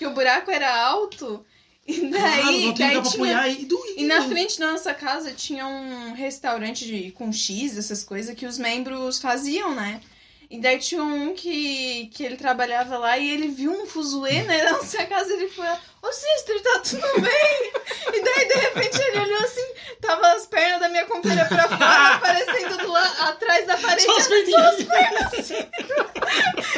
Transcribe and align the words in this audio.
Porque 0.00 0.06
o 0.06 0.14
buraco 0.14 0.50
era 0.50 0.74
alto. 0.86 1.44
E 1.86 2.06
daí, 2.06 2.72
Claro, 2.72 2.72
daí 2.78 3.02
tinha... 3.02 3.48
e 3.48 3.68
E 3.98 4.04
na 4.06 4.22
frente 4.26 4.58
da 4.58 4.72
nossa 4.72 4.94
casa 4.94 5.32
tinha 5.34 5.66
um 5.66 6.14
restaurante 6.14 6.86
de, 6.86 7.10
com 7.10 7.30
X, 7.30 7.76
essas 7.76 8.02
coisas, 8.02 8.34
que 8.34 8.46
os 8.46 8.56
membros 8.56 9.20
faziam, 9.20 9.74
né? 9.74 10.00
E 10.48 10.58
daí 10.58 10.78
tinha 10.78 11.02
um 11.02 11.34
que, 11.34 12.06
que 12.14 12.24
ele 12.24 12.36
trabalhava 12.36 12.96
lá 12.96 13.18
e 13.18 13.30
ele 13.30 13.48
viu 13.48 13.70
um 13.72 13.86
fuzuê, 13.86 14.42
né, 14.42 14.64
na 14.64 14.72
nossa 14.72 15.04
casa 15.04 15.32
ele 15.34 15.48
foi 15.48 15.64
lá, 15.64 15.78
ô 16.02 16.10
sister, 16.12 16.60
tá 16.62 16.78
tudo 16.80 17.06
bem? 17.20 17.72
E 18.14 18.20
daí, 18.24 18.48
de 18.48 18.54
repente, 18.54 19.00
ele 19.02 19.18
olhou 19.20 19.38
assim, 19.42 19.66
tava 20.00 20.32
as 20.32 20.46
pernas 20.46 20.80
da 20.80 20.88
minha 20.88 21.04
companheira 21.04 21.44
pra 21.44 21.68
fora, 21.68 22.14
aparecendo 22.16 22.78
do 22.78 22.90
la- 22.90 23.28
atrás 23.28 23.66
da 23.66 23.76
parede. 23.76 24.02
Só 24.06 24.16
as 24.16 24.24
só 24.26 24.58
as 24.60 24.82
pernas 24.82 25.34
assim. 25.34 25.54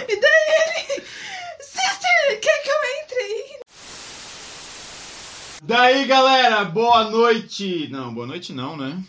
E 0.09 0.21
daí 0.21 0.49
ele, 0.67 1.05
sister, 1.73 2.41
quer 2.41 2.63
que 2.63 2.71
eu 2.71 3.03
entre 3.03 3.19
aí? 3.19 3.45
Daí, 5.65 6.05
galera, 6.07 6.65
boa 6.65 7.11
noite. 7.11 7.89
Não, 7.91 8.13
boa 8.13 8.27
noite 8.27 8.53
não, 8.53 8.77
né? 8.77 9.03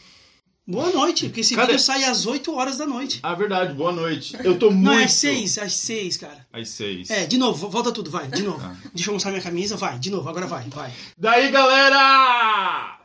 Boa 0.66 0.92
noite, 0.92 1.26
porque 1.26 1.42
esse 1.42 1.56
Cadê? 1.56 1.74
vídeo 1.74 1.84
sai 1.84 2.06
às 2.06 2.26
8 2.26 2.56
horas 2.56 2.78
da 2.78 2.86
noite. 2.86 3.20
Ah, 3.22 3.34
verdade, 3.36 3.74
boa 3.74 3.92
noite. 3.92 4.38
Eu 4.46 4.58
tô 4.58 4.72
muito... 4.72 4.86
Não, 4.86 4.98
é 4.98 5.04
às 5.04 5.14
6, 5.14 5.58
às 5.58 5.74
6, 5.74 6.18
cara. 6.18 6.48
Às 6.54 6.70
seis. 6.70 7.10
É, 7.10 7.26
de 7.26 7.38
novo, 7.38 7.68
volta 7.70 7.92
tudo, 7.92 8.10
vai, 8.10 8.28
de 8.30 8.44
novo. 8.44 8.62
Tá. 8.62 8.74
Deixa 8.94 9.10
eu 9.10 9.14
mostrar 9.14 9.32
minha 9.32 9.44
camisa, 9.44 9.76
vai, 9.76 10.00
de 10.00 10.10
novo, 10.10 10.30
agora 10.30 10.48
vai, 10.48 10.64
vai. 10.70 10.94
Daí, 11.18 11.52
galera! 11.52 12.98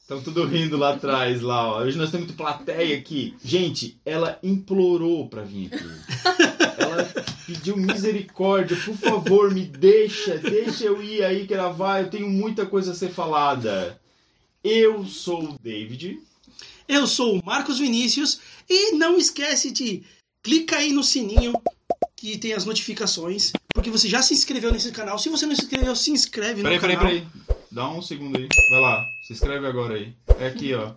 Estão 0.00 0.22
tudo 0.22 0.44
rindo 0.46 0.76
lá 0.76 0.94
atrás, 0.94 1.42
lá, 1.42 1.66
ó. 1.66 1.80
Hoje 1.80 1.98
nós 1.98 2.12
temos 2.12 2.30
plateia 2.30 2.96
aqui. 2.96 3.34
Gente, 3.44 4.00
ela 4.06 4.38
implorou 4.40 5.28
pra 5.28 5.42
vir 5.42 5.68
aqui. 5.74 6.54
Ela 6.96 7.24
pediu 7.46 7.76
misericórdia, 7.76 8.76
por 8.84 8.96
favor, 8.96 9.52
me 9.52 9.64
deixa, 9.64 10.38
deixa 10.38 10.84
eu 10.84 11.02
ir 11.02 11.22
aí 11.24 11.46
gravar, 11.46 12.00
eu 12.02 12.10
tenho 12.10 12.28
muita 12.28 12.64
coisa 12.66 12.92
a 12.92 12.94
ser 12.94 13.10
falada. 13.10 14.00
Eu 14.62 15.04
sou 15.06 15.44
o 15.50 15.58
David. 15.62 16.20
Eu 16.88 17.06
sou 17.06 17.38
o 17.38 17.44
Marcos 17.44 17.78
Vinícius 17.78 18.40
e 18.68 18.92
não 18.92 19.16
esquece 19.18 19.70
de 19.70 20.02
clicar 20.42 20.80
aí 20.80 20.92
no 20.92 21.02
sininho 21.04 21.52
que 22.16 22.38
tem 22.38 22.52
as 22.54 22.64
notificações, 22.64 23.52
porque 23.74 23.90
você 23.90 24.08
já 24.08 24.22
se 24.22 24.32
inscreveu 24.32 24.72
nesse 24.72 24.90
canal. 24.92 25.18
Se 25.18 25.28
você 25.28 25.44
não 25.46 25.54
se 25.54 25.62
inscreveu, 25.62 25.94
se 25.94 26.10
inscreve 26.10 26.62
Peraí, 26.62 26.76
no 26.76 26.80
peraí, 26.80 26.96
canal. 26.96 27.12
peraí. 27.12 27.26
Dá 27.70 27.90
um 27.90 28.00
segundo 28.00 28.38
aí. 28.38 28.48
Vai 28.70 28.80
lá, 28.80 29.04
se 29.26 29.32
inscreve 29.34 29.66
agora 29.66 29.94
aí. 29.94 30.14
É 30.38 30.46
aqui, 30.46 30.72
ó. 30.74 30.92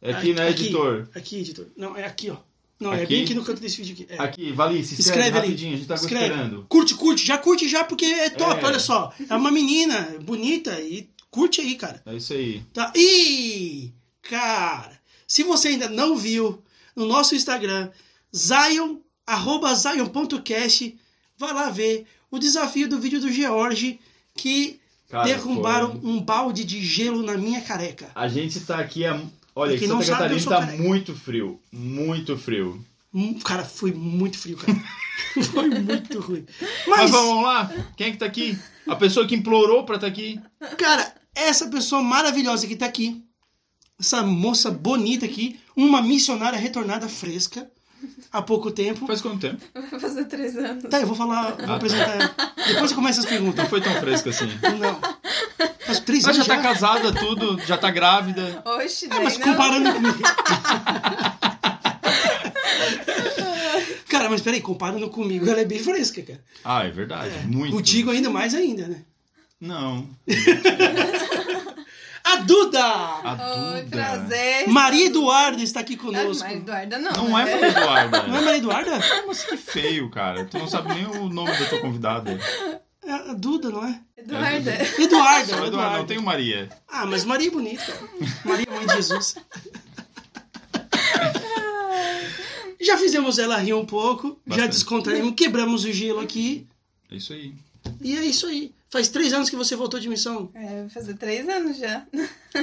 É 0.00 0.12
aqui, 0.12 0.32
né, 0.34 0.48
Aqui. 0.48 0.62
editor? 0.64 1.08
Aqui, 1.14 1.36
editor. 1.40 1.66
Não, 1.76 1.96
é 1.96 2.04
aqui, 2.04 2.30
ó. 2.30 2.36
Não, 2.80 2.92
é 2.92 3.02
Aqui? 3.02 3.14
bem 3.14 3.24
aqui 3.24 3.34
no 3.34 3.44
canto 3.44 3.60
desse 3.60 3.80
vídeo 3.82 3.94
aqui. 4.04 4.06
É. 4.12 4.18
Aqui, 4.22 4.52
Vali, 4.52 4.84
se 4.84 4.94
inscreve, 4.94 5.00
Escreve 5.20 5.38
ali. 5.38 5.46
rapidinho, 5.48 5.74
a 5.74 5.76
gente 5.76 5.86
tá 5.88 5.94
Escreve. 5.94 6.24
esperando. 6.26 6.66
Curte, 6.68 6.94
curte, 6.94 7.24
já 7.26 7.38
curte 7.38 7.68
já, 7.68 7.84
porque 7.84 8.04
é 8.04 8.30
top, 8.30 8.60
É. 8.62 8.66
olha 8.66 8.78
só. 8.80 9.12
É 9.30 9.34
uma 9.36 9.50
menina 9.50 10.16
bonita 10.22 10.78
e 10.80 11.08
curte 11.30 11.60
aí, 11.60 11.76
cara. 11.76 12.02
É 12.04 12.14
isso 12.16 12.32
aí. 12.32 12.62
Tá? 12.72 12.92
E, 12.96 13.92
cara, 14.22 15.00
se 15.26 15.42
você 15.44 15.68
ainda 15.68 15.88
não 15.88 16.16
viu, 16.16 16.62
no 16.96 17.06
nosso 17.06 17.34
Instagram, 17.34 17.90
Zion, 18.34 18.96
arroba 19.26 19.72
Zion.cast, 19.74 20.96
vai 21.38 21.52
lá 21.52 21.70
ver 21.70 22.06
o 22.30 22.38
desafio 22.38 22.88
do 22.88 22.98
vídeo 23.00 23.20
do 23.20 23.30
George, 23.30 24.00
que 24.34 24.80
Cara, 25.08 25.24
derrubaram 25.24 25.92
foi- 26.00 26.10
um 26.10 26.20
balde 26.20 26.64
de 26.64 26.84
gelo 26.84 27.22
na 27.22 27.36
minha 27.36 27.60
careca. 27.60 28.10
A 28.14 28.26
gente 28.28 28.58
tá 28.60 28.78
aqui. 28.78 29.04
A... 29.06 29.20
Olha, 29.56 29.78
Santa 29.78 29.88
sabe, 29.92 30.04
eu 30.04 30.12
Catarina 30.12 30.40
sou 30.40 30.52
tá 30.52 30.60
careca. 30.66 30.82
muito 30.82 31.14
frio. 31.14 31.60
Muito 31.72 32.36
frio. 32.36 32.84
Hum, 33.12 33.38
Cara, 33.44 33.64
foi 33.64 33.92
muito 33.92 34.36
frio, 34.38 34.56
cara. 34.56 34.76
foi 35.52 35.68
muito 35.68 36.20
ruim. 36.20 36.44
Mas, 36.88 36.98
Mas, 37.02 37.10
vamos 37.10 37.44
lá? 37.44 37.72
Quem 37.96 38.08
é 38.08 38.10
que 38.10 38.16
tá 38.18 38.26
aqui? 38.26 38.58
A 38.88 38.96
pessoa 38.96 39.26
que 39.26 39.34
implorou 39.36 39.84
pra 39.84 39.94
estar 39.94 40.08
aqui. 40.08 40.40
cara, 40.76 41.14
essa 41.34 41.68
pessoa 41.68 42.02
maravilhosa 42.02 42.66
que 42.66 42.74
tá 42.76 42.86
aqui, 42.86 43.22
essa 43.98 44.22
moça 44.22 44.70
bonita 44.70 45.24
aqui, 45.24 45.58
uma 45.76 46.02
missionária 46.02 46.58
retornada 46.58 47.08
fresca 47.08 47.70
há 48.32 48.42
pouco 48.42 48.70
tempo. 48.72 49.06
Faz 49.06 49.20
quanto 49.22 49.38
tempo? 49.38 49.64
Vai 49.72 50.00
fazer 50.00 50.24
três 50.24 50.56
anos. 50.56 50.84
Tá, 50.90 51.00
eu 51.00 51.06
vou 51.06 51.16
falar, 51.16 51.52
vou 51.52 51.76
apresentar 51.76 52.16
ela. 52.16 52.34
Depois 52.66 52.90
você 52.90 52.94
começa 52.94 53.20
as 53.20 53.26
perguntas. 53.26 53.56
Não 53.62 53.70
foi 53.70 53.80
tão 53.80 53.94
fresca 53.94 54.30
assim. 54.30 54.46
Não. 54.80 55.13
Faz 55.86 56.00
três 56.00 56.24
Ela 56.24 56.34
anos 56.34 56.46
já 56.46 56.54
já. 56.56 56.62
tá 56.62 56.68
casada, 56.68 57.12
tudo, 57.12 57.60
já 57.66 57.76
tá 57.76 57.90
grávida. 57.90 58.62
Oxe, 58.64 59.08
daí 59.08 59.22
mas 59.24 59.38
não. 59.38 59.46
comparando 59.52 59.92
comigo. 59.92 60.18
cara, 64.08 64.28
mas 64.30 64.40
peraí, 64.40 64.60
comparando 64.60 65.08
comigo, 65.10 65.48
ela 65.48 65.60
é 65.60 65.64
bem 65.64 65.78
fresca, 65.78 66.22
cara. 66.22 66.40
Ah, 66.64 66.84
é 66.84 66.90
verdade. 66.90 67.46
Muito. 67.46 67.74
Contigo 67.74 68.10
ainda 68.10 68.30
mais 68.30 68.54
ainda, 68.54 68.86
né? 68.88 69.02
Não. 69.60 70.08
A 72.26 72.36
Duda! 72.36 72.82
A 72.82 73.72
Oi, 73.74 73.82
Duda. 73.82 73.96
prazer. 73.96 74.66
Maria 74.68 75.06
Eduarda 75.06 75.62
está 75.62 75.80
aqui 75.80 75.94
Ah, 75.94 75.98
conosco. 76.02 76.42
Maria 76.42 76.56
Eduarda 76.58 76.98
não. 76.98 77.12
Não 77.12 77.38
é 77.38 77.44
né? 77.44 77.50
Maria 77.54 77.68
Eduarda. 77.68 78.22
Não 78.22 78.36
é 78.36 78.40
Maria 78.40 78.58
Eduarda? 78.58 79.00
Mas 79.26 79.44
que 79.44 79.56
feio, 79.58 80.10
cara. 80.10 80.44
Tu 80.46 80.58
não 80.58 80.66
sabe 80.66 80.94
nem 80.94 81.06
o 81.06 81.28
nome 81.28 81.52
da 81.56 81.66
tua 81.66 81.80
convidada. 81.80 82.38
É 83.06 83.12
a 83.12 83.34
Duda, 83.34 83.70
não 83.70 83.84
é? 83.86 84.00
Eduarda. 84.16 84.72
Eduarda, 84.98 85.46
Só 85.46 85.54
Eduarda. 85.56 85.66
Eduardo, 85.66 85.98
não 85.98 86.06
tem 86.06 86.18
o 86.18 86.22
Maria. 86.22 86.68
Ah, 86.88 87.04
mas 87.06 87.24
Maria 87.24 87.48
é 87.48 87.50
bonita. 87.50 87.92
Maria, 88.44 88.66
mãe 88.70 88.86
de 88.86 88.94
Jesus. 88.94 89.36
Já 92.80 92.98
fizemos 92.98 93.38
ela 93.38 93.56
rir 93.58 93.72
um 93.74 93.86
pouco, 93.86 94.28
já 94.46 94.56
Bastante. 94.56 94.72
descontraímos, 94.72 95.34
quebramos 95.34 95.84
o 95.84 95.92
gelo 95.92 96.20
aqui. 96.20 96.66
É 97.10 97.16
isso 97.16 97.32
aí. 97.32 97.54
E 98.00 98.16
é 98.16 98.24
isso 98.24 98.46
aí. 98.46 98.72
Faz 98.90 99.08
três 99.08 99.32
anos 99.32 99.48
que 99.50 99.56
você 99.56 99.74
voltou 99.74 99.98
de 99.98 100.08
missão. 100.08 100.50
É, 100.54 100.80
vai 100.82 100.88
fazer 100.90 101.14
três 101.14 101.48
anos 101.48 101.78
já. 101.78 102.06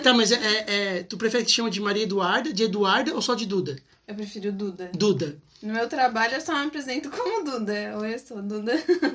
Tá, 0.04 0.14
mas 0.14 0.32
é, 0.32 0.36
é- 0.36 0.66
é- 1.00 1.04
tu 1.04 1.18
prefere 1.18 1.44
que 1.44 1.50
te 1.50 1.56
chama 1.56 1.70
de 1.72 1.82
Maria 1.82 2.04
Eduarda, 2.04 2.54
de 2.54 2.64
Eduarda 2.64 3.14
ou 3.16 3.22
só 3.22 3.34
de 3.36 3.46
Duda? 3.46 3.78
Eu 4.08 4.16
prefiro 4.16 4.52
Duda. 4.52 4.92
Duda. 4.94 5.38
No 5.62 5.74
meu 5.74 5.88
trabalho 5.88 6.36
eu 6.36 6.42
só 6.42 6.54
me 6.60 6.68
apresento 6.68 7.10
como 7.12 7.44
Duda. 7.44 7.98
Oi, 8.00 8.16
eu 8.16 8.20
sou 8.20 8.42
Duda. 8.42 8.74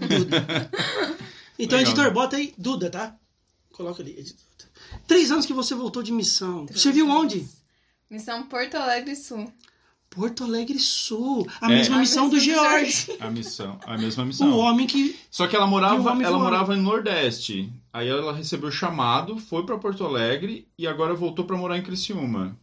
Duda. 0.08 0.70
Então, 1.58 1.78
Legal. 1.78 1.90
editor, 1.94 2.12
bota 2.12 2.36
aí 2.36 2.52
Duda, 2.58 2.90
tá? 2.90 3.16
Coloca 3.72 4.02
ali, 4.02 4.10
editor. 4.18 4.44
Três 5.06 5.30
anos 5.30 5.46
que 5.46 5.54
você 5.54 5.74
voltou 5.74 6.02
de 6.02 6.12
missão. 6.12 6.66
Você 6.66 6.92
viu 6.92 7.08
onde? 7.08 7.48
Missão 8.10 8.42
Porto 8.46 8.74
Alegre 8.76 9.16
Sul. 9.16 9.50
Porto 10.10 10.44
Alegre 10.44 10.78
Sul. 10.78 11.46
A 11.58 11.72
É. 11.72 11.76
mesma 11.76 11.96
A 11.96 11.98
missão 12.00 12.28
do 12.28 12.34
missão 12.36 12.52
do 12.54 12.60
George. 12.60 13.16
A 13.18 13.30
missão, 13.30 13.80
a 13.86 13.96
mesma 13.96 14.22
O 14.22 14.26
missão. 14.26 14.50
homem 14.58 14.86
que. 14.86 15.18
Só 15.30 15.46
que 15.48 15.56
ela 15.56 15.64
o 15.64 15.68
morava, 15.70 16.10
homem 16.10 16.26
ela 16.26 16.38
morava 16.38 16.76
no 16.76 16.82
Nordeste. 16.82 17.72
Aí 17.90 18.06
ela 18.06 18.34
recebeu 18.34 18.68
o 18.68 18.72
chamado, 18.72 19.38
foi 19.38 19.64
pra 19.64 19.78
Porto 19.78 20.04
Alegre 20.04 20.68
e 20.76 20.86
agora 20.86 21.14
voltou 21.14 21.46
pra 21.46 21.56
morar 21.56 21.78
em 21.78 21.82
Criciúma. 21.82 22.54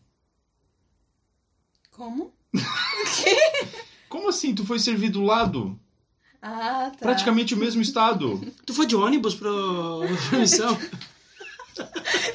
Como? 1.89 2.31
Como 4.13 4.29
assim? 4.29 4.53
Tu 4.53 4.63
foi 4.63 4.78
servir 4.78 5.09
do 5.09 5.24
lado? 5.24 5.75
Ah, 6.40 6.91
tá. 6.91 7.00
Praticamente 7.00 7.56
o 7.56 7.57
mesmo 7.57 7.81
estado. 7.81 8.40
Tu 8.63 8.72
foi 8.72 8.85
de 8.85 8.96
ônibus 8.96 9.34
pro... 9.34 10.01
missão? 10.34 10.78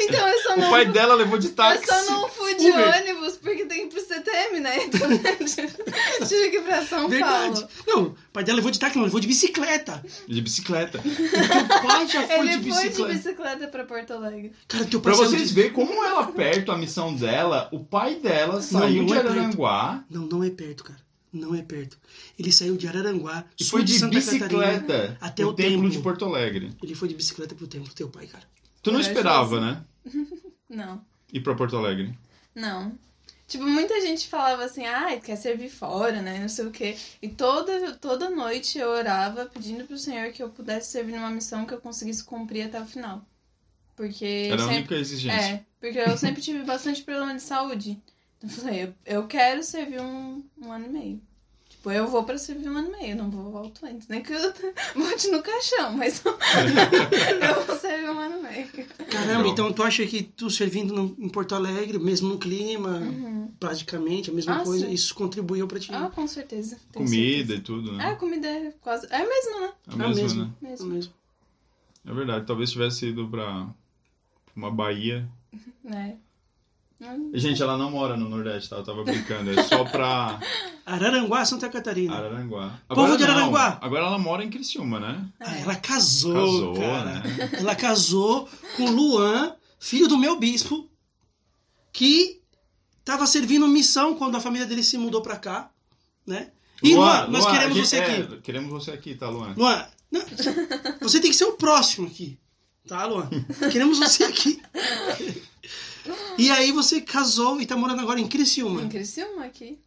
Então 0.01 0.29
eu 0.29 0.43
só 0.43 0.55
O 0.55 0.57
não. 0.57 0.71
pai 0.71 0.85
dela 0.87 1.15
levou 1.15 1.39
de 1.39 1.47
Eu 1.47 1.55
táxi. 1.55 1.87
só 1.87 2.11
não 2.11 2.29
fui 2.29 2.57
de 2.57 2.71
Uber. 2.73 2.89
ônibus 2.99 3.37
porque 3.37 3.67
tem 3.67 3.89
que 3.89 3.97
ir 3.97 4.03
pro 4.05 4.15
CTM, 4.17 4.59
né? 4.59 4.77
Então 4.91 6.27
tive 6.27 6.51
que 6.51 6.57
ir 6.57 6.63
pra 6.65 6.85
São 6.85 7.09
Verdade. 7.09 7.61
Paulo. 7.61 7.69
Não, 7.87 8.03
o 8.09 8.17
pai 8.33 8.43
dela 8.43 8.57
levou 8.57 8.73
de 8.73 8.81
táxi, 8.81 8.97
não, 8.97 9.05
levou 9.05 9.21
de 9.21 9.29
bicicleta. 9.29 10.03
De 10.27 10.43
bicicleta. 10.43 10.99
Teu 11.01 11.81
pai 11.89 12.09
já 12.09 12.27
foi 12.27 12.39
Ele 12.41 12.49
de 12.59 12.73
foi 12.73 12.83
bicicleta. 12.89 13.13
de 13.13 13.19
bicicleta 13.19 13.69
pra 13.69 13.85
Porto 13.85 14.13
Alegre. 14.15 14.53
Cara, 14.67 14.85
teu 14.87 15.01
pai 15.01 15.13
Pra 15.15 15.25
vocês 15.25 15.49
de... 15.51 15.55
verem 15.55 15.73
como 15.73 16.05
ela 16.05 16.27
perto 16.27 16.73
a 16.73 16.77
missão 16.77 17.15
dela, 17.15 17.69
o 17.71 17.79
pai 17.85 18.17
dela 18.17 18.61
saiu 18.61 19.05
não 19.05 19.07
de 19.07 19.13
é 19.13 19.23
perto. 19.23 19.31
Araranguá 19.39 20.05
Não, 20.11 20.23
não 20.23 20.43
é 20.43 20.51
perto, 20.51 20.83
cara. 20.83 20.99
Não 21.33 21.55
é 21.55 21.63
perto. 21.63 21.99
Ele 22.39 22.51
saiu 22.51 22.77
de 22.77 22.89
Araranguá, 22.89 23.45
e 23.59 23.65
sul 23.65 23.79
foi 23.79 23.85
de 23.85 23.99
Santa 23.99 24.19
Catarina. 24.21 24.41
bicicleta 24.41 25.19
até 25.21 25.43
pro 25.43 25.53
o 25.53 25.55
templo 25.55 25.73
templo. 25.75 25.91
de 25.91 25.99
Porto 25.99 26.25
Alegre. 26.25 26.73
Ele 26.83 26.95
foi 26.95 27.09
de 27.09 27.15
bicicleta 27.15 27.55
pro 27.55 27.67
templo, 27.67 27.93
teu 27.95 28.09
pai, 28.09 28.27
cara. 28.27 28.45
Tu 28.83 28.91
não 28.91 29.01
esperava, 29.01 29.61
né? 29.61 29.85
Não, 30.69 31.03
Ir 31.33 31.41
pra 31.41 31.55
Porto 31.55 31.77
Alegre. 31.77 32.15
não. 32.55 32.93
Tipo, 33.47 33.65
muita 33.65 33.99
gente 34.03 34.29
falava 34.29 34.63
assim, 34.65 34.85
ah, 34.85 35.19
quer 35.19 35.37
servir 35.37 35.71
fora, 35.71 36.21
né? 36.21 36.39
Não 36.39 36.51
sei 36.51 36.67
o 36.67 36.71
quê. 36.71 36.95
E 37.23 37.29
toda, 37.31 37.93
toda 37.95 38.29
noite 38.29 38.79
eu 38.79 38.91
orava 38.91 39.47
pedindo 39.47 39.85
pro 39.85 39.97
Senhor 39.97 40.31
que 40.33 40.43
eu 40.43 40.51
pudesse 40.51 40.91
servir 40.91 41.13
numa 41.13 41.31
missão 41.31 41.65
que 41.65 41.73
eu 41.73 41.81
conseguisse 41.81 42.23
cumprir 42.23 42.67
até 42.67 42.79
o 42.79 42.85
final. 42.85 43.27
Porque 43.97 44.49
Era 44.53 44.57
a 44.57 44.59
sempre... 44.59 44.77
única 44.77 44.95
exigência. 44.97 45.41
É, 45.41 45.65
porque 45.81 45.99
eu 45.99 46.19
sempre 46.19 46.43
tive 46.43 46.63
bastante 46.63 47.03
problema 47.03 47.35
de 47.35 47.41
saúde. 47.43 47.99
Eu 48.43 48.49
falei, 48.49 48.95
eu, 49.05 49.27
quero 49.27 49.63
servir 49.63 50.01
um, 50.01 50.43
um 50.61 50.71
ano 50.73 50.87
e 50.87 50.89
meio. 50.89 51.21
Tipo, 51.69 51.91
eu 51.91 52.07
vou 52.09 52.23
pra 52.25 52.39
servir 52.39 52.69
um 52.69 52.77
ano 52.77 52.89
e 52.89 52.91
meio, 53.01 53.11
eu 53.13 53.17
não 53.17 53.31
vou 53.31 53.51
volto 53.51 53.85
antes. 53.85 54.07
Nem 54.09 54.23
que 54.23 54.33
eu 54.33 54.39
volte 54.97 55.29
no 55.29 55.43
caixão, 55.43 55.93
mas 55.97 56.23
eu 56.25 57.67
vou 57.67 57.77
servir 57.77 58.09
um 58.11 58.19
ano 58.19 58.39
e 58.39 58.43
meio. 58.43 58.87
Caramba, 59.11 59.49
então 59.49 59.73
tu 59.73 59.83
acha 59.83 60.07
que 60.07 60.23
tu 60.23 60.49
servindo 60.51 60.95
no- 60.95 61.17
em 61.19 61.29
Porto 61.29 61.55
Alegre, 61.55 61.99
mesmo 61.99 62.29
no 62.29 62.39
clima, 62.39 62.99
Uhum. 62.99 63.51
praticamente 63.59 64.31
a 64.31 64.33
mesma 64.33 64.61
Ah, 64.61 64.65
coisa, 64.65 64.87
sim. 64.87 64.93
isso 64.93 65.15
contribuiu 65.15 65.67
pra 65.67 65.79
ti? 65.81 65.93
Ah, 65.93 66.11
com 66.15 66.27
certeza. 66.27 66.79
tenho 66.93 67.05
Comida 67.05 67.39
certeza. 67.39 67.55
e 67.55 67.61
tudo, 67.61 67.93
né? 67.93 68.05
a 68.07 68.17
comida 68.17 68.47
é 68.49 68.73
quase. 68.81 69.07
É 69.11 69.19
mesmo, 69.19 69.61
né? 69.61 69.73
A 69.89 69.93
é 69.95 69.97
mesma, 69.97 70.15
mesmo. 70.23 70.45
né? 70.45 70.51
É 70.63 70.67
Mesmo. 70.71 70.87
mesmo. 70.89 71.13
É 72.07 72.13
verdade, 72.15 72.47
talvez 72.47 72.71
tivesse 72.71 73.07
ido 73.07 73.29
pra 73.29 73.69
uma 74.57 74.71
Bahia. 74.71 75.29
né? 75.85 76.17
Hum, 77.01 77.31
Gente, 77.33 77.63
ela 77.63 77.77
não 77.79 77.93
mora 77.93 78.17
no 78.17 78.29
Nordeste, 78.29 78.71
tá? 78.71 78.77
Eu 78.77 78.83
tava 78.85 79.05
brincando. 79.05 79.51
É 79.53 79.63
só 79.63 79.85
pra 79.85 80.41
Araranguá, 80.85 81.45
Santa 81.45 81.69
Catarina. 81.69 82.15
Araranguá. 82.17 82.81
Povo 82.89 83.17
de 83.17 83.25
não. 83.25 83.31
Araranguá. 83.35 83.79
Agora 83.81 84.07
ela 84.07 84.19
mora 84.19 84.43
em 84.45 84.51
Criciúma, 84.51 84.99
né? 84.99 85.25
Ah, 85.39 85.59
ela 85.59 85.77
casou, 85.77 86.35
Casou, 86.35 86.75
cara. 86.75 87.05
né? 87.21 87.51
Ela 87.61 87.75
casou 87.77 88.49
com 88.77 88.91
Luan, 88.91 89.55
filho 89.79 90.09
do 90.09 90.19
meu 90.19 90.39
bispo, 90.41 90.89
que 91.93 92.41
tava 93.05 93.27
servindo 93.27 93.67
missão 93.69 94.17
quando 94.17 94.37
a 94.37 94.41
família 94.41 94.67
dele 94.67 94.83
se 94.83 94.99
mudou 94.99 95.23
pra 95.23 95.37
cá, 95.37 95.71
né? 96.27 96.51
E 96.83 96.95
Luan, 96.95 97.29
nós 97.29 97.45
Luan, 97.45 97.53
queremos 97.53 97.79
você 97.79 97.97
é, 97.97 98.05
aqui. 98.23 98.41
Queremos 98.41 98.71
você 98.71 98.91
aqui, 98.91 99.15
tá, 99.15 99.29
Luan? 99.29 99.55
Luan, 99.57 99.87
não, 100.11 100.23
você 101.01 101.21
tem 101.21 101.31
que 101.31 101.37
ser 101.37 101.45
o 101.45 101.53
próximo 101.53 102.07
aqui, 102.09 102.39
tá, 102.89 103.05
Luan? 103.07 103.29
Queremos 103.71 103.99
você 103.99 104.25
aqui. 104.25 104.61
E 106.37 106.51
aí 106.51 106.73
você 106.73 107.01
casou 107.01 107.61
e 107.61 107.67
tá 107.67 107.77
morando 107.77 108.01
agora 108.01 108.21
em 108.21 108.29
Criciúma. 108.29 108.83
Em 108.83 108.89
Criciúma 108.89 109.45
aqui. 109.45 109.79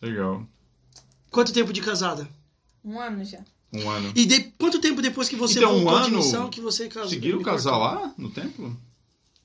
Legal. 0.00 0.46
Quanto 1.30 1.52
tempo 1.52 1.72
de 1.72 1.80
casada? 1.80 2.28
Um 2.84 2.98
ano 2.98 3.24
já. 3.24 3.40
Um 3.72 3.88
ano. 3.88 4.12
E 4.16 4.26
de, 4.26 4.40
quanto 4.58 4.80
tempo 4.80 5.00
depois 5.02 5.28
que 5.28 5.36
você 5.36 5.58
Então, 5.58 5.76
um 5.76 5.84
voltou 5.84 6.00
de 6.02 6.06
ano? 6.08 6.16
missão 6.16 6.50
que 6.50 6.60
você 6.60 6.88
casou? 6.88 7.04
Conseguiram 7.04 7.42
casar 7.42 7.76
lá 7.76 8.12
no 8.16 8.30
templo? 8.30 8.76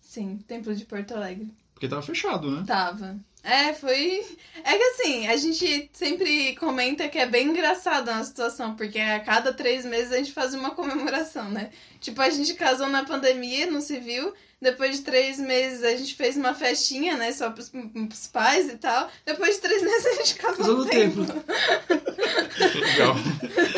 Sim, 0.02 0.40
Templo 0.48 0.74
de 0.74 0.86
Porto 0.86 1.12
Alegre. 1.14 1.52
Porque 1.76 1.88
tava 1.88 2.02
fechado, 2.02 2.50
né? 2.50 2.64
Tava. 2.66 3.18
É, 3.44 3.74
foi. 3.74 4.26
É 4.64 4.76
que 4.76 4.84
assim, 4.84 5.28
a 5.28 5.36
gente 5.38 5.88
sempre 5.94 6.56
comenta 6.56 7.08
que 7.08 7.20
é 7.20 7.28
bem 7.28 7.50
engraçado 7.50 8.10
a 8.10 8.24
situação, 8.24 8.76
porque 8.76 8.98
a 8.98 9.20
cada 9.20 9.54
três 9.54 9.86
meses 9.86 10.12
a 10.12 10.18
gente 10.18 10.32
faz 10.32 10.56
uma 10.56 10.72
comemoração, 10.72 11.48
né? 11.52 11.70
Tipo, 12.02 12.22
a 12.24 12.30
gente 12.32 12.56
casou 12.56 12.88
na 12.90 13.06
pandemia, 13.06 13.70
no 13.70 13.82
civil. 13.82 14.34
Depois 14.60 14.96
de 14.98 15.04
três 15.04 15.38
meses 15.38 15.84
a 15.84 15.92
gente 15.96 16.16
fez 16.16 16.38
uma 16.38 16.56
festinha, 16.56 17.18
né? 17.18 17.32
Só 17.34 17.52
pros, 17.52 17.70
pros 17.70 18.28
pais 18.28 18.68
e 18.68 18.78
tal. 18.78 19.12
Depois 19.24 19.56
de 19.56 19.62
três 19.62 19.84
meses 19.84 20.06
a 20.08 20.14
gente 20.16 20.36
casou 20.36 20.58
Casou 20.58 20.78
no 20.78 20.84
no 20.86 20.90
templo. 20.90 21.26
Legal. 22.74 23.16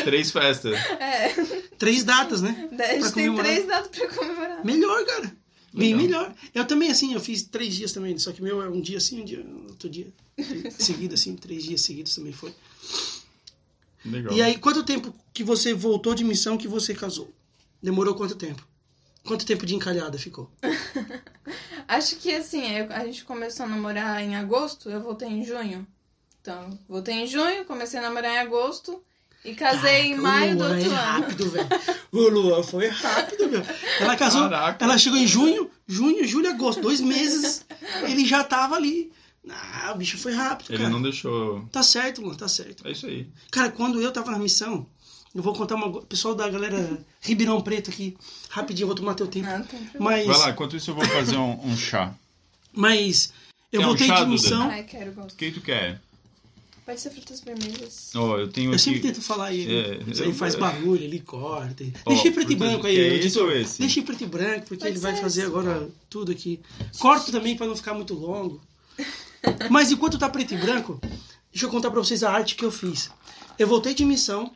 Três 0.04 0.30
festas. 0.30 0.78
É, 1.00 1.34
Três 1.76 2.04
datas, 2.04 2.40
né? 2.40 2.68
a 2.78 2.84
gente 2.92 3.00
Pra 3.00 3.10
tem 3.10 3.26
comemorar. 3.26 3.44
três 3.52 3.66
datas 3.66 3.88
pra 3.98 4.08
comemorar. 4.08 4.64
Melhor, 4.64 5.04
cara. 5.04 5.32
Bem 5.72 5.94
Legal. 5.94 6.02
melhor. 6.02 6.34
Eu 6.54 6.64
também, 6.66 6.90
assim, 6.90 7.12
eu 7.14 7.20
fiz 7.20 7.42
três 7.42 7.74
dias 7.74 7.92
também, 7.92 8.18
só 8.18 8.32
que 8.32 8.42
meu 8.42 8.62
é 8.62 8.68
um 8.68 8.80
dia 8.80 8.98
assim, 8.98 9.20
um 9.20 9.24
dia, 9.24 9.44
outro 9.68 9.88
dia. 9.88 10.12
Seguido, 10.78 11.14
assim, 11.14 11.36
três 11.36 11.62
dias 11.64 11.80
seguidos 11.82 12.14
também 12.14 12.32
foi. 12.32 12.54
Legal. 14.04 14.32
E 14.34 14.42
aí, 14.42 14.56
quanto 14.58 14.82
tempo 14.84 15.14
que 15.32 15.42
você 15.44 15.74
voltou 15.74 16.14
de 16.14 16.24
missão 16.24 16.56
que 16.56 16.68
você 16.68 16.94
casou? 16.94 17.32
Demorou 17.82 18.14
quanto 18.14 18.34
tempo? 18.36 18.66
Quanto 19.24 19.44
tempo 19.44 19.66
de 19.66 19.74
encalhada 19.74 20.16
ficou? 20.18 20.50
Acho 21.86 22.16
que 22.16 22.34
assim, 22.34 22.64
eu- 22.76 22.92
a 22.92 23.04
gente 23.04 23.24
começou 23.24 23.66
a 23.66 23.68
namorar 23.68 24.22
em 24.22 24.36
agosto, 24.36 24.88
eu 24.88 25.02
voltei 25.02 25.28
em 25.28 25.44
junho. 25.44 25.86
Então, 26.40 26.78
voltei 26.88 27.14
em 27.14 27.26
junho, 27.26 27.64
comecei 27.64 27.98
a 27.98 28.02
namorar 28.02 28.32
em 28.32 28.38
agosto 28.38 29.02
e 29.50 29.54
casei 29.54 30.02
em 30.06 30.16
Caraca, 30.16 30.22
maio 30.22 30.54
o 30.54 30.58
do 30.58 30.64
outro 30.64 30.80
é 30.80 30.84
ano. 30.86 30.94
rápido, 30.94 31.50
velho. 31.50 31.68
O 32.12 32.28
Luan 32.28 32.62
foi 32.62 32.88
rápido, 32.88 33.48
meu. 33.48 33.62
Ela 34.00 34.16
casou, 34.16 34.42
Caraca. 34.48 34.84
ela 34.84 34.98
chegou 34.98 35.18
em 35.18 35.26
junho, 35.26 35.70
junho, 35.86 36.26
julho, 36.26 36.48
agosto. 36.50 36.80
Dois 36.82 37.00
meses, 37.00 37.64
ele 38.02 38.24
já 38.26 38.42
tava 38.44 38.76
ali. 38.76 39.12
Ah, 39.50 39.92
o 39.94 39.98
bicho 39.98 40.18
foi 40.18 40.32
rápido, 40.34 40.70
Ele 40.70 40.78
cara. 40.78 40.90
não 40.90 41.00
deixou. 41.00 41.66
Tá 41.72 41.82
certo, 41.82 42.20
Luan, 42.20 42.34
tá 42.34 42.48
certo. 42.48 42.86
É 42.86 42.90
isso 42.92 43.06
aí. 43.06 43.26
Cara, 43.50 43.70
quando 43.70 44.00
eu 44.00 44.12
tava 44.12 44.30
na 44.30 44.38
missão, 44.38 44.86
eu 45.34 45.42
vou 45.42 45.54
contar 45.54 45.74
uma. 45.76 46.02
Pessoal 46.02 46.34
da 46.34 46.48
galera 46.48 46.98
Ribeirão 47.20 47.60
Preto 47.62 47.88
aqui, 47.90 48.14
rapidinho, 48.50 48.84
eu 48.84 48.88
vou 48.88 48.96
tomar 48.96 49.14
teu 49.14 49.26
tempo. 49.26 49.48
Ah. 49.48 49.64
Mas, 49.98 50.26
Vai 50.26 50.36
lá, 50.38 50.50
enquanto 50.50 50.76
isso 50.76 50.90
eu 50.90 50.94
vou 50.94 51.04
fazer 51.06 51.36
um, 51.36 51.58
um 51.66 51.76
chá. 51.76 52.12
mas 52.72 53.32
eu 53.72 53.80
Quer 53.80 53.86
um 53.86 53.88
voltei 53.88 54.06
chá, 54.06 54.14
de 54.16 54.20
Duda? 54.20 54.32
missão. 54.32 54.70
Ai, 54.70 54.82
quero 54.82 55.12
gosto. 55.12 55.32
O 55.32 55.36
que 55.36 55.50
tu 55.50 55.60
quer? 55.62 56.00
Pode 56.88 57.02
ser 57.02 57.10
frutas 57.10 57.40
vermelhas. 57.42 58.10
Ó, 58.16 58.38
eu 58.38 58.48
tenho 58.48 58.70
Eu 58.70 58.74
aqui. 58.74 58.82
sempre 58.82 59.00
tento 59.00 59.20
falar 59.20 59.48
aí. 59.48 59.70
É, 59.70 60.00
isso 60.10 60.22
aí 60.22 60.30
eu- 60.30 60.34
faz 60.34 60.54
barulho, 60.54 61.04
ele 61.04 61.20
corta. 61.20 61.84
Ó, 62.06 62.08
Deixa 62.08 62.28
em 62.28 62.32
preto 62.32 62.50
e 62.50 62.56
branco 62.56 62.86
aí, 62.86 62.96
é 62.98 63.40
ou 63.42 63.52
esse? 63.52 63.82
Em 64.00 64.02
preto 64.02 64.24
e 64.24 64.26
branco, 64.26 64.60
porque 64.68 64.76
Pode 64.84 64.92
ele 64.92 64.98
vai 64.98 65.14
fazer 65.14 65.42
esse. 65.42 65.50
agora 65.50 65.86
tudo 66.08 66.32
aqui. 66.32 66.58
Corto 66.98 67.30
também 67.30 67.54
pra 67.58 67.66
não 67.66 67.76
ficar 67.76 67.92
muito 67.92 68.14
longo. 68.14 68.58
Mas 69.70 69.92
enquanto 69.92 70.16
tá 70.18 70.30
preto 70.30 70.54
e 70.54 70.56
branco, 70.56 70.98
deixa 71.52 71.66
eu 71.66 71.70
contar 71.70 71.90
pra 71.90 72.00
vocês 72.00 72.22
a 72.24 72.32
arte 72.32 72.54
que 72.54 72.64
eu 72.64 72.72
fiz. 72.72 73.10
Eu 73.58 73.66
voltei 73.68 73.92
de 73.92 74.06
missão 74.06 74.50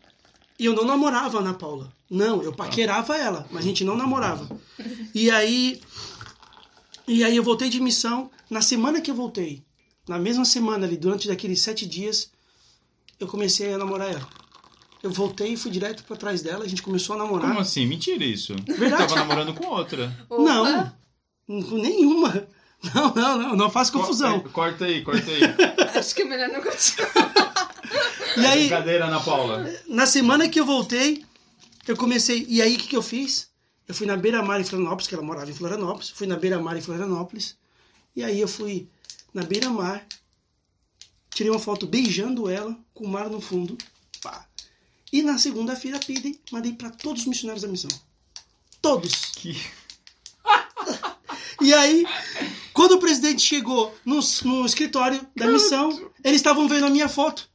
e 0.59 0.65
eu 0.65 0.75
não 0.75 0.87
namorava 0.87 1.37
a 1.37 1.41
Ana 1.43 1.53
Paula. 1.53 1.93
Não, 2.09 2.43
eu 2.43 2.55
paquerava 2.55 3.15
ela, 3.15 3.47
mas 3.51 3.63
a 3.63 3.69
gente 3.69 3.85
não 3.85 3.95
namorava. 3.95 4.49
E 5.15 5.31
aí. 5.31 5.83
E 7.07 7.23
aí 7.25 7.37
eu 7.37 7.43
voltei 7.43 7.69
de 7.69 7.79
missão. 7.79 8.31
Na 8.49 8.63
semana 8.63 9.03
que 9.03 9.11
eu 9.11 9.15
voltei, 9.15 9.63
na 10.09 10.19
mesma 10.19 10.45
semana 10.45 10.87
ali, 10.87 10.97
durante 10.97 11.31
aqueles 11.31 11.61
sete 11.61 11.87
dias, 11.87 12.31
eu 13.21 13.27
comecei 13.27 13.73
a 13.73 13.79
namorar 13.79 14.11
ela. 14.11 14.29
Eu 15.03 15.11
voltei 15.11 15.53
e 15.55 15.57
fui 15.57 15.71
direto 15.71 16.05
pra 16.05 16.17
trás 16.17 16.43
dela, 16.43 16.65
a 16.65 16.69
gente 16.69 16.83
começou 16.83 17.15
a 17.17 17.19
namorar. 17.19 17.49
Como 17.49 17.61
assim? 17.61 17.87
Mentira 17.87 18.25
isso. 18.25 18.55
Verdade. 18.67 19.03
Tava 19.09 19.17
namorando 19.17 19.53
com 19.55 19.67
outra. 19.67 20.15
Opa, 20.29 20.43
Não, 20.43 20.93
com 21.65 21.77
nenhuma. 21.77 22.47
Não, 22.95 23.15
não, 23.15 23.39
não, 23.39 23.57
não 23.57 23.71
faz 23.71 23.91
confusão. 23.91 24.41
Co- 24.41 24.51
Corta 24.51 24.85
aí, 24.87 25.03
corta 25.03 25.31
aí. 25.31 25.41
Acho 25.99 26.15
que 26.15 26.23
é 26.23 26.25
melhor 26.25 26.49
não 26.49 26.61
continuar. 26.63 27.13
E 28.35 28.47
aí, 28.47 28.61
Brincadeira, 28.61 29.07
Ana 29.09 29.21
Paula. 29.21 29.71
na 29.87 30.07
semana 30.07 30.49
que 30.49 30.59
eu 30.59 30.65
voltei, 30.65 31.23
eu 31.87 31.95
comecei. 31.95 32.47
E 32.49 32.63
aí, 32.63 32.77
o 32.77 32.79
que, 32.79 32.89
que 32.89 32.97
eu 32.97 33.03
fiz? 33.03 33.51
Eu 33.87 33.95
fui 33.95 34.07
na 34.07 34.17
beira-mar 34.17 34.59
em 34.59 34.65
Florianópolis, 34.65 35.07
que 35.07 35.15
ela 35.15 35.23
morava 35.23 35.51
em 35.51 35.55
Florianópolis. 35.55 36.09
Fui 36.09 36.27
na 36.27 36.37
beira-mar 36.37 36.75
em 36.75 36.81
Florianópolis. 36.81 37.57
E 38.17 38.25
aí, 38.25 38.41
eu 38.41 38.49
fui 38.49 38.89
na 39.33 39.43
beira-mar, 39.43 40.07
tirei 41.31 41.51
uma 41.51 41.59
foto 41.59 41.87
beijando 41.87 42.49
ela, 42.49 42.79
com 42.93 43.05
o 43.05 43.09
mar 43.09 43.29
no 43.29 43.41
fundo. 43.41 43.77
Pá. 44.23 44.47
E 45.13 45.23
na 45.23 45.39
segunda-feira, 45.39 45.99
pidem, 45.99 46.39
mandei 46.51 46.73
para 46.73 46.91
todos 46.91 47.23
os 47.23 47.29
missionários 47.29 47.63
da 47.63 47.69
missão. 47.69 47.91
Todos. 48.81 49.15
Que... 49.37 49.57
E 51.61 51.73
aí, 51.73 52.05
quando 52.73 52.93
o 52.93 52.99
presidente 52.99 53.41
chegou 53.41 53.95
no, 54.05 54.19
no 54.45 54.67
escritório 54.67 55.25
da 55.37 55.47
missão, 55.47 56.11
eles 56.25 56.41
estavam 56.41 56.67
vendo 56.67 56.87
a 56.87 56.91
minha 56.91 57.09
foto. 57.09 57.49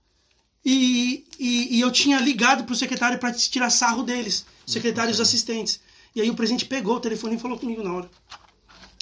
E, 0.63 1.25
e, 1.37 1.77
e 1.77 1.81
eu 1.81 1.91
tinha 1.91 2.17
ligado 2.17 2.63
pro 2.63 2.75
secretário 2.75 3.19
para 3.19 3.33
tirar 3.33 3.69
sarro 3.69 4.03
deles, 4.03 4.45
secretários 4.65 5.19
assistentes. 5.19 5.81
E 6.15 6.21
aí 6.21 6.29
o 6.29 6.35
presidente 6.35 6.65
pegou 6.65 6.95
o 6.95 6.99
telefone 7.01 7.35
e 7.35 7.39
falou 7.39 7.59
comigo 7.59 7.83
na 7.83 7.93
hora. 7.93 8.09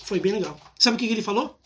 Foi 0.03 0.19
bem 0.19 0.31
legal. 0.31 0.59
Sabe 0.79 0.95
o 0.95 0.99
que 0.99 1.05
ele 1.05 1.21
falou? 1.21 1.59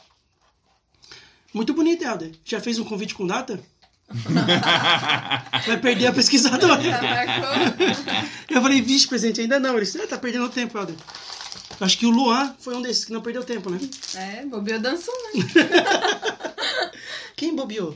Muito 1.53 1.73
bonito, 1.73 2.03
Helder. 2.03 2.31
Já 2.45 2.59
fez 2.59 2.77
um 2.79 2.83
convite 2.83 3.13
com 3.15 3.25
data? 3.25 3.59
Vai 5.67 5.77
perder 5.79 6.07
a 6.07 6.13
pesquisadora. 6.13 6.79
Eu 8.49 8.61
falei, 8.61 8.81
vixe, 8.81 9.07
presidente, 9.07 9.41
ainda 9.41 9.59
não. 9.59 9.71
Ele 9.75 9.85
disse, 9.85 10.01
ah, 10.01 10.07
tá 10.07 10.17
perdendo 10.17 10.49
tempo, 10.49 10.77
Helder. 10.77 10.95
Acho 11.79 11.97
que 11.97 12.05
o 12.05 12.09
Luan 12.09 12.53
foi 12.59 12.75
um 12.75 12.81
desses 12.81 13.05
que 13.05 13.13
não 13.13 13.21
perdeu 13.21 13.43
tempo, 13.43 13.69
né? 13.69 13.79
É, 14.15 14.45
bobeou 14.45 14.79
dançou, 14.79 15.13
né? 15.33 15.45
Quem 17.37 17.55
bobeou? 17.55 17.95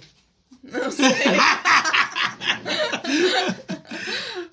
Não 0.64 0.90
sei. 0.92 1.06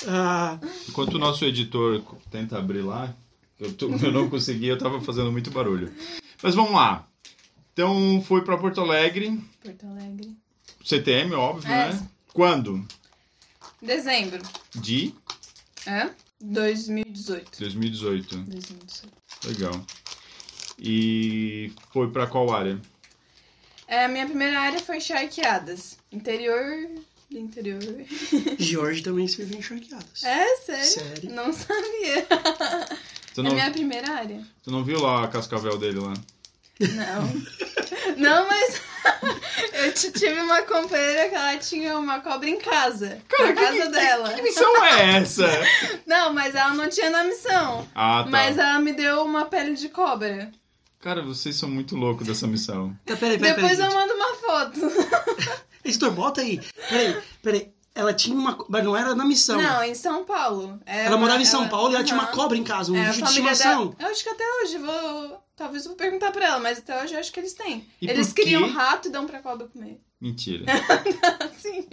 Ah, 0.08 0.58
Enquanto 0.88 1.14
o 1.14 1.18
nosso 1.18 1.44
editor 1.44 2.02
tenta 2.30 2.58
abrir 2.58 2.82
lá, 2.82 3.14
eu, 3.58 3.72
tô- 3.72 3.88
eu 3.90 4.10
não 4.12 4.28
consegui, 4.28 4.66
eu 4.66 4.78
tava 4.78 5.00
fazendo 5.00 5.30
muito 5.30 5.50
barulho. 5.50 5.92
Mas 6.42 6.54
vamos 6.54 6.72
lá. 6.72 7.06
Então 7.72 8.22
foi 8.26 8.42
pra 8.42 8.56
Porto 8.58 8.80
Alegre, 8.80 9.38
Porto 9.62 9.86
Alegre. 9.86 10.36
CTM, 10.84 11.34
óbvio, 11.34 11.70
É. 11.70 11.92
né? 11.92 12.08
Quando? 12.32 12.86
Dezembro. 13.80 14.42
De 14.74 15.14
É? 15.86 16.10
2018. 16.40 17.58
2018. 17.60 18.36
2018. 18.36 19.12
Legal. 19.46 19.86
E 20.78 21.72
foi 21.92 22.10
pra 22.10 22.26
qual 22.26 22.52
área? 22.52 22.80
É, 23.86 24.04
a 24.04 24.08
minha 24.08 24.26
primeira 24.26 24.58
área 24.60 24.80
foi 24.80 25.00
charqueadas. 25.00 25.96
Interior 26.12 26.88
do 27.30 27.38
interior. 27.38 27.80
Jorge 28.58 29.02
também 29.02 29.26
serviu 29.28 29.58
em 29.58 29.62
charqueadas. 29.62 30.22
É, 30.24 30.56
sério? 30.56 30.84
Sério? 30.86 31.30
Não 31.34 31.52
sabia. 31.52 32.26
Tu 33.34 33.40
É 33.40 33.44
não, 33.44 33.50
a 33.50 33.54
minha 33.54 33.70
primeira 33.70 34.12
área. 34.12 34.44
tu 34.62 34.70
não 34.70 34.82
viu 34.84 35.00
lá 35.00 35.24
a 35.24 35.28
cascavel 35.28 35.78
dele 35.78 35.98
lá? 36.00 36.14
Não. 36.80 38.16
Não, 38.16 38.46
mas 38.48 38.80
eu 39.74 39.92
tive 39.92 40.32
uma 40.40 40.62
companheira 40.62 41.28
que 41.28 41.34
ela 41.34 41.56
tinha 41.58 41.98
uma 41.98 42.20
cobra 42.20 42.48
em 42.48 42.58
casa. 42.58 43.20
na 43.38 43.52
casa 43.52 43.88
dela. 43.90 44.32
Que 44.32 44.42
missão 44.42 44.84
é 44.84 45.16
essa? 45.18 45.46
Não, 46.06 46.32
mas 46.32 46.54
ela 46.54 46.74
não 46.74 46.88
tinha 46.88 47.10
na 47.10 47.24
missão. 47.24 47.86
Ah, 47.94 48.22
tá. 48.24 48.30
Mas 48.30 48.58
ela 48.58 48.78
me 48.80 48.92
deu 48.92 49.22
uma 49.24 49.46
pele 49.46 49.74
de 49.74 49.88
cobra. 49.88 50.50
Cara, 51.00 51.22
vocês 51.22 51.56
são 51.56 51.68
muito 51.70 51.96
loucos 51.96 52.26
dessa 52.26 52.46
missão. 52.46 52.94
Tá, 53.06 53.16
peraí, 53.16 53.38
peraí, 53.38 53.54
Depois 53.54 53.76
peraí. 53.78 53.90
eu 53.90 53.98
mando 53.98 54.14
uma 54.14 54.34
foto. 54.34 54.80
Editor, 55.84 56.10
bota 56.10 56.40
aí. 56.42 56.60
Peraí, 56.90 57.16
peraí. 57.42 57.72
ela 57.94 58.12
tinha 58.12 58.36
uma. 58.36 58.58
Mas 58.68 58.84
não 58.84 58.94
era 58.96 59.14
na 59.14 59.24
missão. 59.24 59.60
Não, 59.60 59.82
em 59.82 59.94
São 59.94 60.24
Paulo. 60.24 60.78
Era 60.84 61.04
ela 61.04 61.16
morava 61.16 61.40
em 61.40 61.46
São 61.46 61.68
Paulo 61.68 61.92
e 61.92 61.94
ela 61.94 62.04
tinha 62.04 62.18
uma 62.18 62.26
cobra 62.28 62.56
em 62.56 62.64
casa, 62.64 62.92
um 62.92 62.96
É, 62.96 63.06
bicho 63.08 63.22
de 63.22 63.28
estimação. 63.28 63.86
dela. 63.86 63.96
Eu 63.98 64.08
acho 64.08 64.22
que 64.22 64.28
até 64.28 64.44
hoje 64.62 64.78
vou. 64.78 65.42
Talvez 65.60 65.84
eu 65.84 65.90
vou 65.90 65.96
perguntar 65.98 66.30
pra 66.30 66.46
ela, 66.46 66.58
mas 66.58 66.78
até 66.78 67.02
hoje 67.04 67.12
eu 67.12 67.20
acho 67.20 67.30
que 67.30 67.38
eles 67.38 67.52
têm. 67.52 67.86
E 68.00 68.08
eles 68.08 68.32
criam 68.32 68.66
rato 68.72 69.08
e 69.08 69.10
dão 69.10 69.26
pra 69.26 69.40
cobra 69.40 69.66
comer. 69.68 70.00
Mentira. 70.18 70.64
Assim. 71.54 71.86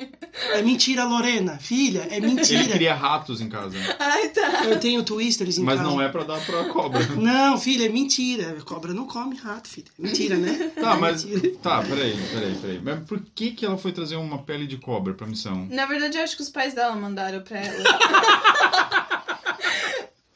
É 0.54 0.62
mentira, 0.62 1.04
Lorena. 1.04 1.58
Filha, 1.60 2.08
é 2.10 2.16
Ele 2.16 2.28
mentira. 2.28 2.64
cria 2.70 2.94
ratos 2.96 3.42
em 3.42 3.50
casa. 3.50 3.78
Ai, 4.00 4.30
tá. 4.30 4.64
Eu 4.64 4.80
tenho 4.80 5.04
twisters 5.04 5.58
em 5.58 5.64
Mas 5.64 5.80
casa. 5.80 5.90
não 5.90 6.02
é 6.02 6.08
pra 6.08 6.24
dar 6.24 6.40
pra 6.46 6.64
cobra. 6.70 7.06
Não, 7.18 7.58
filha, 7.58 7.88
é 7.88 7.90
mentira. 7.90 8.56
Cobra 8.64 8.94
não 8.94 9.06
come 9.06 9.36
rato, 9.36 9.68
filha. 9.68 9.88
É 10.00 10.02
Mentira, 10.02 10.38
né? 10.38 10.72
Tá, 10.80 10.94
É 10.94 10.96
mas. 10.98 11.26
mentira. 11.26 11.58
Tá, 11.62 11.82
peraí, 11.82 12.16
peraí, 12.34 12.56
peraí. 12.56 12.82
Mas 12.82 13.00
por 13.06 13.20
que, 13.36 13.52
que 13.52 13.66
ela 13.66 13.78
foi 13.78 13.92
trazer 13.92 14.16
uma 14.16 14.38
pele 14.44 14.66
de 14.66 14.78
cobra 14.78 15.14
pra 15.14 15.28
missão? 15.28 15.68
Na 15.70 15.86
verdade, 15.86 16.18
eu 16.18 16.24
acho 16.24 16.38
que 16.38 16.42
os 16.42 16.50
pais 16.50 16.74
dela 16.74 16.96
mandaram 16.96 17.42
pra 17.42 17.60
ela. 17.60 17.84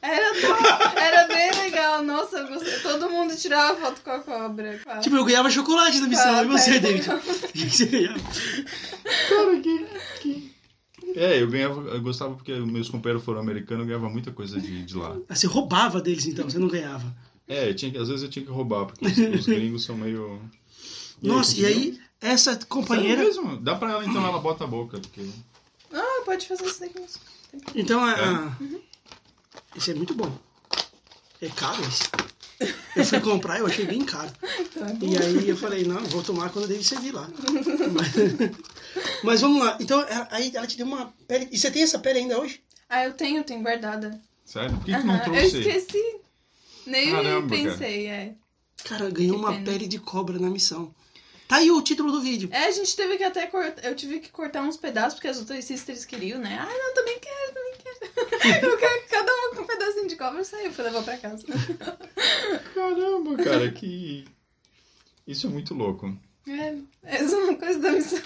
Era, 0.02 0.32
tão- 0.40 0.81
era 1.02 1.26
bem 1.28 1.50
legal. 1.52 2.02
Nossa, 2.02 2.38
eu 2.38 2.48
gostei. 2.48 2.78
todo 2.80 3.10
mundo 3.10 3.36
tirava 3.36 3.78
foto 3.80 4.00
com 4.02 4.10
a 4.10 4.18
cobra. 4.20 4.78
com 4.82 4.90
a- 4.90 4.98
Tipo, 4.98 5.16
eu 5.16 5.24
ganhava 5.24 5.50
chocolate 5.50 6.00
na 6.00 6.06
missão. 6.08 6.42
E 6.44 6.46
você. 6.46 6.80
David? 6.80 7.06
Você 7.54 7.86
ganhava? 7.86 8.18
Cara, 9.28 9.60
que. 9.60 9.86
que... 10.20 10.52
É, 11.14 11.42
eu 11.42 11.48
ganhava. 11.48 11.80
Eu 11.90 12.00
gostava 12.00 12.34
porque 12.34 12.52
meus 12.54 12.88
companheiros 12.88 13.24
foram 13.24 13.40
americanos, 13.40 13.82
eu 13.82 13.86
ganhava 13.88 14.08
muita 14.08 14.30
coisa 14.32 14.60
de, 14.60 14.84
de 14.84 14.96
lá. 14.96 15.16
Ah, 15.28 15.34
Você 15.34 15.46
roubava 15.46 16.00
deles, 16.00 16.26
então. 16.26 16.48
Você 16.48 16.58
não 16.58 16.68
ganhava. 16.68 17.04
É, 17.48 17.72
tinha 17.74 17.90
que- 17.90 17.98
às 17.98 18.08
vezes 18.08 18.22
eu 18.22 18.30
tinha 18.30 18.44
que 18.44 18.50
roubar, 18.50 18.86
porque 18.86 19.04
os, 19.06 19.18
os 19.40 19.46
gringos 19.46 19.84
são 19.84 19.96
meio. 19.96 20.40
Nossa, 21.20 21.52
e 21.52 21.62
conseguiu? 21.62 21.68
aí, 21.68 22.00
essa 22.20 22.52
Sério 22.52 22.66
companheira... 22.66 23.22
mesmo? 23.22 23.56
Dá 23.58 23.74
pra 23.74 23.92
ela 23.92 24.04
então, 24.06 24.24
ela 24.26 24.38
bota 24.38 24.64
a 24.64 24.66
boca. 24.66 24.98
Porque... 24.98 25.28
Ah, 25.92 26.22
pode 26.24 26.46
fazer 26.48 26.64
isso 26.64 26.80
daqui. 26.80 26.94
mas- 26.98 27.18
Então, 27.74 28.02
a... 28.02 28.12
É. 28.12 28.24
a- 28.24 28.56
Esse 29.76 29.90
é 29.90 29.94
muito 29.94 30.14
bom. 30.14 30.32
É 31.42 31.48
caro 31.48 31.82
esse. 31.82 32.72
Eu 32.94 33.04
fui 33.04 33.20
comprar, 33.20 33.58
eu 33.58 33.66
achei 33.66 33.84
bem 33.84 34.04
caro. 34.04 34.30
Então 34.60 34.86
é 34.88 34.92
bom. 34.94 35.06
E 35.06 35.18
aí 35.18 35.48
eu 35.48 35.56
falei, 35.56 35.84
não, 35.84 36.00
vou 36.06 36.22
tomar 36.22 36.50
quando 36.50 36.68
dele 36.68 36.84
servir 36.84 37.12
lá. 37.12 37.28
Mas, 37.92 38.12
mas 39.24 39.40
vamos 39.40 39.62
lá. 39.64 39.76
Então, 39.80 40.00
ela- 40.02 40.28
aí 40.30 40.52
ela 40.54 40.66
te 40.66 40.76
deu 40.76 40.86
uma 40.86 41.12
pele... 41.26 41.48
E 41.50 41.58
você 41.58 41.70
tem 41.70 41.82
essa 41.82 41.98
pele 41.98 42.20
ainda 42.20 42.38
hoje? 42.38 42.62
Ah, 42.88 43.04
eu 43.04 43.12
tenho, 43.14 43.42
tenho 43.42 43.60
guardada. 43.62 44.20
Sério? 44.44 44.76
Por 44.76 44.84
que, 44.84 44.94
que 44.96 45.02
não 45.04 45.14
Aham, 45.14 45.24
Eu 45.26 45.32
trouxe? 45.32 45.58
esqueci. 45.58 46.16
Nem 46.86 47.10
Caramba, 47.10 47.48
pensei, 47.56 48.06
é. 48.06 48.34
Cara, 48.84 49.10
ganhou 49.10 49.36
Que 49.36 49.40
uma 49.44 49.52
pena. 49.52 49.64
pele 49.64 49.86
de 49.88 49.98
cobra 49.98 50.38
na 50.38 50.48
missão. 50.50 50.94
Tá 51.52 51.58
aí 51.58 51.70
o 51.70 51.82
título 51.82 52.10
do 52.10 52.22
vídeo. 52.22 52.48
É, 52.50 52.64
a 52.64 52.70
gente 52.70 52.96
teve 52.96 53.18
que 53.18 53.24
até 53.24 53.46
cortar. 53.46 53.84
Eu 53.84 53.94
tive 53.94 54.20
que 54.20 54.30
cortar 54.30 54.62
uns 54.62 54.78
pedaços 54.78 55.12
porque 55.12 55.28
as 55.28 55.38
outras 55.38 55.62
sisters 55.66 56.06
queriam, 56.06 56.40
né? 56.40 56.58
Ah, 56.58 56.64
não, 56.64 56.94
também 56.94 57.18
quero, 57.18 57.52
também 57.52 57.74
quero. 57.76 58.72
Eu 58.72 58.78
quero 58.78 59.06
cada 59.06 59.30
uma 59.30 59.54
com 59.54 59.60
um 59.60 59.66
pedacinho 59.66 60.08
de 60.08 60.16
cobra 60.16 60.42
saiu 60.44 60.72
pra 60.72 60.84
levar 60.84 61.02
pra 61.02 61.18
casa. 61.18 61.44
Caramba, 62.74 63.36
cara, 63.44 63.70
que. 63.70 64.24
Isso 65.26 65.46
é 65.46 65.50
muito 65.50 65.74
louco. 65.74 66.18
É, 66.44 66.74
essa 67.04 67.36
é 67.36 67.38
uma 67.38 67.54
coisa 67.54 67.78
da 67.78 67.92
missão. 67.92 68.18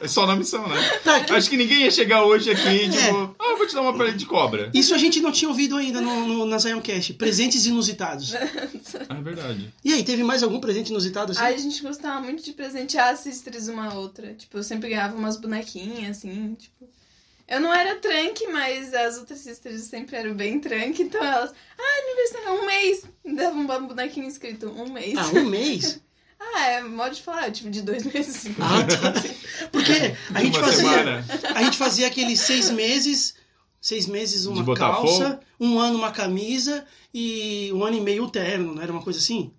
É 0.00 0.08
só 0.08 0.26
na 0.26 0.34
missão, 0.34 0.66
né? 0.68 0.76
Tá, 1.04 1.22
que- 1.22 1.32
Acho 1.32 1.48
que 1.48 1.56
ninguém 1.56 1.82
ia 1.82 1.90
chegar 1.90 2.24
hoje 2.24 2.50
aqui 2.50 2.66
É. 2.66 2.84
e 2.86 2.90
tipo, 2.90 3.34
ah, 3.38 3.50
eu 3.50 3.56
vou 3.56 3.66
te 3.66 3.74
dar 3.74 3.82
uma 3.82 3.96
pele 3.96 4.12
de 4.14 4.26
cobra. 4.26 4.70
Isso 4.74 4.92
a 4.92 4.98
gente 4.98 5.20
não 5.20 5.30
tinha 5.30 5.48
ouvido 5.48 5.76
ainda 5.76 6.00
no, 6.00 6.26
no, 6.26 6.46
na 6.46 6.58
Zioncast. 6.58 7.14
Presentes 7.14 7.64
inusitados. 7.66 8.34
Ah, 9.08 9.18
é 9.18 9.22
verdade. 9.22 9.72
E 9.84 9.92
aí, 9.92 10.02
teve 10.02 10.24
mais 10.24 10.42
algum 10.42 10.58
presente 10.58 10.88
inusitado 10.90 11.30
assim? 11.32 11.40
Ai, 11.40 11.54
a 11.54 11.58
gente 11.58 11.80
gostava 11.80 12.20
muito 12.20 12.42
de 12.42 12.52
presentear 12.52 13.12
as 13.12 13.20
sisters 13.20 13.68
uma 13.68 13.88
a 13.88 13.94
outra. 13.94 14.34
Tipo, 14.34 14.58
eu 14.58 14.62
sempre 14.64 14.88
ganhava 14.88 15.16
umas 15.16 15.36
bonequinhas, 15.36 16.18
assim, 16.18 16.54
tipo. 16.58 16.88
Eu 17.46 17.60
não 17.60 17.72
era 17.74 17.96
tranque, 17.96 18.46
mas 18.48 18.92
as 18.94 19.18
outras 19.18 19.38
sisters 19.40 19.82
sempre 19.82 20.16
eram 20.16 20.34
bem 20.34 20.58
tranque, 20.58 21.02
então 21.02 21.22
elas. 21.22 21.52
Ah, 21.78 22.02
aniversário, 22.02 22.60
um 22.62 22.66
mês! 22.66 23.04
Dava 23.36 23.56
um 23.56 23.86
bonequinho 23.86 24.26
escrito 24.26 24.66
um 24.70 24.90
mês. 24.90 25.14
Ah, 25.18 25.28
um 25.38 25.44
mês? 25.44 26.00
Ah, 26.38 26.66
é 26.66 26.82
modo 26.82 27.14
de 27.14 27.22
falar, 27.22 27.50
tipo, 27.50 27.70
de 27.70 27.82
dois 27.82 28.04
meses. 28.12 28.46
Ah, 28.60 28.84
tá. 28.84 29.68
Porque 29.70 29.92
a 30.34 30.42
gente 30.44 30.58
fazia. 30.58 30.76
semana. 30.76 31.24
A 31.54 31.62
gente 31.64 31.76
fazia 31.78 32.06
aqueles 32.06 32.40
seis 32.40 32.70
meses. 32.70 33.34
Seis 33.80 34.06
meses 34.06 34.46
uma 34.46 34.74
calça, 34.74 35.40
um 35.60 35.78
ano 35.78 35.98
uma 35.98 36.10
camisa 36.10 36.86
e 37.12 37.70
um 37.74 37.84
ano 37.84 37.98
e 37.98 38.00
meio 38.00 38.24
o 38.24 38.30
terno, 38.30 38.74
não 38.74 38.82
era 38.82 38.90
uma 38.90 39.02
coisa 39.02 39.18
assim? 39.18 39.52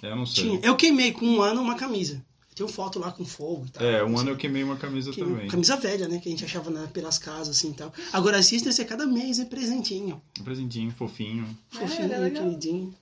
É, 0.00 0.12
eu 0.12 0.16
não 0.16 0.24
sei. 0.24 0.44
Tinha. 0.44 0.60
Eu 0.62 0.76
queimei 0.76 1.10
com 1.10 1.26
um 1.26 1.42
ano 1.42 1.60
uma 1.60 1.74
camisa. 1.74 2.24
Tem 2.54 2.68
foto 2.68 3.00
lá 3.00 3.10
com 3.10 3.24
fogo 3.24 3.64
e 3.66 3.70
tal. 3.70 3.82
É, 3.84 4.04
um 4.04 4.16
ano 4.16 4.30
eu 4.30 4.36
queimei 4.36 4.62
uma 4.62 4.76
camisa 4.76 5.10
Que- 5.10 5.20
também. 5.24 5.48
Camisa 5.48 5.74
velha, 5.76 6.06
né? 6.06 6.20
Que 6.20 6.28
a 6.28 6.30
gente 6.30 6.44
achava 6.44 6.70
na- 6.70 6.86
pelas 6.86 7.18
casas 7.18 7.56
assim 7.56 7.70
e 7.70 7.74
tal. 7.74 7.92
Agora 8.12 8.36
assista 8.38 8.70
é 8.80 8.84
cada 8.84 9.06
mês 9.06 9.40
é 9.40 9.44
presentinho. 9.44 10.22
Um 10.38 10.44
presentinho, 10.44 10.92
fofinho. 10.92 11.48
Fofinho, 11.70 12.08
legal. 12.10 12.44
queridinho. 12.44 12.94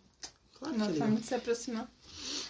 Claro 0.59 0.75
que 0.75 0.81
é 0.81 0.85
legal. 0.87 0.99
forma 1.01 1.21
de 1.21 1.27
se 1.27 1.35
aproximar. 1.35 1.91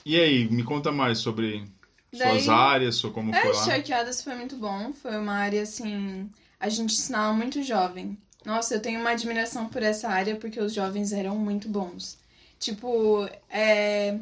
E 0.04 0.18
aí, 0.20 0.48
me 0.50 0.62
conta 0.62 0.90
mais 0.90 1.18
sobre 1.18 1.64
Daí- 2.12 2.40
suas 2.42 2.48
áreas, 2.48 2.94
sua 2.96 3.10
como 3.12 3.34
É, 3.34 3.40
foi 3.40 3.52
lá. 3.52 3.64
Charqueadas 3.64 4.22
foi 4.22 4.34
muito 4.34 4.56
bom. 4.56 4.92
Foi 4.92 5.16
uma 5.16 5.34
área, 5.34 5.62
assim. 5.62 6.30
A 6.58 6.68
gente 6.68 6.94
ensinava 6.94 7.32
muito 7.32 7.62
jovem. 7.62 8.16
Nossa, 8.44 8.74
eu 8.74 8.80
tenho 8.82 9.00
uma 9.00 9.10
admiração 9.10 9.68
por 9.68 9.82
essa 9.82 10.08
área 10.08 10.36
porque 10.36 10.60
os 10.60 10.72
jovens 10.72 11.12
eram 11.12 11.36
muito 11.36 11.68
bons. 11.68 12.18
Tipo, 12.58 13.28
é, 13.48 14.18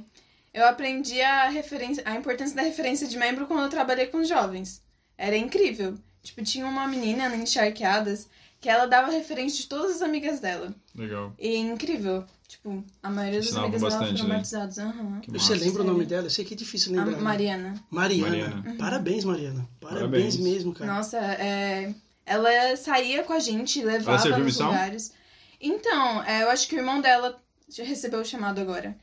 eu 0.52 0.66
aprendi 0.66 1.20
a, 1.20 1.48
referência, 1.48 2.02
a 2.06 2.14
importância 2.16 2.54
da 2.56 2.62
referência 2.62 3.06
de 3.06 3.16
membro 3.16 3.46
quando 3.46 3.62
eu 3.62 3.68
trabalhei 3.68 4.06
com 4.06 4.18
os 4.18 4.28
jovens. 4.28 4.82
Era 5.16 5.36
incrível. 5.36 5.94
Tipo, 6.22 6.42
tinha 6.42 6.66
uma 6.66 6.86
menina 6.86 7.34
em 7.34 7.46
Charqueadas 7.46 8.28
que 8.60 8.68
ela 8.68 8.86
dava 8.86 9.10
referência 9.12 9.60
de 9.62 9.68
todas 9.68 9.96
as 9.96 10.02
amigas 10.02 10.40
dela. 10.40 10.74
Legal. 10.94 11.32
E 11.38 11.56
incrível. 11.56 12.24
Tipo, 12.48 12.82
a 13.02 13.10
maioria 13.10 13.40
das 13.40 13.54
amigas 13.54 13.82
dela 13.82 14.06
foram 14.06 14.28
né? 14.28 14.36
batizadas. 14.36 14.78
Aham. 14.78 15.20
Que 15.20 15.30
Você 15.30 15.52
massa. 15.52 15.64
lembra 15.66 15.82
o 15.82 15.86
nome 15.86 16.06
dela? 16.06 16.26
Eu 16.26 16.30
sei 16.30 16.46
que 16.46 16.54
é 16.54 16.56
difícil 16.56 16.94
A 16.94 16.96
lembrar. 17.04 17.16
né? 17.18 17.22
Mariana. 17.22 17.74
Mariana. 17.90 18.28
Mariana. 18.30 18.76
Parabéns, 18.78 19.24
Mariana. 19.24 19.68
Parabéns, 19.78 20.00
Parabéns. 20.00 20.36
mesmo, 20.38 20.72
cara. 20.72 20.94
Nossa, 20.94 21.18
é, 21.18 21.94
ela 22.24 22.74
saía 22.76 23.22
com 23.22 23.34
a 23.34 23.38
gente, 23.38 23.84
levava 23.84 24.28
nos 24.30 24.38
missão? 24.46 24.68
lugares. 24.68 25.12
Então, 25.60 26.22
é, 26.24 26.42
eu 26.44 26.48
acho 26.50 26.66
que 26.68 26.74
o 26.74 26.78
irmão 26.78 27.02
dela 27.02 27.38
já 27.68 27.84
recebeu 27.84 28.20
o 28.20 28.24
chamado 28.24 28.60
agora. 28.62 28.96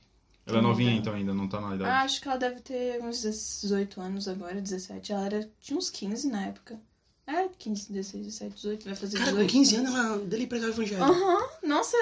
Ela 0.48 0.58
é 0.58 0.62
novinha 0.62 0.92
então 0.94 1.14
ainda, 1.14 1.34
não 1.34 1.48
tá 1.48 1.62
na 1.62 1.76
idade. 1.76 1.90
Ah, 1.90 2.02
acho 2.02 2.22
que 2.22 2.28
ela 2.28 2.38
deve 2.38 2.62
ter 2.62 3.00
uns 3.04 3.22
18 3.22 4.02
anos 4.02 4.28
agora, 4.28 4.60
17. 4.60 5.12
Ela 5.12 5.26
era, 5.26 5.50
tinha 5.62 5.78
uns 5.78 5.90
15 5.92 6.28
na 6.30 6.46
época. 6.48 6.80
É, 7.28 7.48
15, 7.58 7.92
16, 7.92 8.26
17, 8.26 8.56
18, 8.56 8.86
vai 8.86 8.96
fazer 8.96 9.18
Cara, 9.18 9.32
18. 9.32 9.48
com 9.48 9.52
15 9.58 9.76
anos 9.78 9.96
ela 9.96 10.18
dele 10.20 10.46
pregar 10.46 10.70
o 10.70 10.74
evangelho. 10.74 11.04
Aham, 11.04 11.50
nossa, 11.64 11.98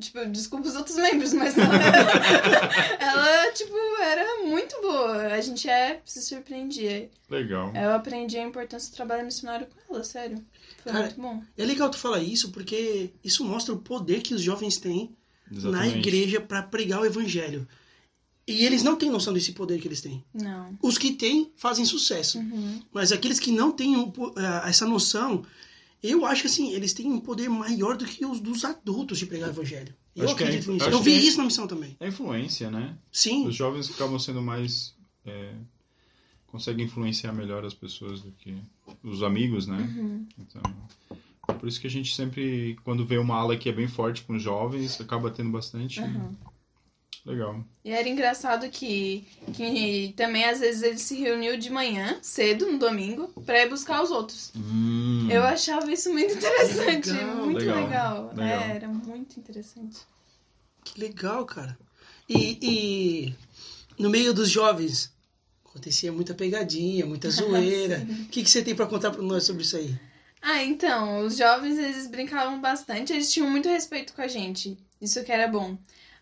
tipo, 0.00 0.26
desculpa 0.26 0.66
os 0.66 0.74
outros 0.74 0.96
membros, 0.96 1.32
mas 1.34 1.56
ela, 1.56 1.70
ela, 2.98 3.52
tipo, 3.52 3.76
era 4.02 4.44
muito 4.44 4.80
boa. 4.82 5.26
A 5.28 5.40
gente 5.40 5.68
é, 5.70 6.00
se 6.04 6.20
surpreendia. 6.20 7.08
Legal. 7.30 7.72
Eu 7.76 7.92
aprendi 7.92 8.38
a 8.38 8.42
importância 8.42 8.90
do 8.90 8.96
trabalho 8.96 9.24
missionário 9.24 9.68
com 9.68 9.94
ela, 9.94 10.02
sério. 10.02 10.44
Foi 10.82 10.90
Cara, 10.90 11.04
muito 11.04 11.20
bom. 11.20 11.42
É 11.56 11.64
legal 11.64 11.88
tu 11.88 11.98
falar 11.98 12.20
isso 12.20 12.50
porque 12.50 13.10
isso 13.22 13.44
mostra 13.44 13.72
o 13.72 13.78
poder 13.78 14.20
que 14.20 14.34
os 14.34 14.42
jovens 14.42 14.78
têm 14.78 15.14
na 15.48 15.58
Exatamente. 15.58 15.98
igreja 15.98 16.40
para 16.40 16.62
pregar 16.64 17.00
o 17.02 17.06
evangelho. 17.06 17.68
E 18.48 18.64
eles 18.64 18.82
não 18.82 18.94
têm 18.96 19.10
noção 19.10 19.32
desse 19.34 19.52
poder 19.52 19.80
que 19.80 19.88
eles 19.88 20.00
têm. 20.00 20.24
Não. 20.32 20.78
Os 20.80 20.96
que 20.96 21.12
têm 21.12 21.50
fazem 21.56 21.84
sucesso, 21.84 22.38
Uhum. 22.38 22.80
mas 22.92 23.10
aqueles 23.10 23.40
que 23.40 23.50
não 23.50 23.72
têm 23.72 23.96
o 23.96 24.10
po- 24.10 24.32
ah, 24.36 24.62
essa 24.68 24.86
noção, 24.86 25.44
eu 26.02 26.24
acho 26.24 26.42
que 26.42 26.46
assim, 26.46 26.72
eles 26.72 26.92
têm 26.92 27.10
um 27.10 27.18
poder 27.18 27.48
maior 27.48 27.96
do 27.96 28.04
que 28.04 28.24
os 28.24 28.38
dos 28.38 28.64
adultos 28.64 29.18
de 29.18 29.26
pregar 29.26 29.48
o 29.48 29.52
evangelho. 29.52 29.92
Eu 30.14 30.24
Acho 30.26 30.36
que 30.36 30.42
é 30.44 30.46
acredito 30.46 30.62
influ- 30.62 30.74
nisso. 30.74 30.86
acho 30.86 30.96
Eu 30.96 31.02
vi 31.02 31.12
é- 31.12 31.18
isso 31.18 31.38
na 31.38 31.44
missão 31.44 31.66
também. 31.66 31.96
É 31.98 32.08
influência, 32.08 32.70
né? 32.70 32.96
Sim. 33.10 33.46
Os 33.48 33.54
jovens 33.54 33.90
acabam 33.90 34.18
sendo 34.18 34.40
mais. 34.40 34.94
é, 35.28 35.52
conseguem 36.46 36.86
influenciar 36.86 37.32
melhor 37.32 37.64
as 37.64 37.74
pessoas 37.74 38.20
do 38.22 38.30
que 38.30 38.54
os 39.02 39.24
amigos, 39.24 39.66
né? 39.66 39.76
Uhum. 39.76 40.24
Então, 40.38 40.62
é 41.48 41.52
por 41.52 41.68
isso 41.68 41.80
que 41.80 41.86
a 41.88 41.90
gente 41.90 42.14
sempre, 42.14 42.78
quando 42.84 43.04
vê 43.04 43.18
uma 43.18 43.34
ala 43.34 43.56
que 43.56 43.68
é 43.68 43.72
bem 43.72 43.88
forte 43.88 44.22
com 44.22 44.36
os 44.36 44.42
jovens, 44.42 45.00
acaba 45.00 45.28
tendo 45.32 45.50
bastante. 45.50 45.98
Uhum. 46.00 46.30
Legal. 47.26 47.64
E 47.84 47.90
era 47.90 48.08
engraçado 48.08 48.68
que, 48.70 49.26
que 49.52 50.14
também 50.16 50.44
às 50.44 50.60
vezes 50.60 50.82
ele 50.82 50.98
se 50.98 51.16
reuniu 51.16 51.58
de 51.58 51.70
manhã, 51.70 52.18
cedo, 52.22 52.70
no 52.70 52.78
domingo, 52.78 53.26
pra 53.44 53.62
ir 53.62 53.68
buscar 53.68 54.00
os 54.00 54.12
outros. 54.12 54.52
Hum. 54.54 55.26
Eu 55.28 55.42
achava 55.42 55.90
isso 55.92 56.12
muito 56.12 56.34
interessante, 56.34 57.10
Legal, 57.10 57.36
muito 57.44 57.58
legal, 57.58 57.82
legal. 57.82 58.28
legal. 58.28 58.60
É, 58.60 58.76
era 58.76 58.88
muito 58.88 59.40
interessante. 59.40 59.98
Que 60.84 61.00
legal, 61.00 61.44
cara. 61.44 61.76
E, 62.28 62.58
e 62.62 63.34
no 63.98 64.08
meio 64.08 64.32
dos 64.32 64.48
jovens 64.48 65.12
acontecia 65.64 66.12
muita 66.12 66.32
pegadinha, 66.32 67.04
muita 67.04 67.28
zoeira. 67.30 68.06
O 68.08 68.28
que, 68.28 68.44
que 68.44 68.50
você 68.50 68.62
tem 68.62 68.74
para 68.76 68.86
contar 68.86 69.10
para 69.10 69.22
nós 69.22 69.42
sobre 69.42 69.62
isso 69.62 69.76
aí? 69.76 69.98
Ah, 70.40 70.62
então, 70.62 71.26
os 71.26 71.36
jovens 71.36 71.76
eles 71.76 72.06
brincavam 72.06 72.60
bastante, 72.60 73.12
eles 73.12 73.32
tinham 73.32 73.50
muito 73.50 73.68
respeito 73.68 74.12
com 74.12 74.22
a 74.22 74.28
gente. 74.28 74.78
Isso 75.00 75.24
que 75.24 75.32
era 75.32 75.48
bom. 75.48 75.76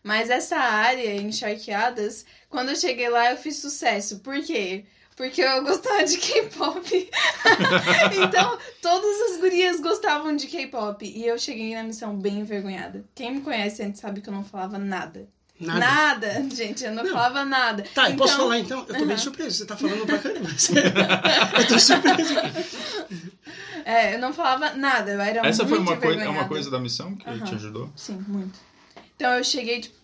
Mas 0.05 0.29
essa 0.29 0.57
área, 0.59 1.17
encharqueadas, 1.21 2.27
quando 2.51 2.69
eu 2.69 2.77
cheguei 2.77 3.09
lá 3.09 3.31
eu 3.31 3.39
fiz 3.39 3.57
sucesso. 3.57 4.19
Por 4.21 4.41
quê? 4.45 4.85
Porque 5.17 5.41
eu 5.41 5.63
gostava 5.65 6.05
de 6.05 6.19
K-pop. 6.19 7.11
então, 8.23 8.59
todas 8.83 9.31
as 9.33 9.41
gurias 9.41 9.81
gostavam 9.81 10.37
de 10.37 10.47
K-pop. 10.47 11.05
E 11.07 11.27
eu 11.27 11.39
cheguei 11.39 11.75
na 11.75 11.83
missão 11.85 12.15
bem 12.19 12.41
envergonhada. 12.41 13.05
Quem 13.15 13.37
me 13.37 13.41
conhece 13.41 13.83
antes 13.83 14.01
sabe 14.01 14.21
que 14.21 14.29
eu 14.29 14.35
não 14.35 14.45
falava 14.45 14.77
nada. 14.77 15.27
Nada. 15.59 15.79
Nada, 15.79 16.47
gente, 16.53 16.83
eu 16.85 16.93
não, 16.93 17.05
Não. 17.05 17.13
falava 17.13 17.45
nada. 17.45 17.85
Tá, 17.95 18.11
eu 18.11 18.17
posso 18.17 18.35
Então- 18.35 18.45
falar 18.45 18.59
então? 18.59 18.81
Eu 18.81 18.87
tô 18.87 18.93
bem 18.93 19.03
Aham. 19.05 19.17
surpreso, 19.19 19.57
você 19.57 19.65
tá 19.65 19.77
falando 19.77 20.05
pra 20.05 20.19
caramba. 20.19 20.49
eu 21.61 21.67
tô 21.69 21.79
surpreso. 21.79 22.35
É, 23.85 24.15
eu 24.15 24.19
não 24.19 24.33
falava 24.33 24.75
nada, 24.75 25.13
eu 25.13 25.21
era 25.21 25.47
Essa 25.47 25.65
foi 25.67 25.79
muito 25.79 25.93
uma, 25.93 25.97
coi- 26.01 26.19
é 26.21 26.29
uma 26.29 26.49
coisa 26.49 26.71
da 26.71 26.81
missão 26.81 27.15
que 27.15 27.29
Aham. 27.29 27.45
te 27.45 27.55
ajudou? 27.55 27.89
Sim, 27.95 28.23
muito. 28.27 28.59
Então 29.16 29.33
eu 29.33 29.44
cheguei, 29.44 29.80
tipo, 29.80 29.97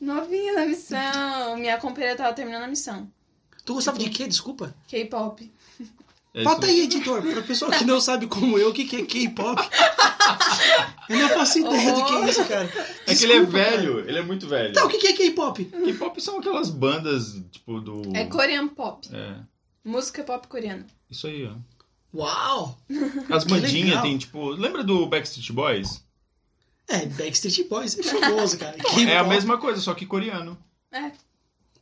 novinha 0.00 0.52
na 0.54 0.66
missão. 0.66 1.56
Minha 1.56 1.78
companheira 1.78 2.16
tava 2.16 2.32
terminando 2.34 2.64
a 2.64 2.68
missão. 2.68 3.10
Tu 3.64 3.74
gostava 3.74 3.98
de 3.98 4.10
quê? 4.10 4.26
Desculpa. 4.26 4.74
K-pop. 4.88 5.50
É 6.34 6.44
Bota 6.44 6.66
aí, 6.66 6.80
editor, 6.84 7.20
pra 7.22 7.42
pessoa 7.42 7.70
que 7.70 7.84
não 7.84 8.00
sabe 8.00 8.26
como 8.26 8.56
eu, 8.58 8.70
o 8.70 8.72
que 8.72 8.86
que 8.86 8.96
é 8.96 9.04
K-pop. 9.04 9.60
Eu 11.08 11.18
não 11.18 11.28
faço 11.28 11.58
ideia 11.58 11.92
do 11.92 12.04
que 12.06 12.14
é 12.14 12.30
isso, 12.30 12.44
cara. 12.46 12.64
É 13.06 13.14
que 13.14 13.24
ele 13.24 13.32
é 13.34 13.40
Desculpa, 13.40 13.58
cara. 13.58 13.70
velho, 13.76 14.08
ele 14.08 14.18
é 14.18 14.22
muito 14.22 14.48
velho. 14.48 14.72
Tá, 14.72 14.84
o 14.84 14.88
que 14.88 14.96
que 14.98 15.08
é 15.08 15.12
K-pop? 15.12 15.64
K-pop 15.64 16.20
são 16.22 16.38
aquelas 16.38 16.70
bandas, 16.70 17.34
tipo, 17.50 17.80
do. 17.80 18.16
É 18.16 18.24
Korean 18.24 18.66
pop. 18.68 19.06
É, 19.12 19.36
Música 19.84 20.24
pop 20.24 20.48
coreana. 20.48 20.86
isso 21.10 21.26
aí, 21.26 21.44
ó. 21.46 21.54
Uau! 22.14 22.78
As 23.30 23.44
bandinhas 23.44 24.00
tem, 24.00 24.16
tipo. 24.16 24.50
Lembra 24.50 24.82
do 24.82 25.06
Backstreet 25.06 25.52
Boys? 25.52 26.02
É, 26.88 27.06
Backstreet 27.06 27.68
Boys 27.68 27.98
é 27.98 28.02
famoso, 28.02 28.58
cara. 28.58 28.76
É 29.08 29.16
a 29.16 29.24
mesma 29.24 29.58
coisa, 29.58 29.80
só 29.80 29.94
que 29.94 30.04
coreano. 30.06 30.58
É. 30.90 31.12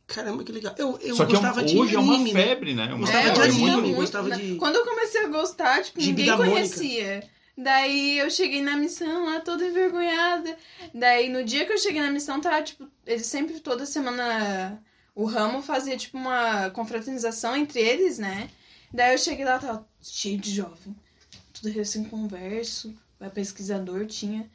Caramba, 0.07 0.43
que 0.43 0.51
legal. 0.51 0.75
Eu, 0.77 0.97
eu 1.01 1.15
só 1.15 1.25
que 1.25 1.33
é 1.35 1.37
um- 1.37 1.41
gostava 1.41 1.63
de 1.63 1.77
hoje 1.77 1.95
é 1.95 1.99
uma 1.99 2.13
anime, 2.15 2.33
né? 2.33 2.43
febre, 2.45 2.73
né? 2.73 2.85
Uma 2.87 2.99
Gostava 2.99 3.27
é, 3.27 3.31
de 3.31 3.35
tá 3.39 3.43
anime, 3.45 3.71
muito. 3.81 3.95
gostava 3.95 4.27
né? 4.27 4.35
de- 4.37 4.55
Quando 4.55 4.75
eu 4.75 4.85
comecei 4.85 5.23
a 5.23 5.27
gostar, 5.27 5.83
tipo, 5.83 5.99
Gibi 6.01 6.11
ninguém 6.11 6.25
da 6.27 6.37
Mônica. 6.37 6.55
conhecia. 6.55 7.29
Daí 7.57 8.17
eu 8.19 8.29
cheguei 8.29 8.61
na 8.61 8.75
missão 8.77 9.25
lá 9.25 9.39
toda 9.39 9.65
envergonhada. 9.65 10.57
Daí 10.93 11.29
no 11.29 11.43
dia 11.43 11.65
que 11.65 11.73
eu 11.73 11.77
cheguei 11.77 12.01
na 12.01 12.09
missão, 12.11 12.41
tava, 12.41 12.61
tipo, 12.61 12.87
eles 13.05 13.25
sempre, 13.25 13.59
toda 13.59 13.85
semana, 13.85 14.81
o 15.15 15.25
ramo 15.25 15.61
fazia, 15.61 15.95
tipo, 15.97 16.17
uma 16.17 16.69
confraternização 16.71 17.55
entre 17.55 17.79
eles, 17.79 18.17
né? 18.17 18.49
Daí 18.93 19.13
eu 19.13 19.17
cheguei 19.17 19.45
lá, 19.45 19.59
tava 19.59 19.87
cheio 20.01 20.37
de 20.37 20.51
jovem. 20.51 20.95
Tudo 21.53 21.69
recém-converso, 21.69 22.93
vai 23.19 23.29
pesquisador 23.29 24.05
tinha. 24.05 24.49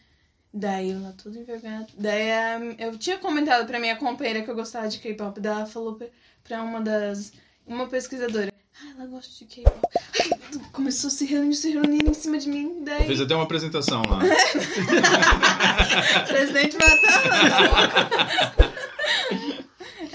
Daí 0.58 0.90
eu 0.92 1.02
lá 1.02 1.12
toda 1.22 1.38
envergonhada. 1.38 1.86
Daí 1.98 2.32
a- 2.32 2.58
eu 2.78 2.96
tinha 2.96 3.18
comentado 3.18 3.66
pra 3.66 3.78
minha 3.78 3.94
companheira 3.96 4.40
que 4.42 4.50
eu 4.50 4.54
gostava 4.54 4.88
de 4.88 4.98
K-pop. 4.98 5.38
Daí 5.38 5.52
ela 5.52 5.66
falou 5.66 6.00
pra, 6.42 6.62
uma 6.62 6.80
das. 6.80 7.30
Uma 7.66 7.86
pesquisadora. 7.86 8.50
Ah, 8.80 8.92
ela 8.98 9.06
gosta 9.06 9.34
de 9.38 9.44
K-pop. 9.44 9.78
Ai, 10.18 10.30
Começou 10.72 11.08
a 11.08 11.10
se 11.10 11.26
reunir, 11.26 11.54
se 11.54 11.70
reunir 11.72 12.08
em 12.08 12.14
cima 12.14 12.38
de 12.38 12.48
mim. 12.48 12.82
Daí. 12.84 13.06
Fez 13.06 13.20
até 13.20 13.34
uma 13.34 13.44
apresentação 13.44 14.00
lá. 14.08 14.20
Presidente 16.26 16.76
matando. 16.78 18.66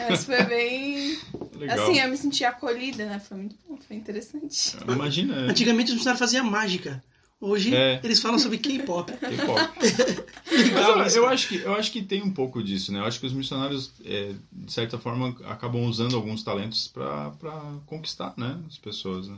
Mas 0.10 0.26
foi 0.26 0.44
bem. 0.44 1.18
Legal. 1.56 1.80
Assim, 1.84 2.00
eu 2.00 2.10
me 2.10 2.18
senti 2.18 2.44
acolhida, 2.44 3.06
né? 3.06 3.20
Foi 3.20 3.38
muito 3.38 3.56
bom, 3.68 3.78
foi 3.78 3.96
interessante. 3.96 4.76
Imagina. 4.88 5.36
Antigamente 5.52 5.90
os 5.92 5.98
missionários 5.98 6.20
faziam 6.20 6.44
mágica. 6.46 7.04
Hoje 7.42 7.74
É. 7.76 8.00
eles 8.04 8.20
falam 8.22 8.38
sobre 8.38 8.60
K-pop. 8.60 9.12
Mas 11.02 11.16
eu, 11.16 11.24
eu 11.24 11.30
acho 11.30 11.48
que, 11.48 11.56
eu 11.56 11.74
acho 11.74 11.92
que 11.92 12.04
tem 12.04 12.22
um 12.22 12.32
pouco 12.32 12.62
disso, 12.62 12.92
né? 12.94 13.00
Eu 13.00 13.06
acho 13.06 13.20
que 13.20 13.26
os 13.26 13.34
missionários, 13.34 13.92
é, 14.06 14.34
de 14.52 14.72
certa 14.72 15.00
forma, 15.00 15.36
acabam 15.46 15.84
usando 15.86 16.16
alguns 16.16 16.44
talentos 16.44 16.88
para 16.88 17.32
conquistar, 17.88 18.34
né? 18.38 18.60
As 18.68 18.78
pessoas, 18.78 19.28
né? 19.28 19.38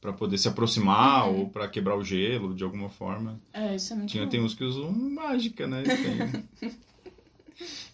Para 0.00 0.12
poder 0.12 0.36
se 0.36 0.46
aproximar 0.48 1.28
Uhum. 1.28 1.38
ou 1.40 1.48
para 1.48 1.66
quebrar 1.68 1.96
o 1.96 2.04
gelo 2.04 2.54
de 2.54 2.64
alguma 2.64 2.90
forma. 2.90 3.40
É, 3.52 3.76
isso 3.76 3.92
é 3.92 3.96
muito 3.96 4.10
Tinha, 4.10 4.24
bom. 4.24 4.30
tem 4.30 4.40
uns 4.42 4.52
que 4.54 4.64
usam 4.64 4.90
mágica, 4.92 5.66
né? 5.66 5.82
Tem- 5.84 6.78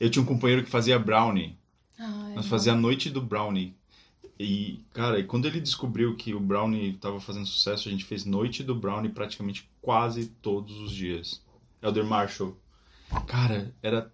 Eu 0.00 0.11
tinha 0.11 0.23
um 0.23 0.26
companheiro 0.26 0.64
que 0.64 0.71
fazia 0.71 0.99
brownie. 0.99 1.57
Ai, 1.99 2.35
Nós 2.35 2.45
bom. 2.47 2.50
fazia 2.50 2.72
a 2.72 2.77
noite 2.77 3.11
do 3.11 3.20
brownie. 3.20 3.74
E, 4.38 4.81
cara, 4.92 5.18
e 5.18 5.24
quando 5.24 5.46
ele 5.46 5.61
descobriu 5.61 6.14
que 6.14 6.33
o 6.33 6.38
brownie 6.40 6.92
tava 6.94 7.20
fazendo 7.20 7.46
sucesso, 7.46 7.88
a 7.88 7.90
gente 7.90 8.05
fez 8.05 8.24
noite 8.24 8.62
do 8.62 8.74
brownie 8.74 9.11
praticamente 9.11 9.68
quase 9.83 10.27
todos 10.40 10.77
os 10.79 10.92
dias. 10.92 11.40
Elder 11.83 12.05
Marshall. 12.05 12.57
Cara, 13.27 13.74
era 13.83 14.12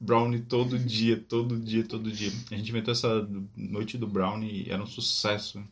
brownie 0.00 0.40
todo 0.40 0.76
dia, 0.78 1.16
todo 1.28 1.56
dia, 1.58 1.84
todo 1.84 2.10
dia. 2.10 2.32
A 2.50 2.56
gente 2.56 2.68
inventou 2.70 2.92
essa 2.92 3.28
noite 3.56 3.96
do 3.96 4.06
brownie 4.08 4.64
e 4.66 4.70
era 4.70 4.82
um 4.82 4.86
sucesso. 4.86 5.62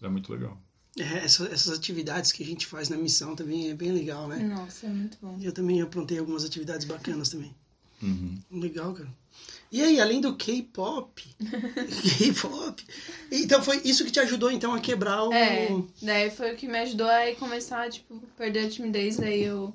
Era 0.00 0.10
muito 0.10 0.32
legal. 0.32 0.56
É, 0.98 1.02
essa- 1.24 1.46
essas 1.48 1.76
atividades 1.76 2.32
que 2.32 2.42
a 2.42 2.46
gente 2.46 2.66
faz 2.66 2.88
na 2.88 2.96
missão 2.96 3.34
também 3.36 3.68
é 3.68 3.74
bem 3.74 3.92
legal, 3.92 4.28
né? 4.28 4.38
Nossa, 4.38 4.86
é 4.86 4.90
muito 4.90 5.18
bom. 5.20 5.38
Eu 5.42 5.52
também 5.52 5.82
aprontei 5.82 6.18
algumas 6.18 6.44
atividades 6.44 6.86
bacanas 6.86 7.28
também. 7.30 7.52
Uhum. 8.02 8.38
Legal, 8.50 8.92
cara. 8.92 9.08
E 9.70 9.82
aí, 9.82 10.00
além 10.00 10.20
do 10.20 10.34
K-pop, 10.36 11.22
K-pop. 12.18 12.84
Então 13.30 13.62
foi 13.62 13.80
isso 13.84 14.04
que 14.04 14.10
te 14.10 14.20
ajudou 14.20 14.50
então 14.50 14.72
a 14.74 14.80
quebrar 14.80 15.24
o. 15.24 15.32
É, 15.32 15.68
daí 16.02 16.30
foi 16.30 16.52
o 16.54 16.56
que 16.56 16.66
me 16.68 16.78
ajudou 16.78 17.08
a 17.08 17.34
começar, 17.38 17.90
tipo, 17.90 18.18
perder 18.36 18.66
a 18.66 18.70
timidez, 18.70 19.16
daí 19.16 19.42
eu. 19.42 19.74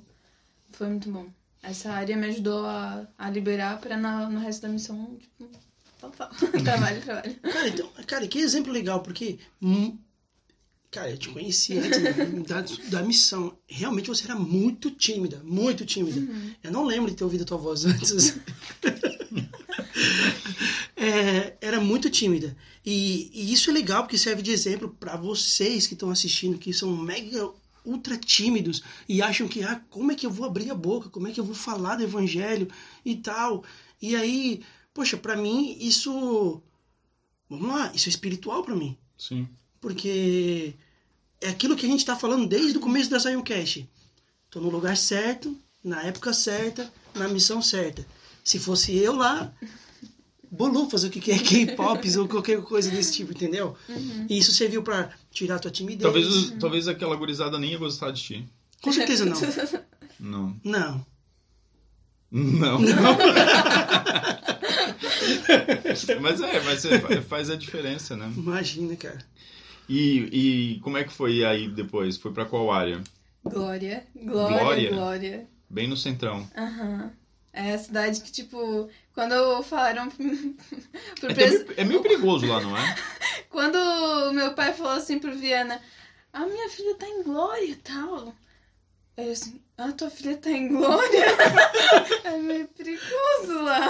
Foi 0.71 0.87
muito 0.87 1.09
bom. 1.11 1.27
Essa 1.61 1.91
área 1.91 2.17
me 2.17 2.27
ajudou 2.27 2.65
a, 2.65 3.05
a 3.17 3.29
liberar 3.29 3.79
pra 3.79 3.95
na- 3.97 4.29
no 4.29 4.39
resto 4.39 4.63
da 4.63 4.69
missão, 4.69 5.15
tipo, 5.19 5.49
trabalho, 6.63 7.01
trabalho. 7.01 7.35
Cara, 7.41 7.67
então, 7.67 7.89
cara, 8.07 8.27
que 8.27 8.39
exemplo 8.39 8.71
legal, 8.73 9.01
porque. 9.03 9.37
hum, 9.61 9.97
Cara, 10.91 11.09
eu 11.09 11.17
te 11.17 11.29
conheci 11.29 11.77
antes 11.77 12.01
da, 12.43 12.61
da 12.89 13.01
missão. 13.01 13.57
Realmente 13.65 14.09
você 14.09 14.25
era 14.25 14.35
muito 14.35 14.91
tímida, 14.91 15.41
muito 15.41 15.85
tímida. 15.85 16.19
Uhum. 16.19 16.53
Eu 16.61 16.71
não 16.71 16.83
lembro 16.83 17.09
de 17.09 17.15
ter 17.15 17.23
ouvido 17.23 17.43
a 17.43 17.45
tua 17.45 17.57
voz 17.57 17.85
antes. 17.85 18.37
É, 20.95 21.57
era 21.59 21.81
muito 21.81 22.11
tímida. 22.11 22.55
E, 22.85 23.31
e 23.33 23.51
isso 23.51 23.71
é 23.71 23.73
legal 23.73 24.03
porque 24.03 24.19
serve 24.19 24.43
de 24.43 24.51
exemplo 24.51 24.95
para 24.99 25.17
vocês 25.17 25.87
que 25.87 25.95
estão 25.95 26.11
assistindo, 26.11 26.59
que 26.59 26.71
são 26.71 26.95
mega 26.95 27.51
ultra 27.83 28.15
tímidos 28.15 28.83
e 29.09 29.19
acham 29.19 29.47
que, 29.47 29.63
ah, 29.63 29.81
como 29.89 30.11
é 30.11 30.15
que 30.15 30.27
eu 30.27 30.29
vou 30.29 30.45
abrir 30.45 30.69
a 30.69 30.75
boca? 30.75 31.09
Como 31.09 31.27
é 31.27 31.31
que 31.31 31.39
eu 31.39 31.43
vou 31.43 31.55
falar 31.55 31.95
do 31.95 32.03
evangelho 32.03 32.67
e 33.03 33.15
tal? 33.15 33.63
E 33.99 34.15
aí, 34.15 34.61
poxa, 34.93 35.17
para 35.17 35.35
mim 35.35 35.75
isso. 35.79 36.61
Vamos 37.49 37.67
lá, 37.67 37.91
isso 37.95 38.07
é 38.07 38.11
espiritual 38.11 38.63
para 38.63 38.75
mim. 38.75 38.95
Sim. 39.17 39.49
Porque 39.81 40.73
é 41.41 41.49
aquilo 41.49 41.75
que 41.75 41.85
a 41.85 41.89
gente 41.89 41.99
está 41.99 42.15
falando 42.15 42.47
desde 42.47 42.77
o 42.77 42.81
começo 42.81 43.09
da 43.09 43.19
Zioncast. 43.19 43.89
Tô 44.49 44.61
no 44.61 44.69
lugar 44.69 44.95
certo, 44.95 45.57
na 45.83 46.03
época 46.03 46.31
certa, 46.33 46.91
na 47.15 47.27
missão 47.27 47.61
certa. 47.61 48.05
Se 48.43 48.59
fosse 48.59 48.95
eu 48.95 49.15
lá, 49.15 49.51
bolufas, 50.51 51.03
o 51.03 51.09
que 51.09 51.19
que 51.19 51.31
é 51.31 51.37
K-pop 51.39 52.17
ou 52.17 52.27
qualquer 52.27 52.61
coisa 52.61 52.91
desse 52.91 53.13
tipo, 53.13 53.31
entendeu? 53.31 53.75
E 54.29 54.37
isso 54.37 54.51
serviu 54.51 54.83
pra 54.83 55.11
tirar 55.31 55.55
a 55.55 55.59
tua 55.59 55.71
timidez. 55.71 56.03
Talvez, 56.03 56.27
os- 56.27 56.51
talvez 56.59 56.87
aquela 56.87 57.15
gurizada 57.15 57.57
nem 57.57 57.71
ia 57.71 57.77
gostar 57.77 58.11
de 58.11 58.21
ti. 58.21 58.49
Com 58.81 58.91
certeza 58.91 59.25
não. 59.25 59.37
Não. 60.19 60.55
Não. 60.63 61.05
Não. 62.31 62.79
mas 66.21 66.41
é, 66.41 66.59
mas 66.61 66.85
é, 66.85 67.21
faz 67.21 67.49
a 67.49 67.55
diferença, 67.55 68.15
né? 68.15 68.31
Imagina, 68.37 68.95
cara. 68.95 69.17
E, 69.89 70.75
e 70.75 70.79
como 70.79 70.97
é 70.97 71.03
que 71.03 71.11
foi 71.11 71.43
aí 71.43 71.67
depois? 71.67 72.17
Foi 72.17 72.31
pra 72.31 72.45
qual 72.45 72.71
área? 72.71 73.01
Glória, 73.43 74.05
glória, 74.15 74.59
Glória? 74.59 74.89
glória. 74.91 75.47
Bem 75.69 75.87
no 75.87 75.97
centrão. 75.97 76.47
Aham. 76.55 77.11
É 77.53 77.73
a 77.73 77.77
cidade 77.77 78.21
que, 78.21 78.31
tipo, 78.31 78.89
quando 79.13 79.61
falaram 79.63 80.09
pro 81.19 81.31
É, 81.31 81.33
pres... 81.33 81.51
meio, 81.65 81.73
é 81.75 81.83
meio 81.83 82.01
perigoso 82.01 82.45
lá, 82.45 82.61
não 82.61 82.77
é? 82.77 82.95
Quando 83.49 83.75
o 83.75 84.31
meu 84.31 84.53
pai 84.53 84.71
falou 84.71 84.93
assim 84.93 85.19
pro 85.19 85.35
Viana, 85.37 85.81
a 86.31 86.45
minha 86.45 86.69
filha 86.69 86.95
tá 86.95 87.05
em 87.05 87.23
glória 87.23 87.65
e 87.65 87.75
tal. 87.75 88.33
Eu 89.17 89.31
assim, 89.33 89.59
a 89.77 89.91
tua 89.91 90.09
filha 90.09 90.37
tá 90.37 90.49
em 90.49 90.69
glória? 90.69 91.25
é 92.23 92.37
meio 92.37 92.67
perigoso 92.69 93.61
lá. 93.61 93.89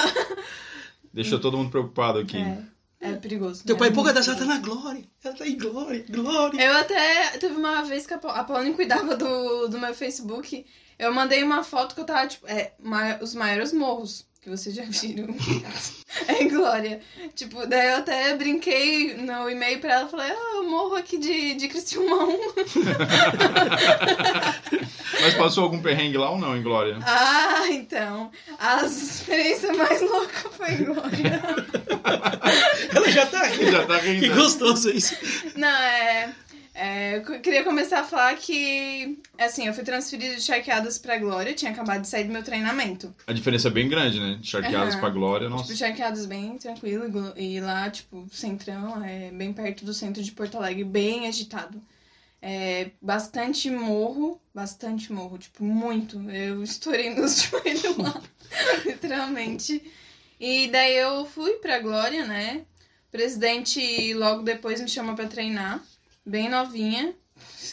Deixou 1.13 1.39
todo 1.39 1.57
mundo 1.57 1.69
preocupado 1.69 2.17
aqui. 2.17 2.37
É, 2.37 2.63
é 3.01 3.13
perigoso. 3.15 3.63
Teu 3.65 3.75
é 3.75 3.79
pai 3.79 3.87
muito 3.89 3.95
pouca 3.95 4.13
dessa 4.13 4.35
tá 4.35 4.45
na 4.45 4.59
glória. 4.59 5.03
Ela 5.23 5.33
tá 5.35 5.47
em 5.47 5.57
glória, 5.57 6.05
glória. 6.09 6.61
Eu 6.61 6.77
até. 6.77 7.37
Teve 7.37 7.55
uma 7.55 7.81
vez 7.83 8.05
que 8.05 8.13
a 8.13 8.17
a 8.17 8.43
Pauline 8.43 8.73
cuidava 8.75 9.15
do, 9.15 9.67
do 9.67 9.79
meu 9.79 9.93
Facebook. 9.93 10.65
Eu 10.99 11.13
mandei 11.13 11.41
uma 11.43 11.63
foto 11.63 11.95
que 11.95 12.01
eu 12.01 12.05
tava, 12.05 12.27
tipo, 12.27 12.45
é, 12.47 12.73
ma- 12.79 13.17
os 13.21 13.33
maiores 13.33 13.73
morros. 13.73 14.25
Que 14.41 14.49
vocês 14.49 14.73
já 14.75 14.83
viram. 14.83 15.35
é 16.27 16.43
Glória. 16.45 16.99
Tipo, 17.35 17.65
daí 17.67 17.89
eu 17.89 17.97
até 17.97 18.35
brinquei 18.35 19.15
no 19.15 19.47
e-mail 19.49 19.79
pra 19.79 19.93
ela, 19.93 20.09
falei, 20.09 20.31
ah, 20.31 20.53
eu 20.55 20.63
morro 20.69 20.95
aqui 20.95 21.17
de, 21.19 21.53
de 21.53 21.67
Criciúma 21.67 22.25
1. 22.25 22.37
Mas 25.21 25.33
passou 25.35 25.63
algum 25.63 25.79
perrengue 25.81 26.17
lá 26.17 26.31
ou 26.31 26.39
não, 26.39 26.57
em 26.57 26.63
Glória? 26.63 26.97
Ah, 27.03 27.67
então. 27.69 28.31
A 28.57 28.83
experiência 28.85 29.73
mais 29.73 30.01
louca 30.01 30.49
foi 30.49 30.71
em 30.71 30.83
Glória. 30.85 31.41
Ela 32.95 33.11
já 33.11 33.25
tá 33.27 33.43
rindo. 33.45 33.71
Já 33.71 33.85
tá 33.85 33.99
Que 33.99 34.11
rindo. 34.13 34.35
gostoso 34.35 34.89
isso. 34.89 35.15
Não, 35.55 35.67
é. 35.69 36.33
É, 36.73 37.17
eu 37.17 37.41
queria 37.41 37.63
começar 37.63 37.99
a 37.99 38.03
falar 38.03 38.35
que, 38.37 39.19
assim, 39.37 39.67
eu 39.67 39.73
fui 39.73 39.83
transferida 39.83 40.35
de 40.35 40.41
charqueadas 40.41 40.97
pra 40.97 41.17
Glória, 41.17 41.53
tinha 41.53 41.71
acabado 41.71 42.01
de 42.01 42.07
sair 42.07 42.23
do 42.25 42.33
meu 42.33 42.43
treinamento. 42.43 43.13
A 43.27 43.33
diferença 43.33 43.67
é 43.67 43.71
bem 43.71 43.87
grande, 43.89 44.19
né? 44.19 44.37
De 44.39 44.47
charqueadas 44.47 44.93
Aham. 44.93 44.99
pra 45.01 45.09
Glória, 45.09 45.47
Tipo, 45.47 45.57
nossa. 45.57 45.75
charqueadas 45.75 46.25
bem 46.25 46.57
tranquilo, 46.57 47.33
e 47.35 47.59
lá, 47.59 47.89
tipo, 47.89 48.27
centrão, 48.31 49.03
é 49.03 49.31
bem 49.31 49.51
perto 49.53 49.83
do 49.85 49.93
centro 49.93 50.23
de 50.23 50.31
Porto 50.31 50.57
Alegre, 50.57 50.83
bem 50.83 51.27
agitado. 51.27 51.81
É, 52.41 52.89
bastante 53.01 53.69
morro, 53.69 54.41
bastante 54.53 55.11
morro, 55.13 55.37
tipo, 55.37 55.63
muito. 55.63 56.19
Eu 56.31 56.63
estourei 56.63 57.09
nos 57.15 57.43
joelhos 57.43 57.97
lá, 57.97 58.21
literalmente. 58.85 59.83
E 60.39 60.67
daí 60.69 60.95
eu 60.97 61.25
fui 61.25 61.51
pra 61.55 61.79
Glória, 61.79 62.25
né? 62.25 62.65
O 63.07 63.11
presidente 63.11 64.13
logo 64.15 64.41
depois 64.41 64.81
me 64.81 64.87
chamou 64.87 65.13
pra 65.15 65.27
treinar, 65.27 65.83
bem 66.25 66.49
novinha. 66.49 67.15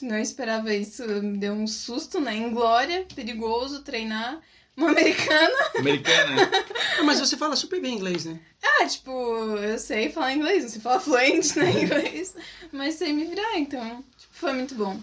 Não 0.02 0.18
esperava 0.18 0.74
isso, 0.74 1.06
me 1.22 1.38
deu 1.38 1.52
um 1.52 1.66
susto, 1.66 2.20
né? 2.20 2.34
Em 2.34 2.52
Glória, 2.52 3.06
perigoso 3.14 3.82
treinar. 3.82 4.40
Uma 4.76 4.90
americana. 4.90 5.70
Americana. 5.76 6.50
Ah, 6.98 7.02
Mas 7.02 7.18
você 7.18 7.36
fala 7.36 7.56
super 7.56 7.80
bem 7.80 7.94
inglês, 7.94 8.24
né? 8.24 8.38
Ah, 8.62 8.86
tipo, 8.86 9.10
eu 9.10 9.76
sei 9.76 10.08
falar 10.08 10.34
inglês, 10.34 10.62
não 10.62 10.70
sei 10.70 10.80
falar 10.80 11.00
fluente, 11.00 11.58
né, 11.58 11.82
inglês, 11.82 12.34
mas 12.72 12.94
sei 12.94 13.12
me 13.12 13.24
virar, 13.24 13.58
então, 13.58 14.04
tipo, 14.16 14.32
foi 14.32 14.52
muito 14.52 14.76
bom. 14.76 15.00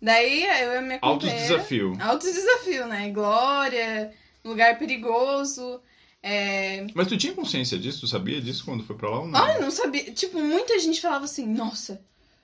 Daí 0.00 0.44
eu 0.44 0.72
e 0.72 0.76
a 0.78 0.80
minha 0.80 0.98
companheira... 0.98 1.38
desafio. 1.42 1.96
Altos 2.00 2.32
desafio, 2.32 2.86
né? 2.86 3.10
Glória, 3.10 4.10
lugar 4.42 4.78
perigoso. 4.78 5.82
É... 6.22 6.86
Mas 6.94 7.06
tu 7.06 7.18
tinha 7.18 7.34
consciência 7.34 7.78
disso? 7.78 8.00
Tu 8.00 8.06
sabia 8.06 8.40
disso 8.40 8.64
quando 8.64 8.84
foi 8.84 8.96
pra 8.96 9.10
lá 9.10 9.20
ou 9.20 9.28
não? 9.28 9.38
Ah, 9.38 9.54
eu 9.54 9.60
não 9.60 9.70
sabia. 9.70 10.10
Tipo, 10.12 10.38
muita 10.38 10.78
gente 10.78 11.00
falava 11.00 11.26
assim, 11.26 11.46
nossa, 11.46 12.00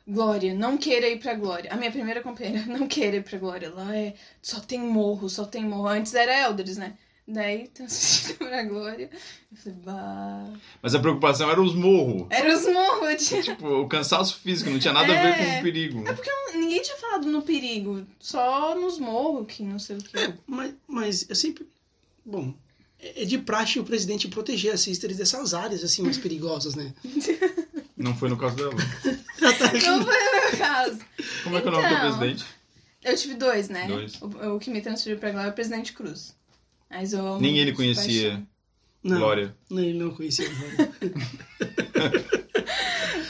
Glória, 0.09 0.55
não 0.55 0.77
queira 0.79 1.09
ir 1.09 1.19
pra 1.19 1.35
Glória. 1.35 1.73
A 1.73 1.77
minha 1.77 1.91
primeira 1.91 2.23
companheira, 2.23 2.65
não 2.67 2.87
queira 2.87 3.17
ir 3.17 3.25
pra 3.25 3.39
Glória. 3.39 3.71
Lá 3.75 3.95
é. 3.97 4.15
Só 4.41 4.61
tem 4.61 4.79
morro, 4.79 5.29
só 5.29 5.45
tem 5.45 5.65
morro. 5.65 5.89
Antes 5.89 6.15
era 6.15 6.33
Elders, 6.47 6.77
né? 6.77 6.95
Daí 7.29 7.67
transferido 7.75 8.39
pra 8.39 8.63
Glória. 8.63 9.11
Eu 9.51 9.57
falei, 9.59 9.79
bah. 9.85 10.49
Mas 10.81 10.95
a 10.95 11.01
preocupação 11.01 11.51
era 11.51 11.61
os 11.61 11.75
morros. 11.75 12.29
Era 12.31 12.55
os 12.57 12.65
morros, 12.67 13.27
tinha 13.27 13.43
Tipo, 13.43 13.67
o 13.81 13.89
cansaço 13.89 14.39
físico 14.39 14.71
não 14.71 14.79
tinha 14.79 14.93
nada 14.93 15.13
a 15.13 15.23
ver 15.23 15.29
É. 15.41 15.55
com 15.55 15.59
o 15.59 15.63
perigo. 15.65 16.05
Ninguém 16.55 16.81
tinha 16.83 16.97
falado 16.99 17.27
no 17.27 17.43
perigo, 17.43 18.07
só 18.21 18.77
nos 18.79 18.99
morros, 19.01 19.47
que 19.49 19.65
não 19.65 19.79
sei 19.81 19.97
o 19.97 19.99
que. 19.99 20.35
Mas, 20.47 20.75
mas 20.87 21.27
eu 21.29 21.35
sempre. 21.35 21.67
Bom, 22.25 22.55
é 23.01 23.23
é 23.23 23.25
de 23.25 23.39
praxe 23.39 23.81
o 23.81 23.85
presidente 23.85 24.29
proteger 24.29 24.73
as 24.73 24.81
sisters 24.81 25.17
dessas 25.17 25.53
áreas 25.53 25.83
assim 25.83 26.03
mais 26.03 26.17
perigosas, 26.19 26.77
né? 26.77 26.95
Não 28.07 28.17
foi 28.17 28.29
no 28.29 28.37
caso 28.37 28.57
dela. 28.57 28.73
Tá 29.39 29.73
Não 29.73 30.03
foi 30.05 30.17
o 30.17 30.33
meu 30.51 30.59
caso. 30.59 30.99
Como 31.45 31.57
é 31.59 31.61
que 31.61 31.69
é 31.69 31.71
o 31.71 31.75
nome 31.75 31.89
do 31.89 31.95
Então. 31.95 32.01
presidente? 32.19 32.45
Eu 33.05 33.17
tive 33.17 33.35
dois, 33.35 33.69
né? 33.69 33.87
Dois. 33.87 34.21
O, 34.23 34.55
o 34.55 34.59
que 34.59 34.71
me 34.71 34.81
transferiu 34.81 35.19
pra 35.19 35.31
Glória 35.31 35.49
é 35.49 35.51
o 35.51 35.55
Presidente 35.55 35.93
Cruz. 35.93 36.35
Mas 36.91 37.13
eu 37.13 37.21
amo 37.27 37.41
Nem 37.41 37.59
ele 37.59 37.71
de 37.71 37.77
conhecia 37.77 38.31
paixão. 38.31 38.47
Não, 39.05 39.19
Glória. 39.19 39.55
não, 39.71 39.83
ele 39.83 39.99
não 39.99 40.11
conhecia. 40.11 40.49
Glória. 40.49 40.93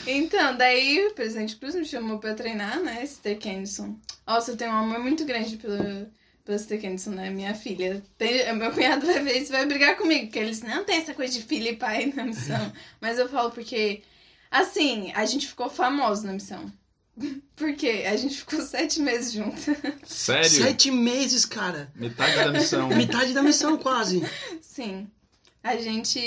Então, 0.09 0.55
daí 0.55 1.07
o 1.07 1.13
Presidente 1.13 1.55
Cruz 1.57 1.75
me 1.75 1.83
chamou 1.85 2.17
pra 2.17 2.33
treinar, 2.33 2.79
né? 2.81 3.05
Sister 3.05 3.37
Kennison. 3.37 3.97
Nossa, 4.25 4.51
eu 4.51 4.57
tenho 4.57 4.71
um 4.71 4.75
amor 4.77 4.99
muito 4.99 5.25
grande 5.25 5.57
pela, 5.57 6.09
pela 6.45 6.57
Sister 6.57 6.79
Kennison, 6.79 7.11
né? 7.11 7.29
Minha 7.29 7.53
filha. 7.53 8.01
Tem- 8.17 8.53
meu 8.55 8.71
cunhado 8.71 9.05
vai 9.05 9.21
ver 9.21 9.37
isso 9.41 9.51
e 9.51 9.55
vai 9.57 9.65
brigar 9.65 9.97
comigo, 9.97 10.27
porque 10.27 10.39
eles 10.39 10.61
não 10.61 10.85
tem 10.85 10.97
essa 10.97 11.13
coisa 11.13 11.33
de 11.33 11.43
filho 11.45 11.67
e 11.67 11.75
pai 11.75 12.13
na 12.15 12.23
missão. 12.23 12.71
Mas 13.01 13.19
eu 13.19 13.27
falo 13.27 13.51
porque, 13.51 14.01
assim, 14.51 15.11
a 15.13 15.25
gente 15.25 15.47
ficou 15.47 15.69
famoso 15.69 16.25
na 16.25 16.33
missão. 16.33 16.71
Porque 17.55 17.87
a 18.07 18.15
gente 18.15 18.37
ficou 18.37 18.61
sete 18.65 18.99
meses 18.99 19.33
junto. 19.33 19.59
Sério? 20.05 20.49
Sete 20.49 20.91
meses, 20.91 21.45
cara. 21.45 21.91
Metade 21.95 22.35
da 22.35 22.51
missão. 22.51 22.87
Metade 22.95 23.33
da 23.33 23.41
missão, 23.43 23.77
quase. 23.77 24.21
Sim. 24.61 25.07
A 25.63 25.75
gente. 25.77 26.19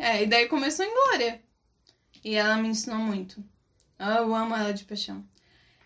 É, 0.00 0.22
e 0.22 0.26
daí 0.26 0.46
começou 0.46 0.84
em 0.84 0.92
Glória. 0.94 1.40
E 2.24 2.34
ela 2.34 2.56
me 2.56 2.68
ensinou 2.68 2.98
muito. 2.98 3.42
Eu 3.98 4.34
amo 4.34 4.54
ela 4.54 4.72
de 4.72 4.84
paixão. 4.84 5.24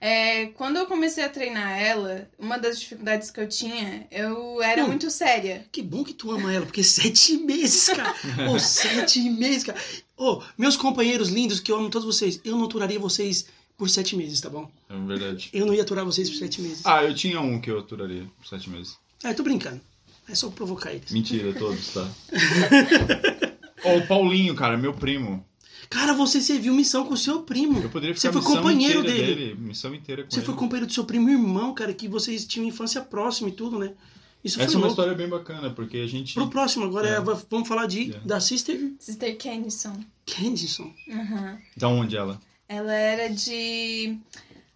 É, 0.02 0.46
quando 0.54 0.78
eu 0.78 0.86
comecei 0.86 1.22
a 1.22 1.28
treinar 1.28 1.78
ela, 1.78 2.30
uma 2.38 2.58
das 2.58 2.80
dificuldades 2.80 3.30
que 3.30 3.38
eu 3.38 3.46
tinha, 3.46 4.06
eu 4.10 4.62
era 4.62 4.82
Hum. 4.84 4.88
muito 4.88 5.10
séria. 5.10 5.66
Que 5.70 5.82
bom 5.82 6.02
que 6.02 6.14
tu 6.14 6.30
ama 6.32 6.50
ela, 6.52 6.64
porque 6.64 6.82
sete 6.82 7.36
meses, 7.36 7.86
cara. 7.88 8.14
Ô, 8.50 8.58
sete 8.58 9.20
meses, 9.28 9.64
cara. 9.64 9.78
Ô, 10.20 10.42
meus 10.58 10.76
companheiros 10.76 11.30
lindos, 11.30 11.60
que 11.60 11.72
eu 11.72 11.78
amo 11.78 11.88
todos 11.88 12.04
vocês, 12.04 12.38
eu 12.44 12.54
não 12.54 12.66
aturaria 12.66 12.98
vocês 12.98 13.46
por 13.78 13.88
sete 13.88 14.14
meses, 14.14 14.38
tá 14.38 14.50
bom? 14.50 14.70
É 14.90 14.94
verdade. 15.06 15.48
Eu 15.50 15.64
não 15.64 15.72
ia 15.72 15.80
aturar 15.80 16.04
vocês 16.04 16.28
por 16.28 16.36
sete 16.36 16.60
meses. 16.60 16.84
Ah, 16.84 17.02
eu 17.02 17.14
tinha 17.14 17.40
um 17.40 17.58
que 17.58 17.70
eu 17.70 17.78
aturaria 17.78 18.26
por 18.38 18.46
sete 18.46 18.68
meses. 18.68 18.98
Ah, 19.24 19.30
eu 19.30 19.34
tô 19.34 19.42
brincando. 19.42 19.80
É 20.28 20.34
só 20.34 20.50
provocar 20.50 20.92
eles. 20.92 21.10
Mentira, 21.10 21.54
todos, 21.54 21.94
tá? 21.94 22.06
Ó, 23.82 23.96
o 23.96 24.06
Paulinho, 24.06 24.54
cara, 24.54 24.76
meu 24.76 24.92
primo. 24.92 25.42
Cara, 25.88 26.12
você 26.12 26.38
serviu 26.42 26.74
missão 26.74 27.06
com 27.06 27.14
o 27.14 27.16
seu 27.16 27.40
primo. 27.40 27.80
Eu 27.80 27.88
poderia 27.88 28.14
Você 28.14 28.28
ficar 28.28 28.32
foi 28.34 28.42
missão 28.42 28.56
companheiro 28.58 29.00
inteira 29.00 29.34
dele. 29.34 29.54
Missão 29.58 29.94
inteira 29.94 30.22
com 30.24 30.30
Você 30.30 30.40
ele. 30.40 30.46
foi 30.46 30.54
companheiro 30.54 30.86
do 30.86 30.92
seu 30.92 31.04
primo 31.04 31.30
irmão, 31.30 31.72
cara, 31.72 31.94
que 31.94 32.06
vocês 32.06 32.44
tinham 32.44 32.68
infância 32.68 33.00
próxima 33.00 33.48
e 33.48 33.52
tudo, 33.52 33.78
né? 33.78 33.94
Isso 34.42 34.58
Essa 34.60 34.70
é 34.70 34.72
foi 34.72 34.76
uma 34.76 34.86
louco. 34.86 34.92
história 34.92 35.14
bem 35.14 35.28
bacana, 35.28 35.70
porque 35.70 35.98
a 35.98 36.06
gente... 36.06 36.32
Pro 36.34 36.48
próximo, 36.48 36.86
agora 36.86 37.08
É. 37.08 37.12
é, 37.16 37.20
vamos 37.20 37.68
falar 37.68 37.86
de, 37.86 38.14
É. 38.14 38.18
da 38.20 38.40
Sister 38.40 38.92
Sister 38.98 39.36
Kennison. 39.36 40.02
Kendison. 40.24 40.92
Uhum. 41.08 41.58
Da 41.76 41.88
onde 41.88 42.16
ela? 42.16 42.40
Ela 42.68 42.94
era 42.94 43.28
de. 43.28 44.16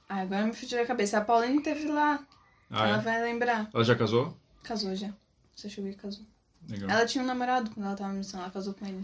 Ah, 0.09 0.21
agora 0.23 0.45
me 0.47 0.53
fugiu 0.53 0.83
a 0.83 0.85
cabeça. 0.87 1.17
A 1.19 1.21
Pauline 1.21 1.63
teve 1.63 1.87
lá. 1.87 2.23
Ah, 2.71 2.89
ela 2.89 2.99
é? 2.99 3.01
vai 3.01 3.23
lembrar. 3.23 3.71
Ela 3.73 3.85
já 3.85 3.95
casou? 3.95 4.37
Casou 4.65 4.95
já. 4.97 5.11
Você 5.55 5.71
chegou 5.71 5.89
e 5.89 5.95
casou. 5.95 6.25
Legal. 6.69 6.91
Ela 6.91 7.07
tinha 7.07 7.23
um 7.23 7.27
namorado 7.27 7.71
quando 7.71 7.87
ela 7.87 7.95
tava 7.95 8.13
na 8.13 8.19
missão. 8.19 8.41
Ela 8.41 8.51
casou 8.51 8.75
com 8.75 8.85
ele. 8.87 9.01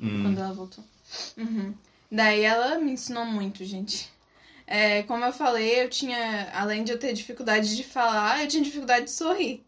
Hum. 0.00 0.22
quando 0.22 0.38
ela 0.38 0.52
voltou. 0.52 0.84
Uhum. 1.36 1.72
Daí 2.10 2.42
ela 2.42 2.78
me 2.78 2.92
ensinou 2.92 3.24
muito, 3.24 3.64
gente. 3.64 4.10
É, 4.66 5.02
como 5.04 5.24
eu 5.24 5.32
falei, 5.32 5.82
eu 5.82 5.88
tinha, 5.88 6.50
além 6.52 6.84
de 6.84 6.92
eu 6.92 6.98
ter 6.98 7.12
dificuldade 7.14 7.74
de 7.76 7.82
falar, 7.84 8.42
eu 8.42 8.48
tinha 8.48 8.62
dificuldade 8.62 9.06
de 9.06 9.12
sorrir. 9.12 9.64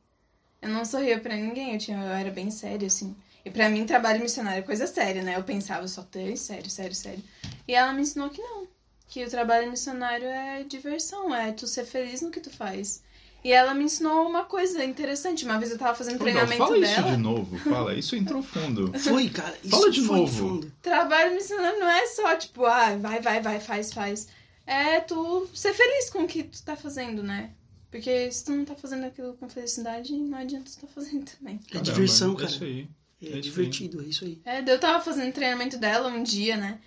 Eu 0.63 0.69
não 0.69 0.85
sorria 0.85 1.19
pra 1.19 1.35
ninguém, 1.35 1.73
eu, 1.73 1.79
tinha, 1.79 1.97
eu 1.97 2.11
era 2.13 2.31
bem 2.31 2.51
séria, 2.51 2.87
assim. 2.87 3.17
E 3.45 3.51
pra 3.51 3.69
mim, 3.71 3.87
trabalho 3.87 4.21
missionário 4.21 4.59
é 4.59 4.63
coisa 4.63 4.87
séria, 4.87 5.23
né? 5.23 5.37
Eu 5.37 5.43
pensava 5.43 5.89
só 5.89 6.03
ter 6.03 6.37
sério, 6.37 6.71
sério, 6.71 6.95
sério. 6.95 7.23
E 7.67 7.75
ela 7.75 7.93
me 7.93 8.03
ensinou 8.03 8.29
que 8.29 8.43
não. 8.43 8.67
Que 9.09 9.25
o 9.25 9.31
trabalho 9.31 9.71
missionário 9.71 10.27
é 10.27 10.63
diversão, 10.63 11.35
é 11.35 11.51
tu 11.51 11.67
ser 11.67 11.85
feliz 11.85 12.21
no 12.21 12.31
que 12.31 12.39
tu 12.41 12.51
faz. 12.51 13.03
E 13.43 13.51
ela 13.53 13.73
me 13.73 13.85
ensinou 13.85 14.29
uma 14.29 14.45
coisa 14.45 14.85
interessante. 14.85 15.47
Uma 15.47 15.59
vez 15.59 15.73
eu 15.73 15.79
tava 15.79 15.95
fazendo 15.95 16.23
Legal, 16.23 16.45
treinamento 16.47 16.63
fala 16.63 16.79
isso 16.79 16.95
dela. 17.03 17.11
de 17.11 17.17
novo, 17.17 17.59
fala. 17.59 17.95
Isso 17.95 18.15
entrou 18.15 18.43
fundo. 18.43 18.93
Foi, 19.01 19.31
cara. 19.31 19.57
Isso 19.65 19.71
Fala 19.71 19.91
de 19.91 20.03
foi 20.03 20.17
novo. 20.19 20.49
fundo. 20.49 20.73
Trabalho 20.83 21.35
missionário 21.35 21.81
não 21.81 21.89
é 21.89 22.07
só, 22.07 22.37
tipo, 22.37 22.67
ah, 22.67 22.97
vai, 22.99 23.21
vai, 23.21 23.41
vai, 23.41 23.59
faz, 23.59 23.93
faz. 23.95 24.29
É 24.67 25.01
tu 25.01 25.49
ser 25.55 25.73
feliz 25.73 26.11
com 26.11 26.25
o 26.25 26.27
que 26.27 26.43
tu 26.45 26.63
tá 26.63 26.77
fazendo, 26.77 27.23
né? 27.23 27.51
Porque 27.91 28.31
se 28.31 28.45
tu 28.45 28.53
não 28.53 28.65
tá 28.65 28.75
fazendo 28.75 29.05
aquilo 29.05 29.35
com 29.35 29.49
felicidade, 29.49 30.13
não 30.17 30.39
adianta 30.39 30.71
tu 30.71 30.81
tá 30.81 30.87
fazendo 30.87 31.25
também. 31.39 31.57
É 31.57 31.73
Caramba, 31.73 31.93
diversão, 31.93 32.33
É 32.33 32.37
cara. 32.37 32.49
isso 32.51 32.65
aí. 32.65 32.89
É, 33.23 33.39
É 33.39 33.41
divertido, 33.41 34.01
é 34.01 34.05
isso 34.07 34.25
aí. 34.25 34.41
É, 34.45 34.63
daí 34.63 34.75
eu 34.75 34.81
tava 34.81 35.03
fazendo 35.05 35.33
treinamento 35.33 35.77
dela 35.77 36.09
um 36.09 36.23
dia, 36.23 36.57
né? 36.57 36.81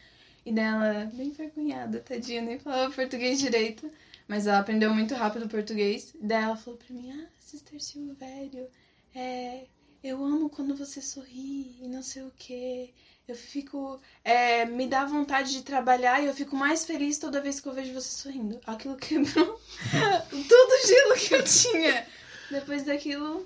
E 0.46 0.52
dela, 0.52 1.10
bem 1.14 1.32
vergonhada, 1.32 2.00
tadinha, 2.00 2.42
nem 2.42 2.60
falava 2.60 2.94
português 2.94 3.40
direito. 3.40 3.90
Mas 4.28 4.48
ela 4.48 4.60
aprendeu 4.60 4.94
muito 4.94 5.14
rápido 5.14 5.48
português. 5.50 6.14
Daí 6.22 6.44
ela 6.44 6.56
falou 6.56 6.80
pra 6.80 6.96
mim, 6.96 7.12
ah, 7.12 7.28
Sister 7.40 7.82
Silvério, 7.82 8.68
é, 9.14 9.66
eu 10.04 10.24
amo 10.24 10.50
quando 10.50 10.76
você 10.76 11.02
sorri 11.02 11.76
e 11.82 11.88
não 11.88 12.02
sei 12.02 12.24
o 12.24 12.32
quê. 12.38 12.90
Eu 13.28 13.36
fico. 13.36 14.00
é, 14.24 14.66
me 14.66 14.86
dá 14.88 15.06
vontade 15.06 15.52
de 15.54 15.62
trabalhar 15.64 16.22
e 16.22 16.26
eu 16.26 16.34
fico 16.34 16.56
mais 16.56 16.84
feliz 16.86 17.18
toda 17.18 17.40
vez 17.42 17.60
que 17.60 17.68
eu 17.68 17.74
vejo 17.74 17.94
você 17.94 18.10
sorrindo. 18.22 18.60
Aquilo 18.68 18.96
quebrou 18.98 19.46
todo 20.30 20.72
o 20.72 20.88
gelo 20.88 21.16
que 21.16 21.34
eu 21.36 21.44
tinha. 21.44 22.06
Depois 22.52 22.84
daquilo, 22.84 23.46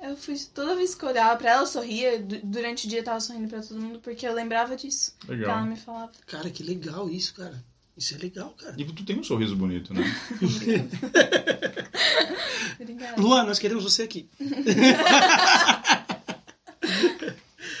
eu 0.00 0.16
fui. 0.16 0.36
Toda 0.54 0.76
vez 0.76 0.94
que 0.94 1.04
eu 1.04 1.08
olhava 1.08 1.36
pra 1.36 1.50
ela, 1.50 1.62
eu 1.62 1.66
sorria. 1.66 2.20
Du- 2.20 2.40
Durante 2.44 2.86
o 2.86 2.88
dia 2.88 3.00
eu 3.00 3.04
tava 3.04 3.18
sorrindo 3.20 3.48
pra 3.48 3.60
todo 3.60 3.80
mundo 3.80 3.98
porque 3.98 4.26
eu 4.28 4.32
lembrava 4.32 4.76
disso. 4.76 5.16
Que 5.20 5.32
ela 5.32 5.40
Legal. 5.40 5.64
me 5.66 5.76
falava. 5.76 6.12
Cara, 6.26 6.48
que 6.48 6.62
legal 6.62 7.10
isso, 7.10 7.34
cara. 7.34 7.62
Isso 7.96 8.14
é 8.14 8.18
legal, 8.18 8.50
cara. 8.50 8.74
E 8.78 8.84
tu 8.84 9.04
tem 9.04 9.18
um 9.18 9.24
sorriso 9.24 9.56
bonito, 9.56 9.92
né? 9.94 10.02
Obrigada. 12.80 13.16
Luan, 13.20 13.44
nós 13.44 13.58
queremos 13.58 13.82
você 13.84 14.02
aqui. 14.04 14.28
né? 14.38 14.48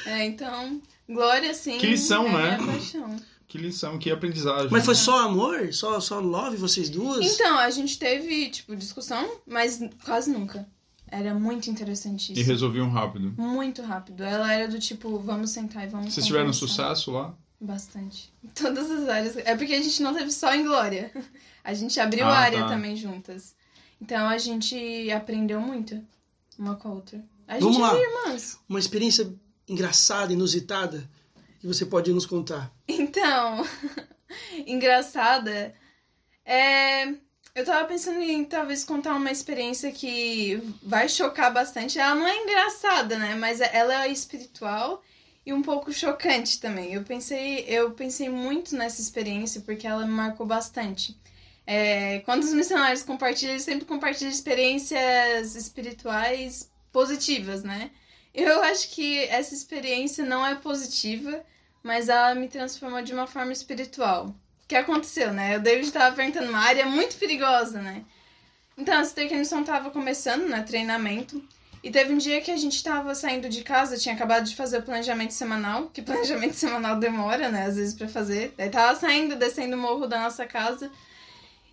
Então, 0.24 0.80
Glória, 1.08 1.54
sim. 1.54 1.78
Que 1.78 1.86
lição, 1.86 2.26
é 2.26 2.32
né? 2.32 2.58
Minha 2.58 2.72
paixão. 2.72 3.16
Que 3.48 3.58
lição, 3.58 3.96
que 3.98 4.10
aprendizagem. 4.10 4.68
Mas 4.70 4.84
foi 4.84 4.94
só 4.94 5.20
amor? 5.20 5.72
Só, 5.72 6.00
só 6.00 6.18
love 6.18 6.56
vocês 6.56 6.90
duas? 6.90 7.24
Então, 7.24 7.56
a 7.58 7.70
gente 7.70 7.96
teve, 7.98 8.50
tipo, 8.50 8.74
discussão, 8.74 9.38
mas 9.46 9.80
quase 10.04 10.30
nunca. 10.30 10.66
Era 11.08 11.32
muito 11.32 11.70
interessante 11.70 12.32
E 12.32 12.40
isso. 12.40 12.50
resolviam 12.50 12.90
rápido. 12.90 13.32
Muito 13.38 13.80
rápido. 13.82 14.24
Ela 14.24 14.52
era 14.52 14.68
do 14.68 14.80
tipo, 14.80 15.16
vamos 15.20 15.50
sentar 15.50 15.84
e 15.84 15.86
vamos 15.88 16.12
Vocês 16.12 16.26
tiveram 16.26 16.52
sucesso 16.52 17.12
lá? 17.12 17.32
Bastante. 17.60 18.32
Em 18.42 18.48
todas 18.48 18.90
as 18.90 19.08
áreas. 19.08 19.36
É 19.36 19.54
porque 19.56 19.72
a 19.74 19.80
gente 19.82 20.02
não 20.02 20.12
teve 20.12 20.32
só 20.32 20.52
em 20.52 20.64
Glória. 20.64 21.12
A 21.64 21.72
gente 21.74 21.98
abriu 21.98 22.24
Ah, 22.26 22.36
área 22.36 22.60
tá. 22.60 22.68
também 22.68 22.94
juntas. 22.94 23.56
Então 24.00 24.28
a 24.28 24.38
gente 24.38 25.10
aprendeu 25.10 25.60
muito 25.60 26.00
uma 26.56 26.76
com 26.76 26.88
a 26.88 26.92
outra. 26.92 27.24
A 27.48 27.58
Vamos 27.58 27.74
gente 27.76 27.82
lá. 27.82 27.96
é 27.98 28.02
irmãs. 28.02 28.60
Uma 28.68 28.78
experiência 28.78 29.34
engraçada, 29.68 30.32
inusitada, 30.32 31.08
que 31.60 31.66
você 31.66 31.84
pode 31.84 32.12
nos 32.12 32.26
contar. 32.26 32.72
Então, 32.88 33.66
engraçada. 34.66 35.74
É, 36.44 37.06
eu 37.54 37.64
tava 37.64 37.88
pensando 37.88 38.20
em 38.20 38.44
talvez 38.44 38.84
contar 38.84 39.14
uma 39.14 39.30
experiência 39.30 39.90
que 39.90 40.62
vai 40.82 41.08
chocar 41.08 41.52
bastante. 41.52 41.98
Ela 41.98 42.14
não 42.14 42.26
é 42.26 42.36
engraçada, 42.42 43.18
né? 43.18 43.34
Mas 43.34 43.60
ela 43.60 44.04
é 44.04 44.12
espiritual 44.12 45.02
e 45.44 45.52
um 45.52 45.62
pouco 45.62 45.92
chocante 45.92 46.60
também. 46.60 46.92
Eu 46.92 47.02
pensei, 47.02 47.64
eu 47.66 47.92
pensei 47.92 48.28
muito 48.28 48.76
nessa 48.76 49.00
experiência 49.00 49.60
porque 49.62 49.86
ela 49.86 50.04
me 50.04 50.12
marcou 50.12 50.44
bastante. 50.44 51.18
É, 51.66 52.20
quando 52.20 52.44
os 52.44 52.52
missionários 52.52 53.02
compartilham, 53.02 53.52
eles 53.52 53.64
sempre 53.64 53.86
compartilham 53.86 54.30
experiências 54.30 55.56
espirituais 55.56 56.70
positivas, 56.92 57.62
né? 57.62 57.90
Eu 58.36 58.62
acho 58.62 58.90
que 58.90 59.20
essa 59.24 59.54
experiência 59.54 60.22
não 60.22 60.46
é 60.46 60.54
positiva, 60.54 61.42
mas 61.82 62.10
ela 62.10 62.34
me 62.34 62.48
transformou 62.48 63.00
de 63.00 63.14
uma 63.14 63.26
forma 63.26 63.50
espiritual. 63.50 64.26
O 64.26 64.68
que 64.68 64.76
aconteceu, 64.76 65.32
né? 65.32 65.56
O 65.56 65.62
David 65.62 65.90
tava 65.90 66.14
perguntando 66.14 66.50
uma 66.50 66.58
área 66.58 66.84
muito 66.84 67.16
perigosa, 67.16 67.80
né? 67.80 68.04
Então, 68.76 69.00
essa 69.00 69.18
Missão 69.24 69.64
tava 69.64 69.88
começando, 69.88 70.46
né? 70.48 70.62
Treinamento. 70.62 71.42
E 71.82 71.90
teve 71.90 72.12
um 72.12 72.18
dia 72.18 72.42
que 72.42 72.50
a 72.50 72.56
gente 72.58 72.82
tava 72.82 73.14
saindo 73.14 73.48
de 73.48 73.62
casa, 73.62 73.96
tinha 73.96 74.14
acabado 74.14 74.44
de 74.44 74.54
fazer 74.54 74.78
o 74.78 74.82
planejamento 74.82 75.32
semanal, 75.32 75.86
que 75.86 76.02
planejamento 76.02 76.54
semanal 76.54 76.98
demora, 76.98 77.48
né? 77.48 77.64
Às 77.64 77.76
vezes 77.76 77.94
pra 77.94 78.06
fazer. 78.06 78.52
Daí 78.58 78.68
tava 78.68 78.98
saindo, 78.98 79.34
descendo 79.34 79.76
o 79.76 79.80
morro 79.80 80.06
da 80.06 80.20
nossa 80.20 80.44
casa. 80.44 80.90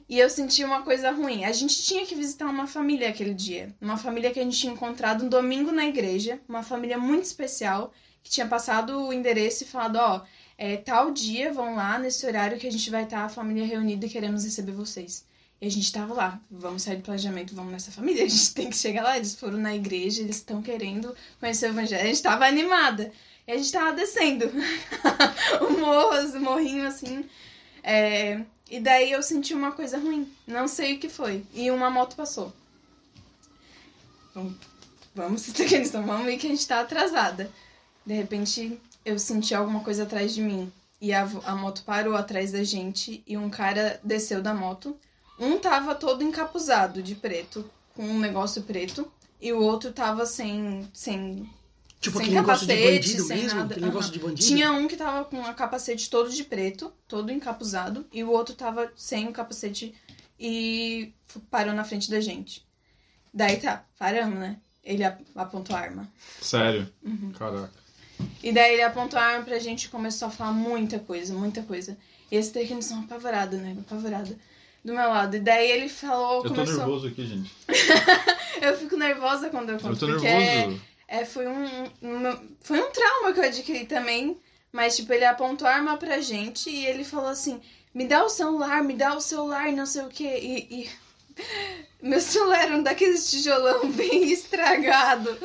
E 0.07 0.19
eu 0.19 0.29
senti 0.29 0.63
uma 0.63 0.81
coisa 0.81 1.11
ruim. 1.11 1.45
A 1.45 1.51
gente 1.51 1.81
tinha 1.83 2.05
que 2.05 2.15
visitar 2.15 2.47
uma 2.47 2.67
família 2.67 3.09
aquele 3.09 3.33
dia. 3.33 3.73
Uma 3.81 3.97
família 3.97 4.31
que 4.31 4.39
a 4.39 4.43
gente 4.43 4.57
tinha 4.57 4.73
encontrado 4.73 5.25
um 5.25 5.29
domingo 5.29 5.71
na 5.71 5.85
igreja. 5.85 6.39
Uma 6.47 6.63
família 6.63 6.97
muito 6.97 7.23
especial 7.23 7.93
que 8.23 8.31
tinha 8.31 8.47
passado 8.47 9.07
o 9.07 9.13
endereço 9.13 9.63
e 9.63 9.67
falado, 9.67 9.97
ó, 9.97 10.21
é, 10.57 10.77
tal 10.77 11.11
dia 11.11 11.51
vão 11.51 11.75
lá 11.75 11.99
nesse 11.99 12.25
horário 12.25 12.57
que 12.57 12.67
a 12.67 12.71
gente 12.71 12.89
vai 12.89 13.03
estar 13.03 13.25
a 13.25 13.29
família 13.29 13.65
reunida 13.65 14.05
e 14.05 14.09
queremos 14.09 14.45
receber 14.45 14.71
vocês. 14.71 15.25
E 15.59 15.67
a 15.67 15.71
gente 15.71 15.91
tava 15.91 16.13
lá, 16.13 16.41
vamos 16.51 16.83
sair 16.83 16.97
do 16.97 17.03
planejamento, 17.03 17.55
vamos 17.55 17.71
nessa 17.71 17.91
família, 17.91 18.25
a 18.25 18.27
gente 18.27 18.53
tem 18.53 18.69
que 18.69 18.75
chegar 18.77 19.03
lá. 19.03 19.17
Eles 19.17 19.35
foram 19.35 19.57
na 19.57 19.75
igreja, 19.75 20.21
eles 20.21 20.37
estão 20.37 20.61
querendo 20.61 21.15
conhecer 21.39 21.67
o 21.67 21.69
evangelho. 21.69 22.03
A 22.03 22.07
gente 22.07 22.21
tava 22.21 22.45
animada. 22.45 23.11
E 23.47 23.51
a 23.51 23.57
gente 23.57 23.71
tava 23.71 23.93
descendo 23.93 24.49
o 25.67 25.79
morro, 25.79 26.37
o 26.37 26.39
morrinho 26.39 26.87
assim. 26.87 27.25
É, 27.81 28.41
e 28.69 28.79
daí 28.79 29.11
eu 29.11 29.21
senti 29.21 29.53
uma 29.53 29.71
coisa 29.71 29.97
ruim, 29.97 30.31
não 30.47 30.67
sei 30.67 30.95
o 30.95 30.99
que 30.99 31.09
foi. 31.09 31.45
E 31.53 31.69
uma 31.69 31.89
moto 31.89 32.15
passou. 32.15 32.51
Vamos, 34.33 34.55
vamos, 35.13 35.45
vamos 35.91 36.25
ver 36.25 36.37
que 36.37 36.47
a 36.47 36.49
gente 36.49 36.67
tá 36.67 36.79
atrasada. 36.79 37.51
De 38.05 38.13
repente, 38.13 38.79
eu 39.05 39.19
senti 39.19 39.53
alguma 39.53 39.81
coisa 39.81 40.03
atrás 40.03 40.33
de 40.33 40.41
mim. 40.41 40.71
E 40.99 41.13
a, 41.13 41.23
a 41.45 41.55
moto 41.55 41.83
parou 41.83 42.15
atrás 42.15 42.51
da 42.51 42.63
gente 42.63 43.21
e 43.27 43.37
um 43.37 43.49
cara 43.49 43.99
desceu 44.03 44.41
da 44.41 44.53
moto. 44.53 44.97
Um 45.37 45.59
tava 45.59 45.93
todo 45.93 46.23
encapuzado 46.23 47.03
de 47.03 47.15
preto, 47.15 47.69
com 47.93 48.03
um 48.03 48.19
negócio 48.19 48.63
preto. 48.63 49.11
E 49.41 49.51
o 49.51 49.61
outro 49.61 49.91
tava 49.91 50.25
sem. 50.25 50.89
sem 50.93 51.49
Tipo 52.03 52.17
Sem 52.19 52.31
negócio 52.31 52.67
de 52.67 52.73
capacete, 52.73 52.99
bandido 53.07 53.23
sem 53.23 53.37
mesmo? 53.43 53.59
nada. 53.59 53.71
Aquele 53.73 53.85
negócio 53.87 54.11
de 54.11 54.19
bandido? 54.19 54.47
Tinha 54.47 54.71
um 54.73 54.87
que 54.89 54.97
tava 54.97 55.23
com 55.25 55.41
a 55.45 55.53
capacete 55.53 56.09
todo 56.09 56.29
de 56.29 56.43
preto, 56.43 56.91
todo 57.07 57.31
encapuzado. 57.31 58.05
E 58.11 58.23
o 58.23 58.29
outro 58.29 58.53
tava 58.55 58.91
sem 58.95 59.27
o 59.29 59.31
capacete 59.31 59.95
e 60.39 61.13
parou 61.49 61.73
na 61.73 61.83
frente 61.85 62.11
da 62.11 62.19
gente. 62.19 62.65
Daí 63.33 63.55
tá, 63.57 63.85
paramos, 63.97 64.37
né? 64.37 64.57
Ele 64.83 65.03
ap- 65.03 65.21
apontou 65.33 65.75
a 65.75 65.79
arma. 65.79 66.11
Sério? 66.41 66.89
Uhum. 67.01 67.31
Caraca. 67.39 67.71
E 68.43 68.51
daí 68.51 68.73
ele 68.73 68.81
apontou 68.83 69.17
a 69.17 69.23
arma 69.23 69.45
pra 69.45 69.57
gente 69.59 69.85
e 69.85 69.89
começou 69.89 70.27
a 70.27 70.31
falar 70.31 70.51
muita 70.51 70.99
coisa, 70.99 71.33
muita 71.33 71.63
coisa. 71.63 71.97
E 72.29 72.35
esse 72.35 72.51
Tequinson 72.51 72.99
apavorada, 72.99 73.55
né? 73.57 73.77
Apavorada. 73.79 74.37
Do 74.83 74.93
meu 74.93 75.07
lado. 75.07 75.37
E 75.37 75.39
daí 75.39 75.71
ele 75.71 75.87
falou, 75.87 76.43
Eu 76.43 76.49
tô 76.49 76.55
começou... 76.55 76.77
nervoso 76.79 77.07
aqui, 77.07 77.25
gente. 77.25 77.49
Eu 78.61 78.77
fico 78.77 78.97
nervosa 78.97 79.49
quando 79.49 79.69
eu 79.69 79.79
conto, 79.79 79.93
Eu 79.93 79.97
tô 79.97 80.07
porque 80.07 80.27
nervoso. 80.27 80.81
É, 81.19 81.25
foi 81.25 81.47
um, 81.47 81.89
foi 82.61 82.79
um 82.81 82.91
trauma 82.91 83.33
que 83.33 83.39
eu 83.39 83.43
adquiri 83.43 83.85
também. 83.85 84.39
Mas, 84.71 84.95
tipo, 84.95 85.13
ele 85.13 85.23
apontou 85.25 85.67
a 85.67 85.75
arma 85.75 85.97
pra 85.97 86.19
gente 86.19 86.69
e 86.69 86.85
ele 86.87 87.03
falou 87.03 87.29
assim: 87.29 87.61
me 87.93 88.05
dá 88.07 88.23
o 88.23 88.29
celular, 88.29 88.83
me 88.83 88.95
dá 88.95 89.15
o 89.15 89.21
celular, 89.21 89.71
não 89.71 89.85
sei 89.85 90.01
o 90.03 90.09
quê. 90.09 90.39
E. 90.41 90.81
e- 90.81 90.89
Meu 92.01 92.19
celular 92.19 92.65
era 92.65 92.75
um 92.75 92.83
daqueles 92.83 93.29
tijolão 93.31 93.89
bem 93.93 94.31
estragado. 94.31 95.35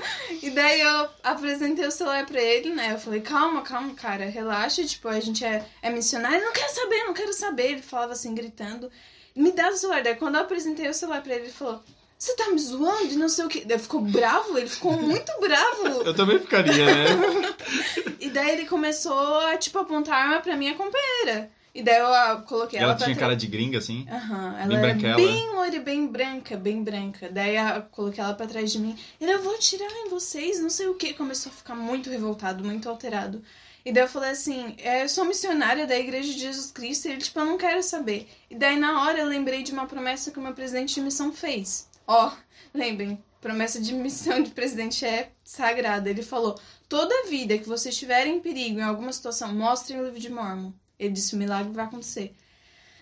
E 0.43 0.51
daí 0.51 0.81
eu 0.81 1.09
apresentei 1.23 1.87
o 1.87 1.91
celular 1.91 2.27
pra 2.27 2.43
ele, 2.43 2.75
né? 2.75 2.93
Eu 2.95 2.99
falei, 2.99 3.21
calma, 3.21 3.63
calma, 3.63 3.95
cara, 3.95 4.25
relaxa. 4.27 4.85
Tipo, 4.85 5.09
a 5.09 5.21
gente 5.21 5.45
é, 5.45 5.65
é 5.83 5.89
missionário, 5.91 6.45
não 6.45 6.53
quero 6.53 6.75
saber, 6.75 7.05
não 7.05 7.15
quero 7.15 7.33
saber. 7.33 7.73
Ele 7.73 7.83
falava 7.83 8.13
assim, 8.13 8.35
gritando. 8.35 8.91
Me 9.37 9.53
dá 9.53 9.69
o 9.69 9.77
celular. 9.77 10.03
Daí 10.03 10.17
quando 10.17 10.35
eu 10.35 10.43
apresentei 10.43 10.89
o 10.89 10.95
celular 10.95 11.23
pra 11.23 11.35
ele, 11.35 11.45
ele 11.45 11.53
falou, 11.53 11.83
você 12.19 12.35
tá 12.35 12.51
me 12.51 12.59
zoando? 12.59 13.13
E 13.13 13.17
não 13.17 13.29
sei 13.29 13.45
o 13.45 13.49
quê. 13.49 13.63
Daí 13.65 13.79
ficou 13.79 14.01
bravo, 14.01 14.59
ele 14.59 14.69
ficou 14.69 15.01
muito 15.01 15.33
bravo. 15.41 16.03
Eu 16.05 16.15
também 16.15 16.39
ficaria, 16.39 16.85
né? 16.85 17.07
E 18.21 18.31
daí 18.31 18.51
ele 18.51 18.67
começou 18.67 19.39
a, 19.41 19.57
tipo, 19.57 19.79
apontar 19.79 20.17
arma 20.17 20.41
pra 20.41 20.57
minha 20.57 20.75
companheira. 20.75 21.51
E 21.75 21.83
daí 21.83 21.99
eu 21.99 22.07
ah, 22.07 22.43
coloquei 22.47 22.79
ela, 22.79 22.93
Ela 22.93 22.99
tinha 22.99 23.15
cara 23.15 23.37
de 23.37 23.47
gringa, 23.47 23.79
assim. 23.79 24.05
Aham, 24.11 24.57
ela 24.59 24.67
Bem 24.67 24.77
era 24.79 24.87
branquela. 24.89 25.17
bem 25.17 25.51
loira, 25.51 25.81
bem 25.81 26.07
branca, 26.09 26.57
bem 26.57 26.83
branca. 26.83 27.29
Daí 27.31 27.57
eu 27.57 27.83
coloquei 27.93 28.23
ela 28.23 28.35
pra 28.35 28.47
trás 28.47 28.73
de 28.73 28.81
mim. 28.81 28.99
Ele, 29.21 29.33
eu 29.33 29.43
vou 29.43 29.55
atirar 29.55 29.91
em 29.91 30.09
vocês, 30.09 30.61
não 30.61 30.71
sei 30.71 30.89
o 30.89 30.95
que. 30.95 31.15
Começou 31.15 31.53
a 31.53 31.55
ficar 31.55 31.77
muito 31.77 32.11
revoltado, 32.11 32.65
muito 32.65 32.89
alterado. 32.89 33.43
E 33.85 33.93
daí 33.93 34.03
eu 34.03 34.09
falei 34.09 34.31
assim, 34.31 34.75
é, 34.79 35.05
eu 35.05 35.09
sou 35.09 35.25
missionária 35.25 35.87
da 35.87 35.97
Igreja 35.97 36.33
de 36.33 36.41
Jesus 36.41 36.73
Cristo 36.73 37.07
e 37.07 37.13
ele, 37.13 37.23
tipo, 37.23 37.39
eu 37.39 37.47
não 37.47 37.57
quero 37.57 37.83
saber. 37.83 38.29
E 38.51 38.57
daí 38.57 38.77
na 38.77 39.03
hora 39.03 39.21
eu 39.21 39.27
lembrei 39.27 39.63
de 39.63 39.73
uma 39.73 39.87
promessa 39.87 40.31
que 40.31 40.39
o 40.39 40.43
meu 40.43 40.53
presidente 40.53 40.95
de 40.95 41.01
missão 41.01 41.33
fez. 41.33 41.88
Ó, 42.11 42.33
lembrem, 42.73 43.23
promessa 43.38 43.79
de 43.79 43.92
missão 43.92 44.42
de 44.42 44.51
presidente 44.51 45.05
é 45.05 45.31
sagrada. 45.44 46.09
Ele 46.09 46.23
falou, 46.23 46.59
toda 46.88 47.29
vida 47.29 47.59
que 47.59 47.68
você 47.68 47.90
estiver 47.90 48.27
em 48.27 48.40
perigo, 48.40 48.79
em 48.79 48.83
alguma 48.83 49.12
situação, 49.12 49.55
mostrem 49.55 50.01
o 50.01 50.05
livro 50.05 50.18
de 50.18 50.31
Mormon. 50.31 50.73
Ele 50.99 51.12
disse, 51.12 51.35
o 51.35 51.38
milagre 51.38 51.71
vai 51.71 51.85
acontecer. 51.85 52.35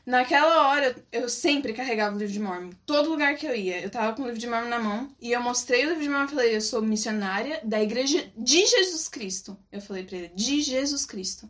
Naquela 0.04 0.68
hora, 0.68 1.04
eu 1.10 1.28
sempre 1.28 1.72
carregava 1.72 2.16
o 2.16 2.18
livro 2.18 2.32
de 2.32 2.40
Mormon. 2.40 2.70
Todo 2.84 3.10
lugar 3.10 3.36
que 3.36 3.46
eu 3.46 3.54
ia, 3.54 3.80
eu 3.80 3.90
tava 3.90 4.14
com 4.14 4.22
o 4.22 4.26
livro 4.26 4.40
de 4.40 4.46
Mormon 4.48 4.68
na 4.68 4.80
mão. 4.80 5.14
E 5.20 5.30
eu 5.30 5.40
mostrei 5.40 5.84
o 5.84 5.90
livro 5.90 6.02
de 6.02 6.08
Mormon 6.08 6.26
e 6.26 6.30
falei, 6.30 6.56
eu 6.56 6.60
sou 6.60 6.82
missionária 6.82 7.60
da 7.64 7.80
igreja 7.80 8.28
de 8.36 8.66
Jesus 8.66 9.08
Cristo. 9.08 9.56
Eu 9.70 9.80
falei 9.80 10.02
pra 10.02 10.16
ele, 10.16 10.28
de 10.34 10.62
Jesus 10.62 11.06
Cristo. 11.06 11.48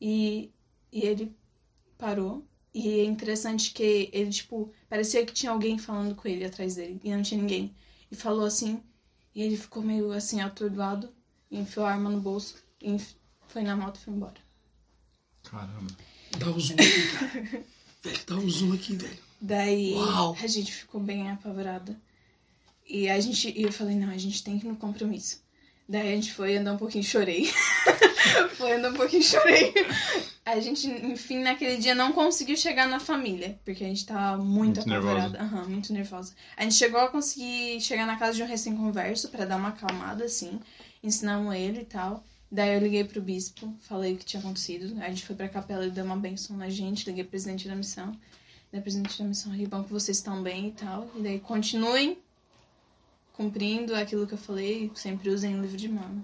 E, 0.00 0.50
e 0.90 1.06
ele 1.06 1.36
parou. 1.98 2.42
E 2.72 3.00
é 3.00 3.04
interessante 3.04 3.72
que 3.72 4.08
ele, 4.12 4.30
tipo, 4.30 4.72
parecia 4.88 5.24
que 5.26 5.32
tinha 5.32 5.50
alguém 5.52 5.76
falando 5.78 6.14
com 6.14 6.28
ele 6.28 6.44
atrás 6.44 6.76
dele. 6.76 7.00
E 7.02 7.10
não 7.10 7.22
tinha 7.22 7.40
ninguém. 7.40 7.74
E 8.10 8.14
falou 8.16 8.44
assim. 8.44 8.80
E 9.34 9.42
ele 9.42 9.56
ficou 9.56 9.82
meio 9.82 10.12
assim, 10.12 10.40
atordoado. 10.40 11.08
E 11.50 11.58
enfiou 11.58 11.84
a 11.86 11.90
arma 11.92 12.08
no 12.10 12.20
bolso. 12.20 12.56
E 12.80 12.90
enf- 12.90 13.14
foi 13.48 13.62
na 13.62 13.76
moto 13.76 13.96
e 13.96 14.04
foi 14.04 14.14
embora. 14.14 14.34
Caramba. 15.42 15.90
Dá 16.38 16.46
um 16.48 16.60
zoom 16.60 16.74
aqui, 16.74 17.08
cara. 17.18 17.64
Velho, 18.02 18.20
dá 18.26 18.36
um 18.36 18.48
zoom 18.50 18.72
aqui, 18.72 18.94
velho. 18.96 19.18
Daí 19.40 19.94
Uau. 19.94 20.36
a 20.40 20.46
gente 20.46 20.72
ficou 20.72 21.00
bem 21.00 21.28
apavorada. 21.30 22.00
E 22.88 23.08
a 23.08 23.18
gente, 23.20 23.50
e 23.56 23.62
eu 23.62 23.72
falei, 23.72 23.96
não, 23.96 24.10
a 24.10 24.18
gente 24.18 24.42
tem 24.44 24.58
que 24.58 24.66
ir 24.66 24.68
no 24.68 24.76
compromisso. 24.76 25.42
Daí 25.90 26.12
a 26.12 26.14
gente 26.14 26.32
foi 26.32 26.56
andar 26.56 26.74
um 26.74 26.76
pouquinho, 26.76 27.02
chorei. 27.02 27.50
foi 28.54 28.74
andar 28.74 28.92
um 28.92 28.94
pouquinho, 28.94 29.24
chorei. 29.24 29.74
A 30.46 30.60
gente, 30.60 30.86
enfim, 30.86 31.40
naquele 31.40 31.78
dia 31.78 31.96
não 31.96 32.12
conseguiu 32.12 32.56
chegar 32.56 32.86
na 32.86 33.00
família, 33.00 33.58
porque 33.64 33.82
a 33.82 33.88
gente 33.88 34.06
tava 34.06 34.40
muito, 34.40 34.76
Muito 34.76 34.88
apavorada. 34.88 35.42
Aham, 35.42 35.66
muito 35.66 35.92
nervosa. 35.92 36.32
A 36.56 36.62
gente 36.62 36.76
chegou 36.76 37.00
a 37.00 37.08
conseguir 37.08 37.80
chegar 37.80 38.06
na 38.06 38.16
casa 38.16 38.34
de 38.36 38.42
um 38.44 38.46
recém-converso 38.46 39.30
pra 39.30 39.44
dar 39.44 39.56
uma 39.56 39.70
acalmada, 39.70 40.24
assim. 40.24 40.60
Ensinamos 41.02 41.52
ele 41.56 41.80
e 41.80 41.84
tal. 41.84 42.22
Daí 42.52 42.72
eu 42.74 42.80
liguei 42.80 43.02
pro 43.02 43.20
bispo, 43.20 43.74
falei 43.80 44.14
o 44.14 44.16
que 44.16 44.24
tinha 44.24 44.38
acontecido. 44.38 44.96
A 45.02 45.08
gente 45.08 45.26
foi 45.26 45.34
pra 45.34 45.48
capela, 45.48 45.82
ele 45.82 45.90
deu 45.90 46.04
uma 46.04 46.16
benção 46.16 46.56
na 46.56 46.70
gente, 46.70 47.04
liguei 47.04 47.24
pro 47.24 47.32
presidente 47.32 47.66
da 47.66 47.74
missão. 47.74 48.12
Daí 48.70 48.78
o 48.78 48.82
presidente 48.84 49.20
da 49.20 49.24
missão, 49.24 49.52
que 49.52 49.66
bom 49.66 49.82
que 49.82 49.92
vocês 49.92 50.18
estão 50.18 50.40
bem 50.40 50.68
e 50.68 50.72
tal. 50.72 51.10
E 51.16 51.20
daí 51.20 51.40
continuem 51.40 52.16
cumprindo 53.32 53.94
aquilo 53.94 54.26
que 54.26 54.34
eu 54.34 54.38
falei, 54.38 54.90
sempre 54.94 55.30
usem 55.30 55.58
o 55.58 55.62
livro 55.62 55.76
de 55.76 55.88
Mormon. 55.88 56.22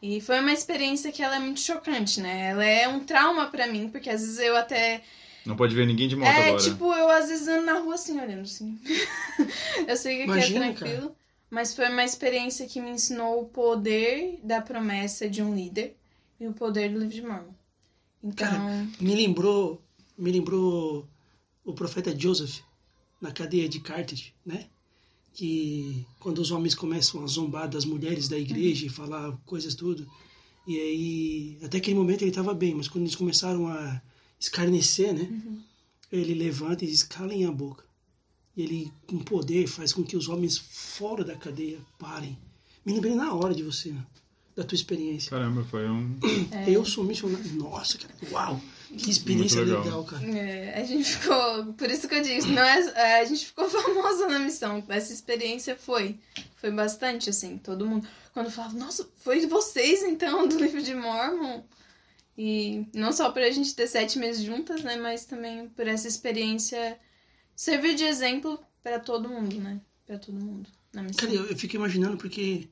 E 0.00 0.20
foi 0.20 0.38
uma 0.40 0.52
experiência 0.52 1.10
que 1.10 1.22
ela 1.22 1.36
é 1.36 1.38
muito 1.38 1.60
chocante, 1.60 2.20
né? 2.20 2.50
Ela 2.50 2.64
é 2.64 2.86
um 2.88 3.00
trauma 3.00 3.46
pra 3.46 3.66
mim, 3.66 3.88
porque 3.88 4.10
às 4.10 4.20
vezes 4.20 4.38
eu 4.38 4.54
até 4.56 5.02
Não 5.46 5.56
pode 5.56 5.74
ver 5.74 5.86
ninguém 5.86 6.08
de 6.08 6.14
moto 6.14 6.28
é, 6.28 6.48
agora. 6.48 6.62
tipo, 6.62 6.92
eu 6.92 7.08
às 7.08 7.28
vezes 7.28 7.48
ando 7.48 7.64
na 7.64 7.78
rua 7.78 7.94
assim, 7.94 8.20
olhando 8.20 8.42
assim. 8.42 8.78
eu 9.88 9.96
sei 9.96 10.16
que 10.16 10.22
aqui 10.24 10.30
Imagina, 10.30 10.66
é 10.66 10.72
tranquilo. 10.72 11.16
Mas 11.50 11.74
foi 11.74 11.88
uma 11.88 12.04
experiência 12.04 12.66
que 12.66 12.80
me 12.80 12.90
ensinou 12.90 13.40
o 13.40 13.46
poder 13.46 14.40
da 14.42 14.60
promessa 14.60 15.28
de 15.28 15.42
um 15.42 15.54
líder 15.54 15.96
e 16.40 16.46
o 16.46 16.52
poder 16.52 16.90
do 16.90 16.98
livro 16.98 17.14
de 17.14 17.22
Mormon. 17.22 17.54
Então, 18.22 18.48
Cara, 18.48 18.86
Me 19.00 19.14
lembrou, 19.14 19.82
me 20.18 20.32
lembrou 20.32 21.08
o 21.64 21.72
profeta 21.72 22.18
Joseph 22.18 22.60
na 23.20 23.32
cadeia 23.32 23.68
de 23.68 23.80
Carthage, 23.80 24.34
né? 24.44 24.66
Que 25.34 26.06
quando 26.20 26.38
os 26.38 26.50
homens 26.52 26.74
começam 26.74 27.22
a 27.22 27.26
zombar 27.26 27.68
das 27.68 27.84
mulheres 27.84 28.28
da 28.28 28.38
igreja 28.38 28.86
e 28.86 28.88
falar 28.88 29.36
coisas 29.44 29.74
tudo, 29.74 30.06
e 30.66 30.78
aí 30.78 31.58
até 31.62 31.78
aquele 31.78 31.96
momento 31.96 32.22
ele 32.22 32.30
estava 32.30 32.54
bem, 32.54 32.72
mas 32.74 32.86
quando 32.88 33.04
eles 33.04 33.16
começaram 33.16 33.66
a 33.66 34.00
escarnecer, 34.38 35.12
né? 35.12 35.28
Ele 36.12 36.34
levanta 36.34 36.84
e 36.84 36.88
diz: 36.88 37.02
"Calem 37.02 37.44
a 37.44 37.50
boca". 37.50 37.84
E 38.56 38.62
ele 38.62 38.92
com 39.08 39.18
poder 39.18 39.66
faz 39.66 39.92
com 39.92 40.04
que 40.04 40.16
os 40.16 40.28
homens 40.28 40.56
fora 40.56 41.24
da 41.24 41.34
cadeia 41.34 41.80
parem. 41.98 42.38
Me 42.86 42.92
lembrei 42.92 43.14
na 43.14 43.34
hora 43.34 43.52
de 43.52 43.64
você, 43.64 43.92
da 44.54 44.62
tua 44.62 44.76
experiência. 44.76 45.30
Caramba, 45.30 45.64
foi 45.64 45.88
um. 45.90 46.16
é, 46.52 46.70
Eu 46.70 46.84
sou 46.84 47.02
missionário. 47.02 47.52
Nossa, 47.54 47.98
cara, 47.98 48.14
uau! 48.30 48.60
Que 48.96 49.10
experiência 49.10 49.64
Muito 49.64 49.70
legal. 49.70 49.84
legal. 49.84 50.04
cara. 50.04 50.38
é, 50.38 50.80
a 50.80 50.84
gente 50.84 51.04
ficou. 51.04 51.72
Por 51.74 51.90
isso 51.90 52.08
que 52.08 52.14
eu 52.14 52.22
disse, 52.22 52.48
não 52.48 52.62
é, 52.62 52.80
é, 52.94 53.20
a 53.20 53.24
gente 53.24 53.46
ficou 53.46 53.68
famosa 53.70 54.28
na 54.28 54.38
missão. 54.38 54.82
Essa 54.88 55.12
experiência 55.12 55.76
foi. 55.76 56.18
Foi 56.56 56.70
bastante, 56.70 57.28
assim, 57.30 57.58
todo 57.58 57.86
mundo. 57.86 58.06
Quando 58.32 58.50
falava, 58.50 58.76
nossa, 58.78 59.08
foi 59.18 59.46
vocês 59.46 60.02
então 60.02 60.48
do 60.48 60.56
livro 60.56 60.82
de 60.82 60.94
Mormon? 60.94 61.62
E 62.36 62.86
não 62.92 63.12
só 63.12 63.30
por 63.30 63.42
a 63.42 63.50
gente 63.50 63.74
ter 63.74 63.86
sete 63.86 64.18
meses 64.18 64.42
juntas, 64.42 64.82
né? 64.82 64.96
Mas 64.96 65.24
também 65.24 65.68
por 65.68 65.86
essa 65.86 66.08
experiência 66.08 66.98
servir 67.54 67.94
de 67.94 68.04
exemplo 68.04 68.58
para 68.82 68.98
todo 68.98 69.28
mundo, 69.28 69.56
né? 69.60 69.80
Para 70.06 70.18
todo 70.18 70.34
mundo 70.34 70.68
na 70.92 71.02
missão. 71.02 71.28
Cara, 71.28 71.34
eu, 71.34 71.46
eu 71.46 71.56
fico 71.56 71.76
imaginando 71.76 72.16
porque 72.16 72.68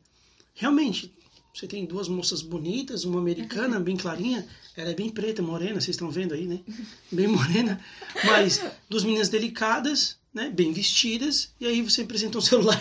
realmente 0.54 1.14
você 1.52 1.66
tem 1.66 1.84
duas 1.84 2.08
moças 2.08 2.40
bonitas, 2.40 3.04
uma 3.04 3.20
americana 3.20 3.78
bem 3.78 3.96
clarinha, 3.96 4.46
ela 4.76 4.90
é 4.90 4.94
bem 4.94 5.10
preta, 5.10 5.42
morena, 5.42 5.74
vocês 5.80 5.88
estão 5.90 6.10
vendo 6.10 6.32
aí, 6.32 6.46
né? 6.46 6.60
Bem 7.12 7.26
morena, 7.28 7.78
mas 8.24 8.62
duas 8.88 9.04
meninas 9.04 9.28
delicadas, 9.28 10.16
né? 10.32 10.48
Bem 10.48 10.72
vestidas, 10.72 11.52
e 11.60 11.66
aí 11.66 11.82
você 11.82 12.02
apresenta 12.02 12.38
um 12.38 12.40
celular, 12.40 12.80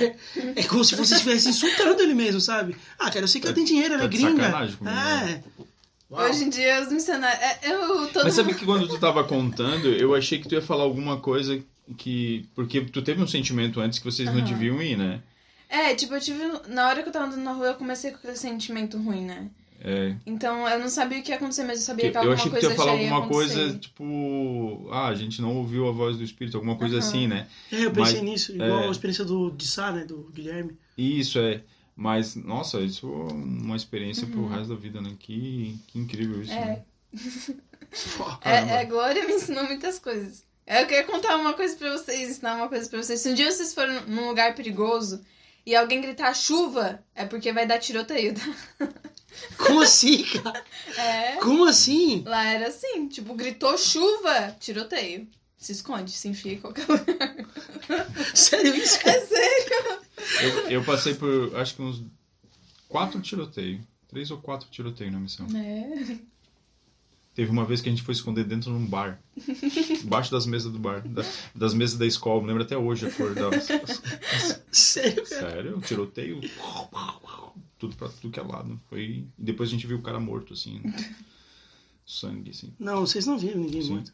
é 0.56 0.64
como 0.64 0.86
se 0.86 0.96
você 0.96 1.16
estivesse 1.16 1.50
insultando 1.50 2.02
ele 2.02 2.14
mesmo, 2.14 2.40
sabe? 2.40 2.76
Ah, 2.98 3.10
cara, 3.12 3.26
eu 3.26 3.28
sei 3.28 3.42
que 3.42 3.48
ela 3.48 3.54
tem 3.56 3.66
dinheiro, 3.66 3.94
ela 3.96 4.04
é 4.04 4.08
Tá 4.08 4.10
gringa. 4.16 4.50
né? 4.82 5.44
É. 5.44 5.62
Uau. 6.10 6.30
Hoje 6.30 6.44
em 6.46 6.50
dia, 6.50 6.82
os 6.82 6.92
missionários. 6.92 7.42
é, 7.42 7.60
Eu, 7.74 8.08
todo 8.08 8.24
Mas 8.24 8.34
sabe 8.36 8.50
mundo- 8.50 8.60
que 8.60 8.66
quando 8.66 8.88
tu 8.88 8.98
tava 9.00 9.24
contando, 9.26 9.88
eu 9.90 10.14
achei 10.16 10.40
que 10.40 10.48
tu 10.48 10.56
ia 10.56 10.62
falar 10.62 10.84
alguma 10.84 11.18
coisa 11.18 11.62
que. 11.98 12.46
Porque 12.54 12.82
tu 12.82 13.02
teve 13.02 13.22
um 13.24 13.28
sentimento 13.28 13.80
antes 13.80 13.98
que 14.00 14.04
vocês 14.06 14.28
não 14.30 14.40
Aham. 14.40 14.46
deviam 14.46 14.82
ir, 14.82 14.98
né? 14.98 15.22
É, 15.72 15.96
tipo, 15.96 16.14
eu 16.14 16.20
tive. 16.20 16.44
Na 16.68 16.90
hora 16.90 17.02
que 17.02 17.08
eu 17.08 17.14
tava 17.14 17.28
andando 17.28 17.42
na 17.44 17.54
rua, 17.54 17.68
eu 17.68 17.76
comecei 17.76 18.12
com 18.12 18.18
aquele 18.18 18.36
sentimento 18.36 18.98
ruim, 18.98 19.24
né? 19.26 19.50
É. 19.84 20.16
Então 20.26 20.68
eu 20.68 20.80
não 20.80 20.90
sabia 20.90 21.20
o 21.20 21.24
que 21.24 21.32
ia 21.32 21.38
acontecer, 21.38 21.64
mas 21.64 21.80
eu 21.80 21.86
sabia 21.86 22.06
Que 22.06 22.12
que 22.12 22.18
eu 22.18 22.22
alguma 22.22 22.36
achei 22.36 22.52
que 22.52 22.58
tu 22.58 22.60
coisa 22.60 22.70
ia 22.74 22.76
falar 22.78 22.92
alguma 22.92 23.28
coisa, 23.28 23.80
tipo. 23.80 24.90
Ah, 24.92 25.08
a 25.08 25.16
gente 25.16 25.42
não 25.42 25.56
ouviu 25.56 25.88
a 25.88 25.92
voz 25.92 26.18
do 26.18 26.24
Espírito, 26.24 26.58
alguma 26.58 26.76
coisa 26.76 26.98
Aham. 26.98 27.08
assim, 27.08 27.28
né? 27.28 27.48
É, 27.72 27.86
eu 27.86 27.92
pensei 27.92 28.16
Mas, 28.16 28.24
nisso, 28.30 28.52
igual 28.52 28.82
é. 28.82 28.88
a 28.88 28.92
experiência 28.92 29.24
do 29.24 29.50
de 29.50 29.66
Sá, 29.66 29.92
né? 29.94 30.04
Do 30.04 30.30
Guilherme. 30.34 30.78
Isso 30.98 31.40
é. 31.40 31.62
Mas, 31.96 32.36
nossa, 32.36 32.80
isso 32.82 33.08
é 33.30 33.34
uma 33.34 33.76
experiência 33.78 34.28
pro 34.28 34.42
Uhum. 34.42 34.48
resto 34.50 34.70
da 34.70 34.76
vida, 34.76 35.02
né? 35.02 35.16
Que, 35.18 35.80
que 35.88 35.98
incrível 35.98 36.42
isso. 36.42 36.52
É. 36.52 36.66
né? 36.66 36.82
É, 38.42 38.82
é, 38.82 38.86
Glória 38.86 39.26
me 39.28 39.34
ensinou 39.34 39.66
muitas 39.66 40.00
coisas. 40.00 40.44
Eu 40.66 40.86
queria 40.88 41.04
contar 41.04 41.36
uma 41.36 41.54
coisa 41.54 41.76
pra 41.76 41.92
vocês, 41.92 42.30
ensinar 42.30 42.56
uma 42.56 42.70
coisa 42.70 42.90
pra 42.90 43.04
vocês. 43.04 43.20
Se 43.20 43.30
um 43.30 43.34
dia 43.34 43.52
vocês 43.52 43.74
forem 43.74 44.00
num 44.08 44.28
lugar 44.30 44.56
perigoso 44.56 45.22
e 45.66 45.76
alguém 45.76 46.02
gritar 46.02 46.34
chuva, 46.34 47.04
é 47.16 47.26
porque 47.26 47.54
vai 47.54 47.66
dar 47.68 47.80
tiroteio? 47.80 48.34
Como 49.58 49.82
assim, 49.82 50.24
cara? 50.24 50.64
É. 50.98 51.36
Como 51.38 51.66
assim? 51.66 52.24
Lá 52.26 52.46
era 52.46 52.68
assim, 52.68 53.08
tipo, 53.08 53.34
gritou 53.34 53.78
chuva, 53.78 54.56
tiroteio. 54.60 55.28
Se 55.58 55.72
esconde, 55.72 56.12
se 56.12 56.28
enfia 56.28 56.54
em 56.54 56.60
qualquer 56.60 56.88
lugar. 56.88 57.36
Sério 58.34 58.76
isso? 58.76 58.98
É 59.08 59.20
sério? 59.22 60.02
Eu, 60.42 60.70
eu 60.70 60.84
passei 60.84 61.14
por, 61.14 61.56
acho 61.56 61.76
que 61.76 61.82
uns 61.82 62.04
quatro 62.88 63.22
tiroteios. 63.22 63.82
Três 64.08 64.32
ou 64.32 64.40
quatro 64.40 64.68
tiroteios 64.70 65.14
na 65.14 65.20
missão. 65.20 65.48
É. 65.56 66.18
Teve 67.34 67.50
uma 67.50 67.64
vez 67.64 67.80
que 67.82 67.88
a 67.88 67.92
gente 67.92 68.04
foi 68.04 68.14
esconder 68.14 68.44
dentro 68.44 68.72
de 68.72 68.78
um 68.78 68.86
bar. 68.86 69.22
Embaixo 70.04 70.30
das 70.32 70.46
mesas 70.46 70.72
do 70.72 70.78
bar. 70.78 71.02
da- 71.08 71.24
das 71.56 71.74
mesas 71.74 71.98
da 71.98 72.06
escola. 72.06 72.42
Me 72.42 72.48
lembro 72.50 72.64
até 72.64 72.78
hoje 72.78 73.08
a 73.08 73.12
cor 73.12 73.34
das. 73.34 73.68
Sério? 74.72 75.26
Sério? 75.26 75.82
Tiroteio. 75.82 76.42
Tudo 77.80 77.96
pra 77.96 78.10
tudo 78.10 78.32
que 78.32 78.40
é 78.40 78.44
lado. 78.44 78.80
Foi. 78.90 79.02
E 79.02 79.28
depois 79.38 79.70
a 79.70 79.72
gente 79.72 79.88
viu 79.88 79.98
o 79.98 80.02
cara 80.02 80.20
morto, 80.20 80.54
assim. 80.54 80.82
Sangue, 82.06 82.52
assim. 82.52 82.74
Não, 82.78 83.02
vocês 83.06 83.26
não 83.26 83.38
viram 83.40 83.62
ninguém 83.62 83.82
Sim. 83.82 83.94
morto. 83.96 84.14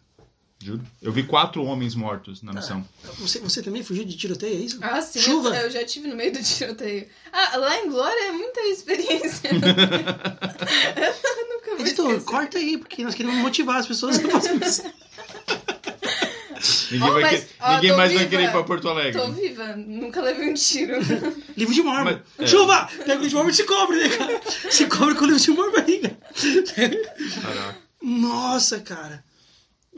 Juro. 0.60 0.82
Eu 1.02 1.12
vi 1.12 1.22
quatro 1.24 1.63
homens 1.63 1.93
mortos 1.93 2.41
na 2.41 2.52
missão. 2.52 2.84
Você, 3.20 3.39
você 3.39 3.62
também 3.62 3.84
fugiu 3.84 4.04
de 4.04 4.17
tiroteio, 4.17 4.54
é 4.56 4.60
isso? 4.65 4.80
Ah, 4.82 5.00
sim, 5.02 5.20
Chuva? 5.20 5.50
Eu, 5.50 5.63
eu 5.65 5.72
já 5.72 5.86
tive 5.86 6.08
no 6.08 6.15
meio 6.15 6.34
do 6.34 6.41
tiroteio. 6.43 7.08
Ah, 7.32 7.58
lá 7.58 7.78
em 7.80 7.89
Glória 7.89 8.28
é 8.28 8.32
muita 8.32 8.60
experiência. 8.62 9.50
eu 9.50 9.54
nunca 11.50 11.72
vou 11.76 11.86
Editor, 11.86 12.08
esquecer. 12.10 12.26
corta 12.26 12.58
aí, 12.58 12.78
porque 12.78 13.04
nós 13.04 13.13
queremos 13.13 13.38
motivar 13.38 13.78
as 13.78 13.86
pessoas 13.88 14.17
a 14.17 14.30
fazer 14.30 14.56
isso. 14.65 14.84
Ninguém, 16.91 17.08
Oh, 17.10 17.13
vai 17.13 17.22
mas, 17.22 17.43
que- 17.43 17.50
ó, 17.60 17.74
ninguém 17.76 17.91
mais 17.96 18.10
vai 18.12 18.17
viva. 18.20 18.30
querer 18.32 18.43
ir 18.46 18.52
pra 18.52 18.63
Porto 18.63 18.89
Alegre. 18.89 19.22
Tô 19.22 19.32
viva, 19.32 19.76
nunca 19.76 20.22
levei 20.22 20.50
um 20.50 20.54
tiro. 20.56 20.96
Livro 21.56 21.74
de 21.74 21.84
mármore. 21.84 22.22
Mas- 22.38 22.48
é. 22.48 22.52
Chuva! 22.52 22.89
Pega 22.98 23.04
o 23.20 23.24
livro 23.24 23.30
de 23.30 23.36
mármore 23.36 23.54
e 23.54 23.58
se 23.58 23.63
cobre, 23.63 23.98
né, 24.00 24.10
cara? 24.17 24.41
Se 24.72 24.86
cobre 24.88 25.13
com 25.15 25.26
o 25.26 25.28
livro 25.28 25.39
de 25.41 25.52
mármore, 25.52 26.00
cara. 26.00 26.17
Caraca. 27.41 27.78
Nossa, 28.02 28.80
cara. 28.80 29.24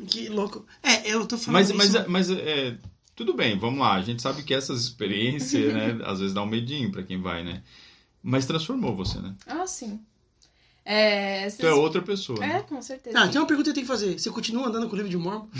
Que 0.07 0.29
louco. 0.29 0.65
É, 0.83 1.07
eu 1.13 1.25
tô 1.25 1.37
falando 1.37 1.53
Mas, 1.53 1.69
isso. 1.69 1.77
mas, 1.77 2.07
mas 2.07 2.29
é, 2.31 2.77
tudo 3.15 3.33
bem, 3.33 3.57
vamos 3.57 3.79
lá. 3.79 3.95
A 3.95 4.01
gente 4.01 4.21
sabe 4.21 4.43
que 4.43 4.53
essas 4.53 4.81
experiências, 4.81 5.73
né, 5.73 5.99
às 6.05 6.19
vezes 6.19 6.33
dá 6.33 6.41
um 6.41 6.45
medinho 6.47 6.91
pra 6.91 7.03
quem 7.03 7.21
vai, 7.21 7.43
né? 7.43 7.61
Mas 8.23 8.45
transformou 8.45 8.95
você, 8.95 9.17
né? 9.19 9.33
Ah, 9.47 9.65
sim. 9.67 9.99
É, 10.85 11.47
Tu 11.51 11.67
é 11.67 11.73
outra 11.73 12.01
pessoa. 12.01 12.43
é, 12.43 12.47
Né? 12.47 12.61
com 12.67 12.81
certeza. 12.81 13.19
Ah, 13.19 13.27
tem 13.27 13.39
uma 13.39 13.45
pergunta 13.45 13.65
que 13.65 13.69
eu 13.69 13.73
tenho 13.75 13.85
que 13.85 13.91
fazer. 13.91 14.17
Você 14.17 14.29
continua 14.31 14.67
andando 14.67 14.87
com 14.87 14.93
o 14.93 14.95
livro 14.95 15.09
de 15.11 15.17
mármore? 15.17 15.49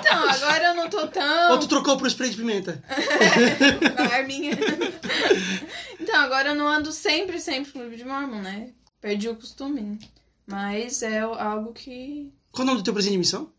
Então, 0.00 0.28
agora 0.28 0.64
eu 0.64 0.74
não 0.74 0.90
tô 0.90 1.06
tão. 1.06 1.52
Ou 1.52 1.58
tu 1.58 1.66
trocou 1.68 1.96
pro 1.96 2.06
spray 2.06 2.28
de 2.30 2.36
pimenta? 2.36 2.82
com 3.96 4.02
a 4.02 4.16
arminha. 4.16 4.52
então, 5.98 6.16
agora 6.20 6.50
eu 6.50 6.54
não 6.54 6.68
ando 6.68 6.92
sempre, 6.92 7.40
sempre 7.40 7.72
com 7.72 7.78
o 7.78 7.82
livro 7.82 7.96
de 7.96 8.04
Mormon, 8.04 8.40
né? 8.42 8.72
Perdi 9.00 9.28
o 9.28 9.36
costume. 9.36 9.80
né? 9.80 9.98
Mas 10.46 11.02
é 11.02 11.20
algo 11.20 11.72
que. 11.72 12.30
Qual 12.52 12.62
o 12.64 12.66
nome 12.66 12.78
do 12.80 12.84
teu 12.84 12.92
presente 12.92 13.12
de 13.12 13.18
missão? 13.18 13.50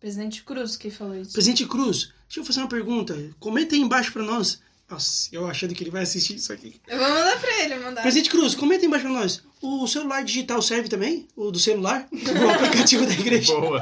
Presidente 0.00 0.42
Cruz 0.42 0.76
que 0.76 0.90
falou 0.90 1.14
isso. 1.16 1.32
Presidente 1.32 1.66
Cruz, 1.66 2.12
deixa 2.26 2.40
eu 2.40 2.44
fazer 2.44 2.60
uma 2.60 2.68
pergunta. 2.68 3.16
Comenta 3.38 3.74
aí 3.74 3.80
embaixo 3.80 4.12
pra 4.12 4.22
nós. 4.22 4.60
Nossa, 4.88 5.28
eu 5.30 5.46
achando 5.46 5.72
que 5.72 5.84
ele 5.84 5.90
vai 5.90 6.02
assistir 6.02 6.34
isso 6.34 6.52
aqui. 6.52 6.80
Eu 6.88 6.98
vou 6.98 7.08
mandar 7.08 7.38
pra 7.40 7.62
ele 7.62 7.76
mandar. 7.76 8.02
Presidente 8.02 8.28
Cruz, 8.30 8.56
comenta 8.56 8.82
aí 8.82 8.86
embaixo 8.88 9.04
pra 9.04 9.14
nós. 9.14 9.42
O 9.62 9.86
celular 9.86 10.24
digital 10.24 10.60
serve 10.62 10.88
também? 10.88 11.28
O 11.36 11.50
do 11.52 11.60
celular? 11.60 12.08
O 12.10 12.50
aplicativo 12.50 13.06
da 13.06 13.12
igreja? 13.12 13.54
Boa. 13.54 13.80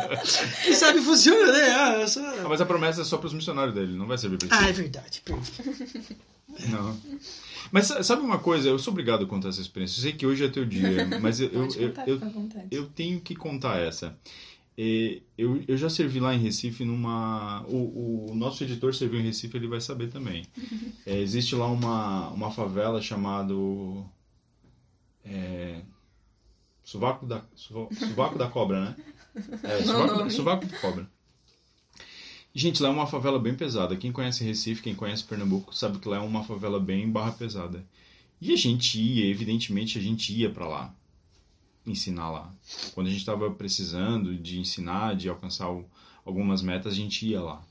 Quem 0.65 0.75
sabe 0.75 1.01
funciona, 1.01 1.51
né? 1.53 1.71
Ah, 1.71 2.07
só... 2.09 2.21
Ah, 2.21 2.47
mas 2.49 2.61
a 2.61 2.67
promessa 2.67 3.01
é 3.01 3.05
só 3.05 3.17
pros 3.17 3.33
missionários 3.33 3.75
dele, 3.75 3.97
não 3.97 4.07
vai 4.07 4.19
servir 4.19 4.37
pra 4.39 4.49
ti. 4.49 4.55
ah 4.55 4.69
é 4.69 4.73
verdade. 4.73 5.23
Não. 6.71 6.99
Mas 7.71 7.87
sa- 7.87 8.03
sabe 8.03 8.23
uma 8.23 8.39
coisa? 8.39 8.69
Eu 8.69 8.79
sou 8.79 8.91
obrigado 8.93 9.25
a 9.25 9.27
contar 9.29 9.51
essa 9.51 9.61
experiência. 9.61 9.99
Eu 9.99 10.03
sei 10.03 10.13
que 10.13 10.27
hoje 10.27 10.45
é 10.45 10.49
teu 10.49 10.65
dia, 10.65 11.07
mas 11.21 11.39
eu, 11.41 11.49
eu, 11.53 11.63
eu, 11.77 11.89
contar, 11.91 12.09
eu, 12.09 12.15
fica 12.17 12.27
à 12.27 12.31
vontade. 12.31 12.67
eu 12.71 12.87
tenho 12.87 13.21
que 13.21 13.37
contar 13.37 13.79
essa. 13.79 14.19
É, 14.81 15.21
eu, 15.37 15.61
eu 15.67 15.77
já 15.77 15.91
servi 15.91 16.21
lá 16.21 16.33
em 16.33 16.39
Recife 16.39 16.85
numa. 16.85 17.65
O, 17.67 18.31
o 18.31 18.35
nosso 18.37 18.63
editor 18.63 18.95
serviu 18.95 19.19
em 19.19 19.25
Recife, 19.25 19.57
ele 19.57 19.67
vai 19.67 19.81
saber 19.81 20.09
também. 20.09 20.45
É, 21.05 21.17
existe 21.17 21.55
lá 21.55 21.67
uma, 21.67 22.29
uma 22.29 22.51
favela 22.51 23.01
chamada. 23.01 23.55
É, 25.25 25.81
Sovaco 26.85 27.25
da, 27.25 27.43
Sovaco 27.55 28.37
da 28.37 28.47
Cobra, 28.47 28.85
né? 28.85 28.97
É, 29.63 29.83
Sovaco, 30.29 30.67
da 30.67 30.79
Cobra. 30.79 31.11
Gente, 32.55 32.83
lá 32.83 32.91
é 32.91 32.93
uma 32.93 33.07
favela 33.07 33.39
bem 33.39 33.55
pesada. 33.55 33.97
Quem 33.97 34.13
conhece 34.13 34.45
Recife, 34.45 34.83
quem 34.83 34.95
conhece 34.95 35.25
Pernambuco, 35.25 35.75
sabe 35.75 35.99
que 35.99 36.09
lá 36.09 36.19
é 36.19 36.21
uma 36.21 36.45
favela 36.45 36.79
bem 36.79 37.11
barra 37.11 37.33
pesada. 37.33 37.83
E 38.39 38.53
a 38.53 38.57
gente 38.57 39.01
ia, 39.01 39.31
evidentemente, 39.31 39.99
a 39.99 40.03
gente 40.03 40.31
ia 40.35 40.51
pra 40.51 40.69
lá 40.69 40.95
ensinar 41.91 42.31
lá. 42.31 42.55
Quando 42.95 43.07
a 43.07 43.11
gente 43.11 43.21
estava 43.21 43.51
precisando 43.51 44.37
de 44.37 44.59
ensinar, 44.59 45.17
de 45.17 45.29
alcançar 45.29 45.67
algumas 46.25 46.63
metas, 46.63 46.93
a 46.93 46.97
gente 46.97 47.27
ia 47.27 47.41
lá. 47.41 47.65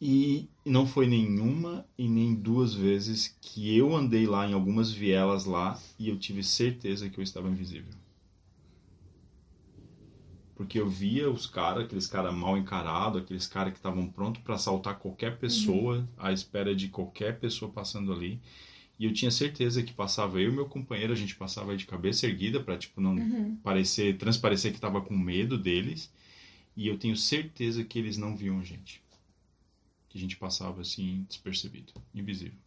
E 0.00 0.48
não 0.64 0.86
foi 0.86 1.06
nenhuma 1.06 1.84
e 1.98 2.08
nem 2.08 2.34
duas 2.34 2.72
vezes 2.72 3.36
que 3.40 3.76
eu 3.76 3.94
andei 3.94 4.26
lá 4.26 4.48
em 4.48 4.54
algumas 4.54 4.90
vielas 4.90 5.44
lá 5.44 5.78
e 5.98 6.08
eu 6.08 6.18
tive 6.18 6.42
certeza 6.42 7.10
que 7.10 7.18
eu 7.18 7.22
estava 7.22 7.50
invisível. 7.50 7.92
Porque 10.54 10.80
eu 10.80 10.88
via 10.88 11.30
os 11.30 11.46
caras, 11.46 11.84
aqueles 11.84 12.06
caras 12.06 12.34
mal 12.34 12.56
encarados, 12.56 13.22
aqueles 13.22 13.46
caras 13.46 13.72
que 13.72 13.78
estavam 13.78 14.06
prontos 14.06 14.42
para 14.42 14.54
assaltar 14.54 14.98
qualquer 14.98 15.38
pessoa, 15.38 16.08
à 16.16 16.32
espera 16.32 16.74
de 16.74 16.88
qualquer 16.88 17.38
pessoa 17.38 17.70
passando 17.70 18.12
ali. 18.12 18.40
E 19.00 19.06
eu 19.06 19.12
tinha 19.14 19.30
certeza 19.30 19.82
que 19.82 19.94
passava 19.94 20.38
eu 20.38 20.50
e 20.52 20.54
meu 20.54 20.66
companheiro, 20.66 21.10
a 21.12 21.16
gente 21.16 21.34
passava 21.34 21.74
de 21.74 21.86
cabeça 21.86 22.26
erguida 22.26 22.62
para 22.62 22.76
tipo 22.76 23.00
não 23.00 23.14
Uhum. 23.14 23.56
parecer, 23.62 24.18
transparecer 24.18 24.74
que 24.74 24.78
tava 24.80 25.00
com 25.00 25.16
medo 25.16 25.56
deles. 25.56 26.12
E 26.76 26.86
eu 26.86 26.98
tenho 26.98 27.16
certeza 27.16 27.82
que 27.82 27.98
eles 27.98 28.18
não 28.18 28.36
viam 28.36 28.60
a 28.60 28.62
gente. 28.64 29.02
Que 30.10 30.18
a 30.18 30.20
gente 30.20 30.36
passava 30.36 30.82
assim, 30.82 31.24
despercebido, 31.28 31.94
invisível. 32.14 32.58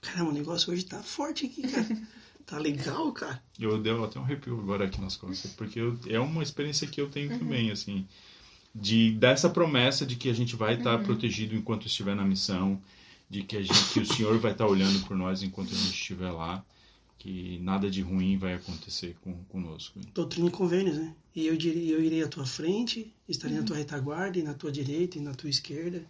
Caramba, 0.00 0.30
o 0.30 0.34
negócio 0.34 0.72
hoje 0.72 0.84
tá 0.84 1.02
forte 1.02 1.46
aqui, 1.46 1.62
cara. 1.62 1.86
tá 2.46 2.58
legal, 2.58 3.12
cara. 3.12 3.42
Eu 3.58 3.80
deu 3.80 4.02
até 4.04 4.18
um 4.18 4.22
arrepio 4.22 4.58
agora 4.58 4.84
aqui 4.86 5.00
nas 5.00 5.16
costas, 5.16 5.52
porque 5.52 5.78
eu- 5.78 5.98
é 6.08 6.18
uma 6.18 6.42
experiência 6.42 6.86
que 6.86 7.00
eu 7.00 7.08
tenho 7.08 7.38
também, 7.38 7.70
assim, 7.70 8.06
de 8.74 9.12
dessa 9.12 9.48
promessa 9.50 10.06
de 10.06 10.16
que 10.16 10.28
a 10.30 10.32
gente 10.34 10.56
vai 10.56 10.74
estar 10.74 10.98
protegido 11.02 11.54
enquanto 11.54 11.86
estiver 11.86 12.14
na 12.16 12.24
missão, 12.24 12.80
de 13.30 13.44
que 13.44 13.56
a 13.56 13.62
gente, 13.62 13.92
que 13.92 14.00
o 14.00 14.06
Senhor 14.06 14.36
vai 14.38 14.52
estar 14.52 14.66
olhando 14.66 15.06
por 15.06 15.16
nós 15.16 15.42
enquanto 15.42 15.68
a 15.72 15.76
gente 15.76 15.94
estiver 15.94 16.30
lá, 16.32 16.64
que 17.18 17.58
nada 17.60 17.88
de 17.90 18.02
ruim 18.02 18.36
vai 18.36 18.54
acontecer 18.54 19.16
com, 19.22 19.32
conosco. 19.44 20.00
Doutrina 20.12 20.48
e 20.48 20.50
convênios, 20.50 20.96
né? 20.96 21.14
E 21.36 21.46
eu, 21.46 21.56
direi, 21.56 21.94
eu 21.94 22.02
irei 22.02 22.22
à 22.24 22.28
tua 22.28 22.44
frente, 22.44 23.12
estarei 23.28 23.56
na 23.56 23.62
tua 23.62 23.76
retaguarda, 23.76 24.38
e 24.38 24.42
na 24.42 24.52
tua 24.54 24.72
direita, 24.72 25.16
e 25.18 25.20
na 25.20 25.32
tua 25.32 25.48
esquerda. 25.48 26.04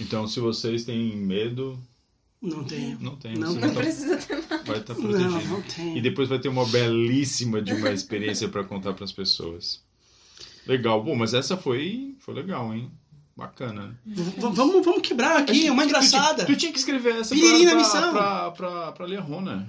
Então, 0.00 0.28
se 0.28 0.38
vocês 0.38 0.84
têm 0.84 1.16
medo, 1.16 1.76
Não 2.40 2.62
tenho. 2.62 3.00
não 3.00 3.16
tem, 3.16 3.34
Não 3.36 3.52
Não 3.54 3.60
vai 3.60 3.74
precisa 3.74 4.16
ter 4.18 4.34
mais. 4.34 4.44
estar 4.44 4.62
vai 4.64 4.78
estar 4.78 4.94
Não, 4.94 5.00
protegido. 5.02 5.48
não 5.48 5.62
tenho. 5.62 5.96
E 5.96 6.00
depois 6.00 6.28
vai 6.28 6.38
ter 6.38 6.48
uma 6.48 6.66
belíssima 6.66 7.60
de 7.60 7.72
uma 7.72 7.90
experiência 7.90 8.48
para 8.48 8.62
contar 8.62 8.92
para 8.94 9.04
as 9.04 9.12
pessoas. 9.12 9.82
Legal. 10.66 11.02
Bom, 11.02 11.14
mas 11.16 11.34
essa 11.34 11.56
foi, 11.56 12.14
foi 12.20 12.34
legal, 12.34 12.72
hein? 12.74 12.90
Bacana. 13.36 13.98
Vamos, 14.38 14.84
vamos 14.84 15.02
quebrar 15.02 15.38
aqui, 15.38 15.66
é 15.66 15.72
uma 15.72 15.84
engraçada. 15.84 16.44
Tu, 16.44 16.52
tu 16.52 16.56
tinha 16.58 16.72
que 16.72 16.78
escrever 16.78 17.16
essa 17.20 17.34
Piriri 17.34 17.62
pra, 17.64 17.70
pra, 17.72 17.78
missão. 17.78 18.12
pra, 18.12 18.50
pra, 18.52 18.92
pra 18.92 19.06
Lia 19.06 19.20
Rona. 19.20 19.68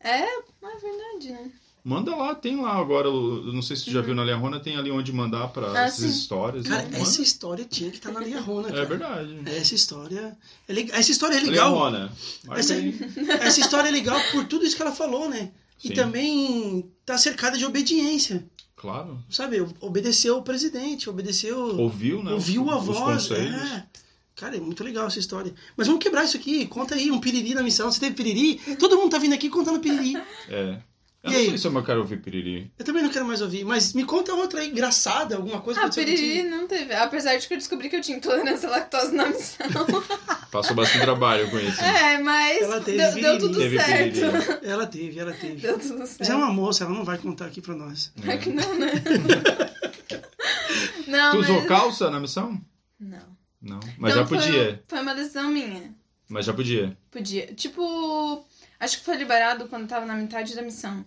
É, 0.00 0.22
é 0.22 0.26
verdade, 0.60 1.30
né? 1.30 1.50
Manda 1.86 2.16
lá, 2.16 2.34
tem 2.34 2.60
lá 2.60 2.72
agora. 2.76 3.06
Eu 3.08 3.52
não 3.52 3.60
sei 3.62 3.76
se 3.76 3.84
tu 3.84 3.90
já 3.90 4.00
viu 4.00 4.14
na 4.14 4.24
Lia 4.24 4.36
Rona, 4.36 4.58
tem 4.58 4.74
ali 4.76 4.90
onde 4.90 5.12
mandar 5.12 5.48
para 5.48 5.70
Ah, 5.70 5.84
essas 5.84 6.00
sim. 6.00 6.08
histórias. 6.18 6.66
Cara, 6.66 6.82
Manda. 6.82 6.96
essa 6.98 7.20
história 7.22 7.64
tinha 7.66 7.90
que 7.90 7.96
estar 7.98 8.10
na 8.10 8.20
Linha 8.20 8.40
Rona, 8.40 8.68
cara. 8.68 8.82
É 8.82 8.86
verdade. 8.86 9.38
Essa 9.46 9.74
história 9.74 10.36
é 10.66 10.72
legal. 10.72 10.98
Essa 10.98 11.10
história 11.12 11.36
é 11.36 11.40
Lia 11.40 11.50
legal. 11.50 11.74
Rona. 11.74 12.12
marca 12.46 12.60
Essa-. 12.60 12.74
Essa 13.40 13.60
história 13.60 13.88
é 13.88 13.92
legal 13.92 14.18
por 14.32 14.44
tudo 14.46 14.64
isso 14.64 14.74
que 14.74 14.82
ela 14.82 14.92
falou, 14.92 15.28
né? 15.28 15.52
E 15.84 15.88
Sim. 15.88 15.94
também 15.94 16.90
tá 17.04 17.18
cercada 17.18 17.58
de 17.58 17.64
obediência. 17.66 18.44
Claro. 18.84 19.18
Sabe? 19.30 19.66
Obedeceu 19.80 20.36
o 20.36 20.42
presidente, 20.42 21.08
obedeceu. 21.08 21.58
Ouviu, 21.80 22.22
né? 22.22 22.32
ouviu 22.32 22.68
a 22.68 22.76
os 22.76 22.84
voz. 22.84 22.98
conselhos. 22.98 23.62
É. 23.62 23.86
Cara, 24.36 24.58
é 24.58 24.60
muito 24.60 24.84
legal 24.84 25.06
essa 25.06 25.18
história. 25.18 25.54
Mas 25.74 25.86
vamos 25.86 26.02
quebrar 26.02 26.22
isso 26.24 26.36
aqui. 26.36 26.66
Conta 26.66 26.94
aí 26.94 27.10
um 27.10 27.18
piriri 27.18 27.54
na 27.54 27.62
missão. 27.62 27.90
Você 27.90 27.98
teve 27.98 28.14
piriri? 28.14 28.60
Todo 28.76 28.98
mundo 28.98 29.10
tá 29.10 29.16
vindo 29.16 29.32
aqui 29.32 29.48
contando 29.48 29.80
piriri. 29.80 30.22
É. 30.50 30.82
Eu 31.24 31.30
E 31.30 31.32
não 31.32 31.38
aí? 31.40 31.48
sei 31.48 31.58
se 31.58 31.66
eu 31.66 31.82
quero 31.82 32.00
ouvir 32.00 32.20
piriri. 32.20 32.70
Eu 32.78 32.84
também 32.84 33.02
não 33.02 33.08
quero 33.08 33.24
mais 33.24 33.40
ouvir. 33.40 33.64
Mas 33.64 33.94
me 33.94 34.04
conta 34.04 34.34
outra 34.34 34.60
aí, 34.60 34.68
engraçada, 34.70 35.36
alguma 35.36 35.60
coisa 35.62 35.80
Ah, 35.80 35.88
que 35.88 36.00
aconteceu 36.00 36.16
piriri 36.18 36.42
contigo. 36.42 36.56
não 36.56 36.68
teve. 36.68 36.94
Apesar 36.94 37.36
de 37.36 37.48
que 37.48 37.54
eu 37.54 37.58
descobri 37.58 37.88
que 37.88 37.96
eu 37.96 38.02
tinha 38.02 38.18
intolerância 38.18 38.68
à 38.68 38.72
lactose 38.72 39.14
na 39.14 39.26
missão. 39.28 39.66
Passou 40.52 40.76
bastante 40.76 41.00
trabalho 41.00 41.50
com 41.50 41.58
isso. 41.58 41.80
É, 41.82 42.18
mas 42.18 42.60
Ela 42.60 42.80
teve 42.80 42.98
deu, 42.98 43.12
deu 43.12 43.22
piriri. 43.22 43.38
tudo 43.38 43.58
Teve 43.58 43.80
certo. 43.80 44.12
piriri. 44.12 44.58
Ela 44.70 44.86
teve, 44.86 45.18
ela 45.18 45.32
teve. 45.32 45.54
Deu 45.56 45.78
tudo 45.78 45.98
Mas 46.00 46.20
é 46.20 46.24
certo. 46.24 46.36
uma 46.38 46.52
moça, 46.52 46.84
ela 46.84 46.92
não 46.92 47.04
vai 47.04 47.16
contar 47.18 47.46
aqui 47.46 47.60
pra 47.62 47.74
nós. 47.74 48.12
É 48.28 48.36
que 48.36 48.50
É. 48.50 48.52
não, 48.52 48.78
né? 48.78 48.92
não, 51.06 51.30
Tu 51.32 51.38
mas... 51.38 51.48
usou 51.48 51.64
calça 51.66 52.10
na 52.10 52.20
missão? 52.20 52.60
Não. 53.00 53.18
Não. 53.60 53.80
Mas 53.98 54.12
Então 54.12 54.22
já 54.22 54.26
foi- 54.26 54.38
podia. 54.38 54.84
Foi 54.86 55.00
uma 55.00 55.14
decisão 55.14 55.50
minha. 55.50 55.94
Mas 56.28 56.46
já 56.46 56.52
podia. 56.54 56.96
Podia. 57.10 57.46
Tipo, 57.54 58.44
acho 58.84 58.98
que 58.98 59.04
foi 59.04 59.16
liberado 59.16 59.68
quando 59.68 59.88
tava 59.88 60.06
na 60.06 60.14
metade 60.14 60.54
da 60.54 60.62
missão. 60.62 61.04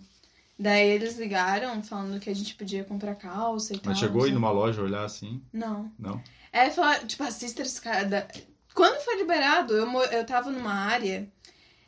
Daí 0.58 0.88
eles 0.88 1.16
ligaram 1.16 1.82
falando 1.82 2.18
que 2.18 2.28
a 2.28 2.34
gente 2.34 2.54
podia 2.56 2.82
comprar 2.84 3.14
calça 3.14 3.74
e 3.74 3.78
tal. 3.78 3.92
Mas 3.92 3.98
chegou 4.00 4.22
aí 4.22 4.28
sabe? 4.28 4.34
numa 4.34 4.50
loja 4.50 4.82
olhar 4.82 5.04
assim? 5.04 5.40
Não. 5.52 5.92
Não. 5.98 6.20
É, 6.52 6.68
falar, 6.70 7.06
tipo, 7.06 7.22
a 7.22 7.30
Sisters, 7.30 7.78
cara, 7.78 8.26
quando 8.74 9.00
foi 9.04 9.16
liberado, 9.16 9.74
eu, 9.74 9.88
eu 10.10 10.26
tava 10.26 10.50
numa 10.50 10.72
área 10.72 11.28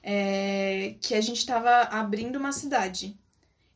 é, 0.02 0.94
que 1.00 1.14
a 1.14 1.20
gente 1.20 1.44
tava 1.44 1.82
abrindo 1.82 2.36
uma 2.36 2.52
cidade. 2.52 3.18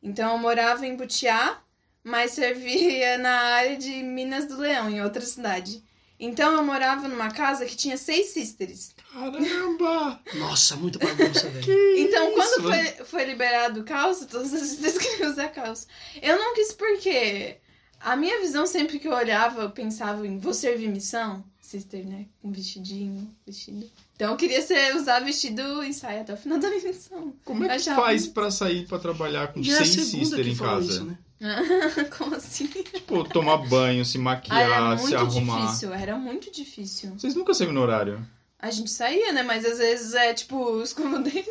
Então 0.01 0.33
eu 0.33 0.37
morava 0.37 0.85
em 0.85 0.95
Butiá, 0.95 1.59
mas 2.03 2.31
servia 2.31 3.17
na 3.19 3.31
área 3.31 3.77
de 3.77 4.01
Minas 4.03 4.47
do 4.47 4.57
Leão, 4.57 4.89
em 4.89 5.01
outra 5.01 5.21
cidade. 5.21 5.83
Então 6.19 6.53
eu 6.53 6.63
morava 6.63 7.07
numa 7.07 7.29
casa 7.29 7.65
que 7.65 7.75
tinha 7.75 7.97
seis 7.97 8.27
sisters. 8.27 8.95
Caramba! 9.13 10.19
Nossa, 10.35 10.75
muita 10.75 10.99
bagunça, 10.99 11.49
velho. 11.49 11.65
Então, 11.99 12.31
quando 12.33 12.51
Isso, 12.51 12.61
foi, 12.61 13.05
foi 13.05 13.25
liberado 13.25 13.83
calça, 13.83 14.25
todas 14.25 14.53
as 14.53 14.61
sisters 14.61 14.97
queriam 14.99 15.31
usar 15.31 15.49
calça. 15.49 15.87
Eu 16.21 16.37
não 16.37 16.53
quis 16.55 16.71
porque 16.71 17.57
a 17.99 18.15
minha 18.15 18.39
visão, 18.39 18.65
sempre 18.65 18.99
que 18.99 19.07
eu 19.07 19.13
olhava, 19.13 19.63
eu 19.63 19.71
pensava 19.71 20.25
em 20.25 20.37
vou 20.37 20.53
servir 20.53 20.87
missão. 20.89 21.43
Sister, 21.59 22.07
né? 22.07 22.27
Com 22.41 22.51
vestidinho, 22.51 23.35
vestido. 23.45 23.89
Então 24.15 24.31
eu 24.31 24.37
queria 24.37 24.61
ser, 24.61 24.95
usar 24.95 25.19
vestido 25.21 25.83
e 25.83 25.93
saia 25.93 26.21
até 26.21 26.33
o 26.33 26.37
final 26.37 26.59
da 26.59 26.69
minha 26.69 26.81
missão. 26.87 27.33
Como 27.43 27.63
é 27.63 27.67
que 27.67 27.73
Achava 27.73 28.01
faz 28.03 28.27
pra 28.27 28.51
sair 28.51 28.85
pra 28.87 28.99
trabalhar 28.99 29.51
com 29.51 29.59
E 29.59 29.71
é 29.71 29.75
seis 29.77 29.89
segunda 29.89 30.25
sister 30.25 30.45
que 30.45 30.51
em 30.51 30.55
casa? 30.55 30.87
isso, 30.91 31.03
né? 31.05 31.17
Como 32.17 32.35
assim? 32.35 32.67
Tipo, 32.67 33.23
tomar 33.23 33.57
banho, 33.57 34.05
se 34.05 34.17
Ah, 34.17 34.21
era 34.21 34.23
maquiar, 34.23 34.97
se 34.97 35.03
muito 35.03 35.17
arrumar. 35.17 35.61
difícil, 35.65 35.93
era 35.93 36.15
muito 36.15 36.51
difícil. 36.51 37.13
Vocês 37.17 37.35
nunca 37.35 37.53
saíram 37.53 37.73
no 37.73 37.81
horário? 37.81 38.25
A 38.59 38.71
gente 38.71 38.89
saía, 38.89 39.31
né? 39.33 39.43
Mas 39.43 39.65
às 39.65 39.77
vezes 39.77 40.13
é 40.13 40.33
tipo, 40.33 40.81
escova 40.83 41.17
o 41.17 41.23
dente. 41.23 41.49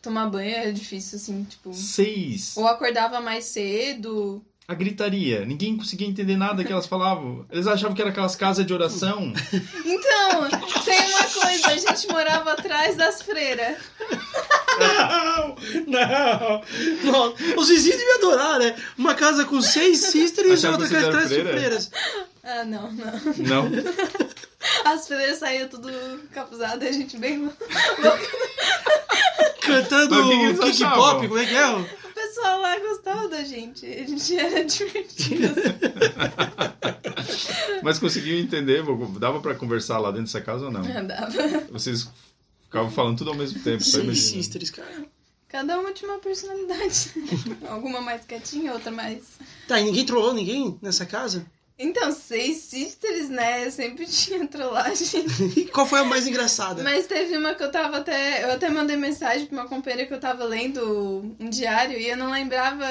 Tomar 0.00 0.30
banho 0.30 0.54
é 0.56 0.72
difícil, 0.72 1.16
assim, 1.16 1.44
tipo. 1.44 1.74
Seis. 1.74 2.56
Ou 2.56 2.66
acordava 2.66 3.20
mais 3.20 3.44
cedo. 3.46 4.42
A 4.70 4.74
gritaria. 4.74 5.44
Ninguém 5.44 5.76
conseguia 5.76 6.06
entender 6.06 6.36
nada 6.36 6.62
que 6.62 6.70
elas 6.70 6.86
falavam. 6.86 7.44
Eles 7.50 7.66
achavam 7.66 7.92
que 7.92 8.00
era 8.00 8.12
aquelas 8.12 8.36
casas 8.36 8.64
de 8.64 8.72
oração. 8.72 9.32
Então, 9.84 10.48
tem 10.84 11.10
uma 11.10 11.24
coisa, 11.24 11.66
a 11.66 11.76
gente 11.76 12.06
morava 12.06 12.52
atrás 12.52 12.94
das 12.94 13.20
freiras. 13.20 13.78
Não, 14.78 15.56
não, 15.88 16.62
não. 17.02 17.34
Os 17.56 17.68
vizinhos 17.68 17.98
deviam 17.98 18.18
adorar, 18.18 18.60
né? 18.60 18.76
Uma 18.96 19.16
casa 19.16 19.44
com 19.44 19.60
seis 19.60 19.98
sisters 19.98 20.62
e 20.62 20.66
outra 20.68 20.88
casa 20.88 21.08
atrás 21.08 21.28
de 21.28 21.34
freira? 21.34 21.52
freiras. 21.58 21.90
Ah, 22.44 22.62
não, 22.64 22.92
não. 22.92 23.12
Não. 23.38 23.68
As 24.84 25.08
freiras 25.08 25.38
saíam 25.38 25.66
tudo 25.68 25.90
capuzadas, 26.32 26.88
a 26.88 26.92
gente 26.92 27.18
bem. 27.18 27.50
Cantando 29.62 30.14
kick 30.60 30.84
pop, 30.94 31.26
como 31.26 31.40
é 31.40 31.44
que 31.44 31.56
é? 31.56 32.00
Pessoal 32.30 32.60
lá 32.60 32.78
gostava 32.78 33.28
da 33.28 33.42
gente. 33.42 33.84
A 33.84 34.06
gente 34.06 34.36
era 34.36 34.64
divertido. 34.64 35.48
Mas 37.82 37.98
conseguiam 37.98 38.38
entender? 38.38 38.82
Dava 39.18 39.40
pra 39.40 39.54
conversar 39.54 39.98
lá 39.98 40.10
dentro 40.10 40.26
dessa 40.26 40.40
casa 40.40 40.66
ou 40.66 40.70
não? 40.70 40.82
Andava. 40.96 41.32
Vocês 41.70 42.08
ficavam 42.64 42.90
falando 42.90 43.18
tudo 43.18 43.30
ao 43.30 43.36
mesmo 43.36 43.60
tempo, 43.60 43.82
imagina. 43.82 44.14
sisters, 44.14 44.70
cara. 44.70 45.04
Cada 45.48 45.80
uma 45.80 45.92
tinha 45.92 46.08
uma 46.08 46.20
personalidade. 46.20 47.12
Alguma 47.68 48.00
mais 48.00 48.24
quietinha, 48.24 48.72
outra 48.72 48.92
mais. 48.92 49.24
Tá, 49.66 49.80
e 49.80 49.84
ninguém 49.84 50.06
trollou 50.06 50.32
ninguém 50.32 50.78
nessa 50.80 51.04
casa? 51.04 51.44
Então, 51.82 52.12
seis 52.12 52.58
sisters, 52.58 53.30
né? 53.30 53.64
Eu 53.64 53.70
sempre 53.70 54.04
tinha 54.06 54.46
trollagem. 54.46 55.24
E 55.56 55.64
qual 55.64 55.86
foi 55.86 56.00
a 56.00 56.04
mais 56.04 56.26
engraçada? 56.26 56.82
Mas 56.82 57.06
teve 57.06 57.34
uma 57.38 57.54
que 57.54 57.62
eu 57.62 57.72
tava 57.72 57.96
até. 57.96 58.44
Eu 58.44 58.52
até 58.52 58.68
mandei 58.68 58.98
mensagem 58.98 59.46
pra 59.46 59.62
uma 59.62 59.66
companheira 59.68 60.06
que 60.06 60.12
eu 60.12 60.20
tava 60.20 60.44
lendo 60.44 61.34
um 61.40 61.48
diário 61.48 61.98
e 61.98 62.06
eu 62.06 62.18
não 62.18 62.30
lembrava 62.30 62.84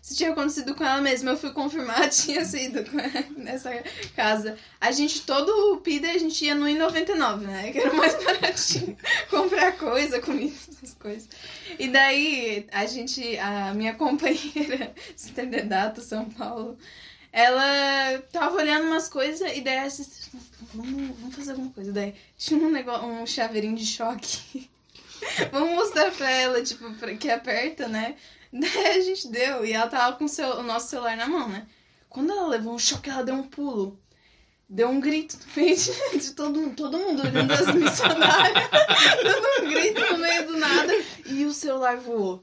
se 0.00 0.14
tinha 0.14 0.30
acontecido 0.30 0.76
com 0.76 0.84
ela 0.84 1.00
mesma. 1.00 1.32
Eu 1.32 1.36
fui 1.36 1.50
confirmar, 1.50 2.06
tinha 2.08 2.44
sido 2.44 2.88
com 2.88 3.00
ela 3.00 3.24
nessa 3.36 3.82
casa. 4.14 4.56
A 4.80 4.92
gente, 4.92 5.22
todo 5.22 5.50
o 5.72 5.78
PIDA, 5.78 6.08
a 6.12 6.18
gente 6.18 6.44
ia 6.44 6.54
no 6.54 6.66
I99, 6.66 7.38
né? 7.40 7.72
Que 7.72 7.80
era 7.80 7.92
mais 7.92 8.14
baratinho. 8.22 8.96
Comprar 9.28 9.72
coisa, 9.72 10.20
comida, 10.20 10.54
essas 10.70 10.94
coisas. 10.94 11.28
E 11.80 11.88
daí, 11.88 12.64
a 12.70 12.86
gente, 12.86 13.36
a 13.38 13.74
minha 13.74 13.94
companheira, 13.94 14.94
Sternedato, 15.16 16.00
São 16.00 16.26
Paulo, 16.26 16.78
ela 17.36 18.18
tava 18.32 18.56
olhando 18.56 18.86
umas 18.86 19.10
coisas 19.10 19.54
e 19.54 19.60
daí 19.60 19.74
essa 19.74 20.02
vamos, 20.72 21.18
vamos 21.18 21.36
fazer 21.36 21.50
alguma 21.50 21.70
coisa. 21.70 21.92
Daí 21.92 22.14
tinha 22.38 22.58
um 22.58 22.70
negócio, 22.70 23.06
um 23.06 23.26
chaveirinho 23.26 23.76
de 23.76 23.84
choque. 23.84 24.70
vamos 25.52 25.74
mostrar 25.74 26.10
pra 26.12 26.30
ela, 26.30 26.62
tipo, 26.62 26.90
pra, 26.94 27.14
que 27.14 27.28
aperta, 27.28 27.88
né? 27.88 28.16
Daí 28.50 28.86
a 28.86 29.00
gente 29.02 29.28
deu 29.28 29.66
e 29.66 29.74
ela 29.74 29.86
tava 29.86 30.16
com 30.16 30.24
o, 30.24 30.28
seu, 30.28 30.48
o 30.60 30.62
nosso 30.62 30.88
celular 30.88 31.14
na 31.14 31.28
mão, 31.28 31.46
né? 31.46 31.66
Quando 32.08 32.32
ela 32.32 32.48
levou 32.48 32.74
um 32.74 32.78
choque, 32.78 33.10
ela 33.10 33.22
deu 33.22 33.34
um 33.34 33.42
pulo. 33.42 34.00
deu 34.66 34.88
um 34.88 34.98
grito 34.98 35.36
no 35.38 35.62
meio 35.62 35.76
de, 35.76 35.92
de 36.18 36.32
todo 36.32 36.58
mundo, 36.58 36.74
todo 36.74 36.98
mundo 36.98 37.20
olhando 37.22 37.52
as 37.52 37.74
missionárias, 37.74 38.64
dando 39.22 39.66
um 39.66 39.70
grito 39.74 40.00
no 40.10 40.18
meio 40.18 40.46
do 40.46 40.56
nada, 40.56 40.92
e 41.26 41.44
o 41.44 41.52
celular 41.52 41.98
voou. 41.98 42.42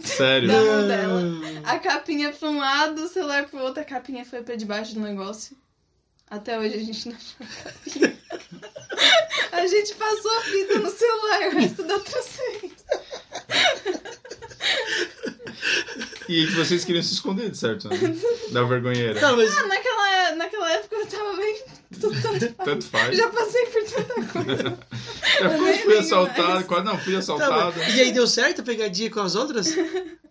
Sério. 0.00 0.48
Da 0.48 0.60
mão 0.60 0.86
dela. 0.86 1.22
A 1.64 1.78
capinha 1.78 2.32
pra 2.32 2.48
um 2.48 2.58
lado, 2.58 3.04
o 3.04 3.08
celular 3.08 3.46
pro 3.48 3.60
outro, 3.60 3.80
a 3.80 3.84
capinha 3.84 4.24
foi 4.24 4.42
pra 4.42 4.56
debaixo 4.56 4.94
do 4.94 5.00
negócio. 5.00 5.56
Até 6.28 6.58
hoje 6.58 6.74
a 6.74 6.84
gente 6.84 7.08
não 7.08 7.16
achou 7.16 7.46
a 7.46 7.70
capinha. 7.70 8.16
A 9.52 9.66
gente 9.66 9.94
passou 9.94 10.38
a 10.38 10.42
fita 10.42 10.78
no 10.80 10.90
celular, 10.90 11.48
o 11.48 11.50
resto 11.58 11.82
deu 11.82 12.00
transferência. 12.00 12.86
E 16.28 16.46
vocês 16.46 16.84
queriam 16.84 17.02
se 17.02 17.14
esconder, 17.14 17.50
de 17.50 17.56
certo? 17.56 17.88
Né? 17.88 17.96
Da 18.50 18.62
vergonheira. 18.64 19.20
Não, 19.20 19.36
mas 19.36 19.56
Ah, 19.56 19.66
naquela, 19.66 20.34
naquela 20.36 20.72
época 20.72 20.96
eu 20.96 21.06
tava 21.06 21.36
bem. 21.36 21.62
tanto 22.00 22.14
faz. 22.20 22.54
Tanto 22.64 22.84
faz. 22.86 23.16
Já 23.16 23.28
passei 23.30 23.66
por 23.66 23.84
tanta 23.84 24.22
coisa. 24.32 24.78
Eu 25.38 25.50
fui 25.84 25.98
assaltado, 25.98 26.48
mais. 26.54 26.66
quase 26.66 26.84
não 26.84 26.98
fui 26.98 27.12
Tá, 27.12 27.18
assaltado. 27.18 27.74
mas- 27.76 27.94
e 27.94 28.00
aí 28.00 28.12
deu 28.12 28.26
certo 28.26 28.60
a 28.62 28.64
pegadinha 28.64 29.10
com 29.10 29.20
as 29.20 29.34
outras? 29.34 29.74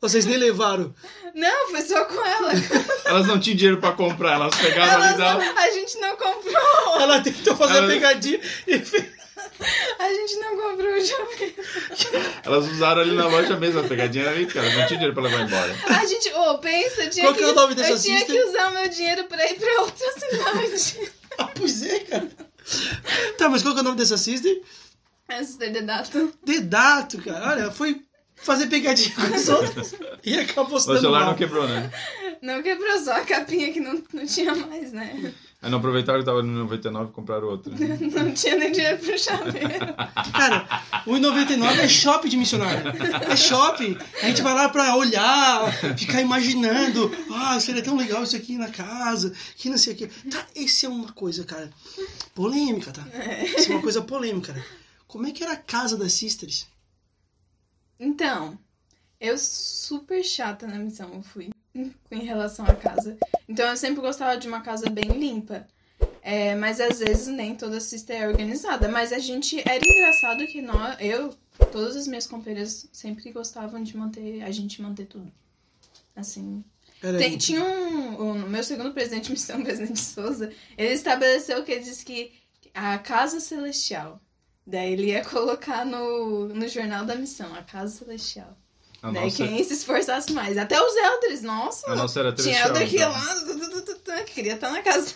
Vocês 0.02 0.26
nem 0.26 0.38
levaram? 0.38 0.94
Não, 1.36 1.70
foi 1.70 1.82
só 1.82 2.06
com 2.06 2.26
ela. 2.26 2.52
Elas 3.06 3.28
não 3.28 3.40
tinham 3.40 3.56
dinheiro 3.58 3.80
pra 3.80 3.92
comprar, 3.92 4.34
elas 4.34 4.56
pegavam 4.56 4.96
ali 5.04 5.04
Elas 5.14 5.18
da. 5.18 5.34
não- 5.46 5.58
a 5.60 5.70
gente 5.72 5.98
não 6.00 6.18
comprou. 6.18 7.02
Ela 7.02 7.22
tentou 7.22 7.56
fazer 7.56 7.78
Ela- 7.78 7.86
a 7.86 7.90
pegadinha 7.90 8.40
e 8.68 8.80
fez. 8.80 9.06
A 10.00 10.10
gente 10.14 10.36
não 10.38 10.58
comprou 10.58 10.94
o 10.94 11.00
jogo. 11.06 11.30
Elas 12.44 12.68
usaram 12.72 13.02
ali 13.02 13.16
na 13.16 13.28
loja 13.28 13.58
mesmo 13.58 13.80
a 13.80 13.84
pegadinha 13.84 14.30
ali, 14.30 14.46
cara. 14.46 14.66
Não 14.68 14.76
tinha 14.76 14.88
dinheiro 14.88 15.14
pra 15.14 15.24
levar 15.24 15.42
embora. 15.42 15.76
A 15.88 16.06
gente, 16.06 16.32
ô, 16.34 16.58
pensa, 16.60 17.04
eu 17.04 17.10
tinha 17.10 17.26
Qual 17.26 17.34
que, 17.34 17.40
que 17.40 17.46
é 17.46 17.52
o 17.52 17.56
nome 17.56 17.76
dessa 17.76 17.92
eu 17.92 18.00
tinha 18.00 18.18
sister? 18.20 18.36
que 18.36 18.44
usar 18.50 18.68
o 18.70 18.74
meu 18.74 18.90
dinheiro 18.90 19.24
pra 19.26 19.50
ir 19.50 19.56
pra 19.56 19.82
outra 19.82 20.12
cidade. 20.14 21.12
Ah, 21.38 21.50
pois 21.54 21.84
é, 21.84 22.00
cara. 22.00 22.30
Tá, 23.38 23.50
mas 23.50 23.62
qual 23.62 23.74
que 23.74 23.80
é 23.80 23.82
o 23.82 23.84
nome 23.84 23.98
dessa 23.98 24.16
sister? 24.16 24.62
Essa 25.28 25.58
de 25.70 25.82
data. 25.82 26.30
Dedato, 26.46 27.22
cara. 27.22 27.50
Olha, 27.50 27.72
foi 27.72 28.02
fazer 28.38 28.68
pegadinha 28.68 29.14
com 29.16 29.36
os 29.36 29.50
outros 29.50 29.96
e 30.24 30.40
acabou 30.40 30.80
se 30.80 30.86
O 30.86 30.94
dando 30.94 31.02
celular 31.02 31.20
mal. 31.22 31.30
não 31.32 31.36
quebrou, 31.38 31.68
né? 31.68 31.92
Não 32.42 32.64
quebrou 32.64 32.98
só 33.00 33.14
a 33.18 33.26
capinha 33.26 33.74
que 33.74 33.82
não, 33.82 34.02
não 34.14 34.26
tinha 34.26 34.56
mais, 34.56 34.94
né? 34.94 35.34
Aí 35.66 35.72
não 35.72 35.80
aproveitaram 35.80 36.20
que 36.20 36.26
tava 36.26 36.44
no 36.44 36.52
99 36.66 37.10
e 37.10 37.12
compraram 37.12 37.48
outro. 37.48 37.72
né? 37.76 37.98
Não 38.14 38.32
tinha 38.32 38.56
nem 38.56 38.72
dinheiro 38.72 39.00
pro 39.00 39.18
chaveiro. 39.18 39.96
Cara, 40.32 40.84
o 41.08 41.14
1,99 41.14 41.80
é 41.80 41.88
shopping 41.88 42.30
de 42.30 42.38
missionário. 42.38 42.84
É 43.28 43.36
shopping. 43.36 43.98
A 44.22 44.28
gente 44.28 44.44
vai 44.44 44.54
lá 44.54 44.70
pra 44.70 44.96
olhar, 44.96 45.74
ficar 45.98 46.22
imaginando. 46.22 47.12
Ah, 47.34 47.60
seria 47.60 47.82
tão 47.82 47.98
legal 47.98 48.22
isso 48.22 48.36
aqui 48.36 48.60
na 48.60 48.70
casa, 48.70 49.34
que 49.56 49.68
não 49.68 49.78
sei 49.80 49.94
o 49.94 49.98
quê. 49.98 50.08
Tá, 50.30 50.46
esse 50.56 50.86
é 50.86 50.90
uma 50.90 51.12
coisa, 51.12 51.44
cara, 51.44 51.72
polêmica, 52.36 52.92
tá? 52.92 53.04
Isso 53.58 53.72
é 53.72 53.76
uma 53.76 53.82
coisa 53.82 54.04
polêmica, 54.04 54.54
cara. 54.54 54.64
Como 55.08 55.26
é 55.26 55.32
que 55.32 55.44
era 55.44 55.54
a 55.54 55.58
casa 55.58 55.98
das 55.98 56.14
sisters? 56.14 56.68
Então, 58.00 58.56
eu 59.20 59.36
super 59.40 60.24
chata 60.24 60.68
na 60.68 60.78
missão 60.78 61.12
eu 61.12 61.24
fui 61.24 61.50
em 62.12 62.20
relação 62.20 62.66
à 62.66 62.74
casa. 62.76 63.18
Então 63.48 63.68
eu 63.70 63.78
sempre 63.78 64.02
gostava 64.02 64.38
de 64.38 64.48
uma 64.48 64.62
casa 64.62 64.90
bem 64.90 65.10
limpa. 65.10 65.68
É, 66.22 66.56
mas 66.56 66.82
às 66.82 67.00
vezes 67.00 67.28
nem 67.28 67.56
toda 67.56 67.80
sister 67.80 68.20
é 68.20 68.28
organizada. 68.28 68.88
Mas 68.88 69.14
a 69.14 69.20
gente. 69.20 69.60
Era 69.60 69.84
engraçado 69.86 70.48
que 70.48 70.62
nós, 70.62 70.98
eu, 71.00 71.34
todas 71.72 71.96
as 71.96 72.08
minhas 72.08 72.26
companheiras 72.26 72.88
sempre 72.92 73.32
gostavam 73.32 73.84
de 73.84 73.96
manter. 73.96 74.42
A 74.44 74.52
gente 74.52 74.82
manter 74.82 75.06
tudo. 75.06 75.32
Assim. 76.16 76.64
Tem- 77.00 77.38
tinha 77.38 77.64
um. 77.64 78.32
O 78.32 78.50
meu 78.50 78.64
segundo 78.64 78.92
presidente 78.92 79.26
de 79.26 79.32
missão, 79.34 79.62
presidente 79.62 80.00
Souza, 80.00 80.52
ele 80.78 80.94
estabeleceu 80.94 81.64
que 81.64 81.72
ele 81.74 81.84
disse 81.84 82.04
que 82.04 82.32
a 82.74 82.98
Casa 82.98 83.40
Celestial. 83.40 84.20
Daí 84.66 84.94
ele 84.94 85.08
ia 85.12 85.24
colocar 85.24 85.86
no, 85.86 86.48
no 86.48 86.68
jornal 86.68 87.06
da 87.06 87.14
missão, 87.14 87.54
a 87.54 87.62
Casa 87.62 88.00
Celestial. 88.00 88.58
A 89.06 89.12
Daí 89.12 89.26
nossa, 89.26 89.46
quem 89.46 89.64
se 89.64 89.74
esforçasse 89.74 90.34
mais. 90.34 90.58
Até 90.58 90.82
os 90.82 90.96
elders, 90.96 91.44
nossa. 91.44 91.92
a 91.92 91.96
nossa 91.96 92.20
era 92.22 92.34
Tinha 92.34 92.60
elder 92.66 92.90
que 92.90 92.96
ia 92.96 93.08
lá, 93.08 94.24
que 94.26 94.34
queria 94.34 94.56
estar 94.56 94.72
na 94.72 94.82
Casa. 94.82 95.14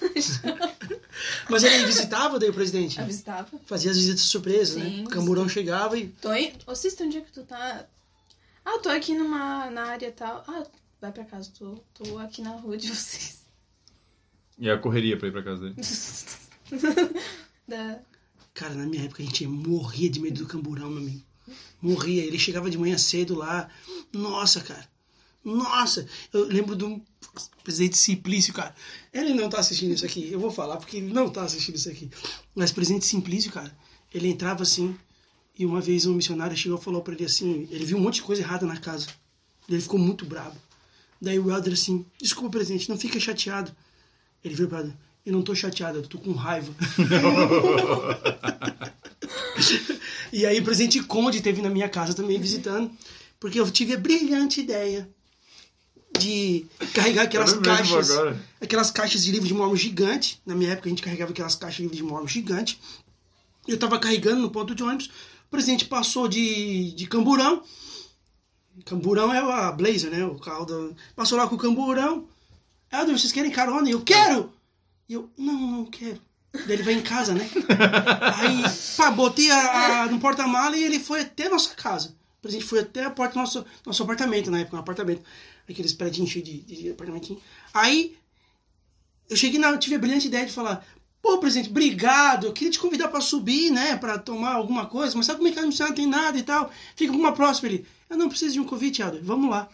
Mas 1.50 1.64
ele 1.64 1.88
visitava 1.88 2.38
daí 2.38 2.52
o 2.52 2.54
presidente? 2.54 3.02
Avistava. 3.02 3.50
Fazia 3.66 3.90
as 3.90 3.98
visitas 3.98 4.22
surpresas, 4.22 4.76
Sim, 4.76 4.98
né? 4.98 5.04
O 5.08 5.10
camburão 5.10 5.50
chegava 5.50 5.98
e. 5.98 6.10
Tô 6.10 6.30
aí. 6.30 6.54
Ô, 6.68 6.76
Cista, 6.76 7.04
onde 7.04 7.18
é 7.18 7.22
que 7.22 7.32
tu 7.32 7.44
tá? 7.44 7.88
Ah, 8.64 8.78
tô 8.78 8.90
aqui 8.90 9.18
numa, 9.18 9.72
na 9.72 9.86
área 9.86 10.12
tal. 10.12 10.44
Ah, 10.48 10.68
vai 11.02 11.12
pra 11.12 11.26
casa, 11.26 11.52
tô, 11.58 11.80
tô 11.96 12.20
aqui 12.20 12.44
na 12.44 12.52
rua 12.52 12.78
de 12.78 12.90
vocês. 12.90 13.40
E 14.60 14.70
a 14.70 14.78
correria 14.78 15.18
pra 15.18 15.30
ir 15.30 15.32
pra 15.32 15.42
casa 15.42 15.68
dele. 15.68 15.76
Da... 17.68 18.00
Cara, 18.54 18.74
na 18.74 18.86
minha 18.86 19.06
época 19.06 19.22
a 19.22 19.26
gente 19.26 19.46
morria 19.48 20.10
de 20.10 20.20
medo 20.20 20.44
do 20.44 20.48
camburão, 20.48 20.90
meu 20.90 20.98
amigo. 21.00 21.24
Morria. 21.82 22.24
Ele 22.24 22.40
chegava 22.40 22.70
de 22.70 22.78
manhã 22.78 22.98
cedo 22.98 23.36
lá. 23.36 23.70
Nossa, 24.14 24.62
cara. 24.62 24.88
Nossa. 25.44 26.08
Eu 26.34 26.46
lembro 26.46 26.76
do 26.76 27.02
presidente 27.64 27.98
Simplício, 27.98 28.54
cara. 28.54 28.76
Ele 29.14 29.34
não 29.34 29.50
tá 29.50 29.60
assistindo 29.60 29.94
isso 29.94 30.06
aqui. 30.06 30.32
Eu 30.32 30.40
vou 30.40 30.52
falar 30.52 30.78
porque 30.78 30.98
ele 30.98 31.14
não 31.14 31.30
tá 31.30 31.44
assistindo 31.44 31.76
isso 31.76 31.90
aqui. 31.90 32.10
Mas 32.56 32.72
presidente 32.72 33.06
Simplício, 33.06 33.52
cara, 33.52 33.76
ele 34.14 34.28
entrava 34.28 34.64
assim. 34.64 34.96
E 35.58 35.66
uma 35.66 35.82
vez 35.82 36.06
um 36.06 36.14
missionário 36.14 36.56
chegou 36.56 36.80
e 36.80 36.82
falou 36.82 37.02
pra 37.02 37.14
ele 37.14 37.26
assim: 37.26 37.68
ele 37.70 37.86
viu 37.86 37.98
um 37.98 38.02
monte 38.02 38.16
de 38.16 38.24
coisa 38.24 38.42
errada 38.42 38.66
na 38.66 38.78
casa. 38.78 39.08
Ele 39.68 39.82
ficou 39.82 40.00
muito 40.00 40.26
bravo. 40.26 40.58
Daí 41.22 41.38
o 41.38 41.52
Elder 41.52 41.74
assim: 41.74 42.06
desculpa, 42.20 42.52
presidente, 42.52 42.90
não 42.90 42.98
fica 42.98 43.20
chateado. 43.20 43.76
Ele 44.44 44.56
veio 44.56 44.70
pra 44.70 44.90
eu 45.30 45.34
não 45.34 45.44
tô 45.44 45.54
chateado, 45.54 46.00
eu 46.00 46.08
tô 46.08 46.18
com 46.18 46.32
raiva. 46.32 46.74
E 50.32 50.46
aí 50.46 50.60
o 50.60 50.64
presidente 50.64 51.02
Conde 51.04 51.42
teve 51.42 51.62
na 51.62 51.70
minha 51.70 51.90
casa 51.90 52.14
também 52.14 52.40
visitando, 52.40 52.92
porque 53.40 53.60
eu 53.60 53.70
tive 53.70 53.94
a 53.94 53.98
brilhante 53.98 54.62
ideia 54.62 55.10
de 56.18 56.66
carregar 56.94 57.24
aquelas 57.24 57.54
caixas, 57.54 58.12
agora. 58.12 58.40
aquelas 58.62 58.92
caixas 58.92 59.24
de 59.24 59.32
livro 59.32 59.48
de 59.48 59.54
mormon 59.54 59.76
gigante. 59.76 60.40
Na 60.46 60.56
minha 60.56 60.72
época 60.72 60.88
a 60.88 60.92
gente 60.92 61.02
carregava 61.02 61.32
aquelas 61.32 61.56
caixas 61.56 61.78
de 61.78 61.84
livro 61.84 61.98
de 61.98 62.04
mormon 62.04 62.28
gigante. 62.28 62.80
Eu 63.68 63.78
tava 63.78 64.00
carregando 64.00 64.42
no 64.42 64.52
ponto 64.52 64.76
de 64.76 64.84
ônibus, 64.84 65.08
o 65.08 65.50
presidente 65.50 65.86
passou 65.86 66.28
de, 66.28 66.92
de 66.92 67.08
camburão. 67.08 67.64
Camburão 68.86 69.34
é 69.34 69.40
a 69.40 69.72
Blazer, 69.72 70.12
né? 70.12 70.26
O 70.26 70.36
carro 70.36 70.66
da... 70.66 70.96
Passou 71.16 71.38
lá 71.38 71.48
com 71.48 71.56
o 71.56 71.60
camburão. 71.60 72.28
Elder, 72.92 73.18
vocês 73.18 73.32
querem 73.32 73.52
carona? 73.52 73.90
Eu 73.90 74.02
quero! 74.02 74.52
E 75.10 75.14
eu, 75.14 75.30
não, 75.38 75.53
não 75.53 75.86
quero. 75.86 76.22
Daí 76.53 76.74
ele 76.74 76.84
vai 76.84 76.93
em 76.93 77.01
casa, 77.01 77.34
né? 77.34 77.49
Aí, 78.38 78.62
pá, 78.95 79.12
botei 79.12 79.49
a, 79.51 80.03
a- 80.03 80.05
no 80.07 80.20
porta-mala 80.20 80.78
e 80.78 80.84
ele 80.84 80.99
foi 80.99 81.22
até 81.22 81.47
a 81.47 81.49
nossa 81.49 81.74
casa. 81.76 82.16
O 82.38 82.41
presidente 82.41 82.68
foi 82.68 82.80
até 82.80 83.03
a 83.03 83.10
porta 83.12 83.34
do 83.34 83.39
nosso, 83.39 83.66
nosso 83.86 84.03
apartamento, 84.03 84.49
na 84.49 84.60
época, 84.62 84.78
um 84.78 84.80
apartamento. 84.80 85.22
Aqueles 85.70 85.93
prédios 85.93 86.28
cheios 86.30 86.47
de, 86.47 86.62
de 86.62 86.89
apartamentinho. 86.91 87.39
Aí, 87.74 88.18
eu 89.30 89.36
cheguei 89.36 89.60
na. 89.60 89.70
Eu 89.70 89.78
tive 89.78 89.95
a 89.95 89.99
brilhante 89.99 90.28
ideia 90.28 90.45
de 90.45 90.51
falar: 90.51 90.84
pô, 91.22 91.38
presidente, 91.38 91.70
obrigado. 91.70 92.47
Eu 92.47 92.53
queria 92.53 92.72
te 92.72 92.80
convidar 92.80 93.07
pra 93.10 93.22
subir, 93.22 93.70
né? 93.70 93.95
Pra 93.97 94.18
tomar 94.18 94.53
alguma 94.53 94.88
coisa, 94.88 95.16
mas 95.16 95.28
sabe 95.28 95.38
como 95.38 95.49
é 95.49 95.51
que 95.51 95.60
a 95.60 95.62
não 95.64 95.93
tem 95.93 96.07
nada 96.07 96.38
e 96.39 96.43
tal? 96.43 96.72
Fica 96.95 97.12
pra 97.12 97.20
uma 97.22 97.34
próxima. 97.34 97.70
Ele: 97.70 97.86
eu 98.10 98.18
não 98.18 98.30
preciso 98.30 98.53
de 98.53 98.60
um 98.60 98.64
convite, 98.66 99.01
Helder. 99.03 99.22
Vamos 99.24 99.51
lá. 99.51 99.70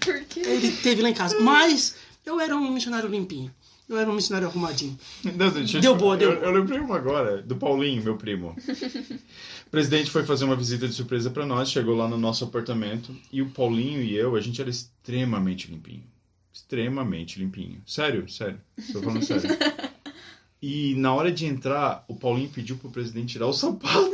Por 0.00 0.20
quê? 0.28 0.40
Ele 0.40 0.72
teve 0.82 1.00
lá 1.00 1.08
em 1.08 1.14
casa. 1.14 1.40
Mas 1.40 1.94
eu 2.24 2.40
era 2.40 2.56
um 2.56 2.70
missionário 2.72 3.08
limpinho. 3.08 3.50
Eu 3.88 3.98
era 3.98 4.08
um 4.08 4.14
missionário 4.14 4.46
arrumadinho. 4.46 4.96
Não, 5.24 5.80
Deu 5.80 5.96
boa, 5.96 6.16
deu 6.16 6.30
eu, 6.30 6.36
boa. 6.36 6.46
eu 6.46 6.60
lembrei 6.60 6.78
uma 6.78 6.96
agora, 6.96 7.42
do 7.42 7.56
Paulinho, 7.56 8.02
meu 8.02 8.16
primo. 8.16 8.54
O 9.66 9.70
presidente 9.70 10.10
foi 10.10 10.24
fazer 10.24 10.44
uma 10.44 10.56
visita 10.56 10.88
de 10.88 10.94
surpresa 10.94 11.30
pra 11.30 11.46
nós, 11.46 11.70
chegou 11.70 11.96
lá 11.96 12.08
no 12.08 12.18
nosso 12.18 12.42
apartamento 12.42 13.14
e 13.32 13.40
o 13.40 13.50
Paulinho 13.50 14.02
e 14.02 14.16
eu, 14.16 14.34
a 14.34 14.40
gente 14.40 14.60
era 14.60 14.68
extremamente 14.68 15.70
limpinho. 15.70 16.02
Extremamente 16.52 17.38
limpinho. 17.38 17.80
Sério, 17.86 18.28
sério. 18.28 18.60
Tô 18.92 19.00
falando 19.00 19.24
sério. 19.24 19.48
E 20.62 20.94
na 20.96 21.14
hora 21.14 21.32
de 21.32 21.46
entrar, 21.46 22.04
o 22.06 22.14
Paulinho 22.14 22.50
pediu 22.50 22.76
pro 22.76 22.90
presidente 22.90 23.32
tirar 23.32 23.46
o 23.46 23.52
sapato 23.52 24.10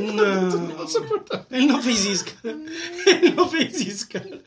Não. 0.00 0.76
Ele 1.50 1.66
não 1.66 1.82
fez 1.82 2.04
isso, 2.04 2.24
cara. 2.24 2.56
Ele 3.06 3.30
não 3.30 3.48
fez 3.48 3.80
isso, 3.80 4.08
cara. 4.08 4.42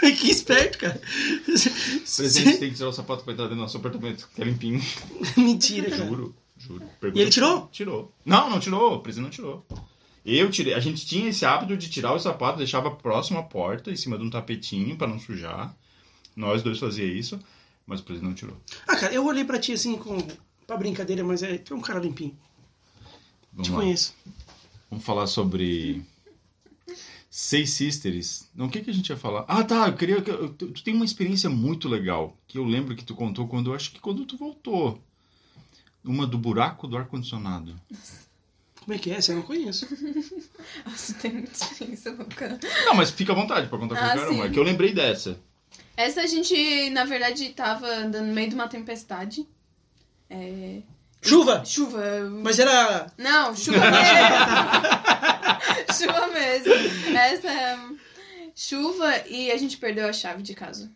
Que 0.00 0.30
esperto, 0.30 0.78
cara. 0.78 1.00
O 1.48 2.16
presidente 2.16 2.58
tem 2.58 2.70
que 2.70 2.76
tirar 2.76 2.88
o 2.88 2.92
sapato 2.92 3.24
pra 3.24 3.32
entrar 3.32 3.44
dentro 3.44 3.56
do 3.58 3.62
nosso 3.62 3.76
apartamento, 3.76 4.28
que 4.34 4.40
é 4.42 4.44
limpinho. 4.44 4.80
Mentira, 5.36 5.90
cara. 5.90 6.06
Juro, 6.06 6.34
juro. 6.58 6.84
E 7.14 7.20
ele 7.20 7.30
tirou? 7.30 7.68
Tirou. 7.72 8.12
Não, 8.24 8.48
não 8.50 8.60
tirou. 8.60 8.94
O 8.94 9.00
presidente 9.00 9.24
não 9.24 9.30
tirou. 9.30 9.66
Eu 10.24 10.50
tirei. 10.50 10.74
A 10.74 10.80
gente 10.80 11.06
tinha 11.06 11.28
esse 11.30 11.44
hábito 11.46 11.76
de 11.76 11.88
tirar 11.88 12.12
o 12.14 12.18
sapato, 12.18 12.58
deixava 12.58 12.90
próximo 12.90 13.38
à 13.38 13.42
porta, 13.42 13.90
em 13.90 13.96
cima 13.96 14.18
de 14.18 14.24
um 14.24 14.30
tapetinho 14.30 14.96
pra 14.96 15.06
não 15.06 15.18
sujar. 15.18 15.74
Nós 16.36 16.62
dois 16.62 16.78
fazia 16.78 17.04
isso, 17.04 17.38
mas 17.86 18.00
o 18.00 18.04
presidente 18.04 18.28
não 18.28 18.34
tirou. 18.34 18.56
Ah, 18.86 18.96
cara, 18.96 19.12
eu 19.12 19.24
olhei 19.26 19.44
pra 19.44 19.58
ti 19.58 19.72
assim 19.72 19.96
com. 19.96 20.18
pra 20.66 20.76
brincadeira, 20.76 21.24
mas 21.24 21.42
é, 21.42 21.58
tu 21.58 21.74
é 21.74 21.76
um 21.76 21.80
cara 21.80 21.98
limpinho. 22.00 22.36
Vamos 23.52 23.66
Te 23.66 23.72
lá. 23.72 23.80
conheço. 23.80 24.14
Vamos 24.90 25.04
falar 25.04 25.26
sobre 25.28 26.02
Seis 27.30 27.70
Sisters. 27.70 28.48
Não, 28.54 28.66
o 28.66 28.70
que, 28.70 28.80
que 28.80 28.90
a 28.90 28.94
gente 28.94 29.08
ia 29.10 29.16
falar? 29.16 29.44
Ah, 29.46 29.62
tá. 29.62 29.86
Eu 29.88 29.94
queria. 29.96 30.20
que- 30.20 30.30
eu- 30.30 30.48
Tu, 30.52 30.66
tu 30.68 30.82
tem 30.82 30.94
uma 30.94 31.04
experiência 31.04 31.48
muito 31.48 31.88
legal 31.88 32.36
que 32.48 32.58
eu 32.58 32.64
lembro 32.64 32.96
que 32.96 33.04
tu 33.04 33.14
contou 33.14 33.46
quando 33.46 33.70
eu 33.70 33.74
acho 33.74 33.92
que 33.92 34.00
quando 34.00 34.24
tu 34.26 34.36
voltou. 34.36 35.00
Uma 36.04 36.26
do 36.26 36.38
buraco 36.38 36.88
do 36.88 36.96
ar-condicionado. 36.96 37.78
Como 38.80 38.94
é 38.94 38.98
que 38.98 39.10
é? 39.10 39.16
Essa 39.16 39.32
eu 39.32 39.36
não 39.36 39.42
conheço. 39.42 39.86
Nossa, 40.84 41.14
tem 41.14 41.32
muita 41.34 41.52
experiência 41.52 42.10
louca. 42.12 42.58
Não, 42.86 42.94
mas 42.94 43.10
fica 43.10 43.32
à 43.32 43.36
vontade 43.36 43.68
pra 43.68 43.78
contar 43.78 43.96
Ah, 43.96 44.14
qualquer 44.16 44.28
uma. 44.32 44.42
sim. 44.44 44.48
É 44.48 44.52
que 44.52 44.58
eu 44.58 44.62
lembrei 44.64 44.92
dessa. 44.94 45.38
Essa 45.96 46.22
a 46.22 46.26
gente, 46.26 46.88
na 46.90 47.04
verdade, 47.04 47.50
tava 47.50 47.86
andando 47.86 48.26
no 48.28 48.32
meio 48.32 48.48
de 48.48 48.54
uma 48.54 48.66
tempestade. 48.66 49.46
É... 50.30 50.80
Chuva! 51.22 51.64
Chuva. 51.64 52.02
Mas 52.42 52.58
era. 52.58 53.06
Não, 53.18 53.54
chuva 53.54 53.78
mesmo. 53.90 54.10
chuva 55.98 56.26
mesmo. 56.28 56.72
Essa 57.16 57.78
chuva 58.54 59.28
e 59.28 59.50
a 59.50 59.56
gente 59.56 59.76
perdeu 59.76 60.06
a 60.08 60.12
chave 60.12 60.42
de 60.42 60.54
casa. 60.54 60.90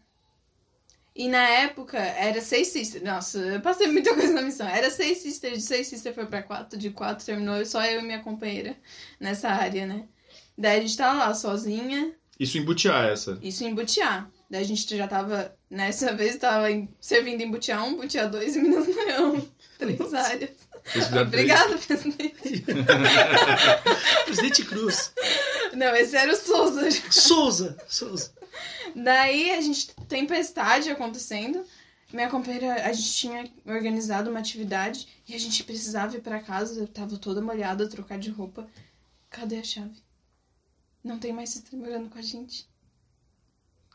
E 1.16 1.28
na 1.28 1.48
época 1.48 1.96
era 1.98 2.40
seis 2.40 2.68
sisters. 2.68 3.04
Nossa, 3.04 3.38
eu 3.38 3.60
passei 3.60 3.86
muita 3.86 4.14
coisa 4.14 4.32
na 4.32 4.42
missão. 4.42 4.66
Era 4.68 4.90
seis 4.90 5.18
sisters, 5.18 5.58
de 5.58 5.62
seis 5.62 5.86
sisters 5.86 6.14
foi 6.14 6.26
pra 6.26 6.42
quatro, 6.42 6.76
de 6.78 6.90
quatro 6.90 7.24
terminou 7.24 7.64
só 7.64 7.84
eu 7.84 8.00
e 8.00 8.02
minha 8.02 8.20
companheira 8.20 8.76
nessa 9.20 9.48
área, 9.48 9.86
né? 9.86 10.04
Daí 10.58 10.78
a 10.78 10.80
gente 10.80 10.96
tava 10.96 11.18
lá 11.18 11.34
sozinha, 11.34 12.12
Isso 12.38 12.58
em 12.58 12.64
Butiá, 12.64 13.04
essa. 13.06 13.38
isso 13.42 13.62
em 13.64 13.74
Butiá. 13.74 14.26
Daí 14.50 14.62
a 14.62 14.64
gente 14.66 14.96
já 14.96 15.06
tava, 15.06 15.54
nessa 15.70 16.14
vez, 16.14 16.36
tava 16.36 16.66
servindo 17.00 17.40
em 17.40 17.50
Butiá 17.50 17.82
1, 17.82 17.96
Butiá 17.96 18.26
2 18.26 18.56
e 18.56 18.60
Minas 18.60 18.86
Leão. 18.86 19.48
Fizeram 20.84 21.30
três- 21.30 21.50
Obrigada, 21.50 21.78
presidente. 21.78 22.64
Presidente 24.24 24.64
Cruz. 24.64 25.12
Não, 25.72 25.94
esse 25.96 26.16
era 26.16 26.32
o 26.32 26.36
Souza. 26.36 26.88
Souza. 27.10 27.76
Souza. 27.88 28.32
Daí 28.94 29.50
a 29.52 29.60
gente, 29.60 29.94
tempestade 30.08 30.90
acontecendo. 30.90 31.64
Minha 32.12 32.28
companheira, 32.30 32.74
a 32.86 32.92
gente 32.92 33.12
tinha 33.14 33.50
organizado 33.66 34.30
uma 34.30 34.38
atividade 34.38 35.08
e 35.26 35.34
a 35.34 35.38
gente 35.38 35.64
precisava 35.64 36.16
ir 36.16 36.20
pra 36.20 36.40
casa, 36.40 36.78
eu 36.80 36.86
tava 36.86 37.16
toda 37.16 37.40
molhada, 37.40 37.88
trocar 37.88 38.18
de 38.18 38.30
roupa. 38.30 38.68
Cadê 39.30 39.56
a 39.58 39.64
chave? 39.64 39.96
Não 41.02 41.18
tem 41.18 41.32
mais 41.32 41.50
sister 41.50 41.76
morando 41.78 42.08
com 42.08 42.18
a 42.18 42.22
gente. 42.22 42.68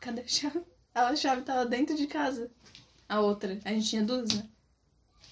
Cadê 0.02 0.22
a 0.22 0.28
chave? 0.28 0.62
A 0.94 1.16
chave 1.16 1.44
tava 1.44 1.66
dentro 1.66 1.96
de 1.96 2.08
casa. 2.08 2.52
A 3.08 3.22
outra, 3.22 3.58
a 3.64 3.70
gente 3.70 3.88
tinha 3.90 4.04
duas, 4.04 4.30
né? 4.34 4.44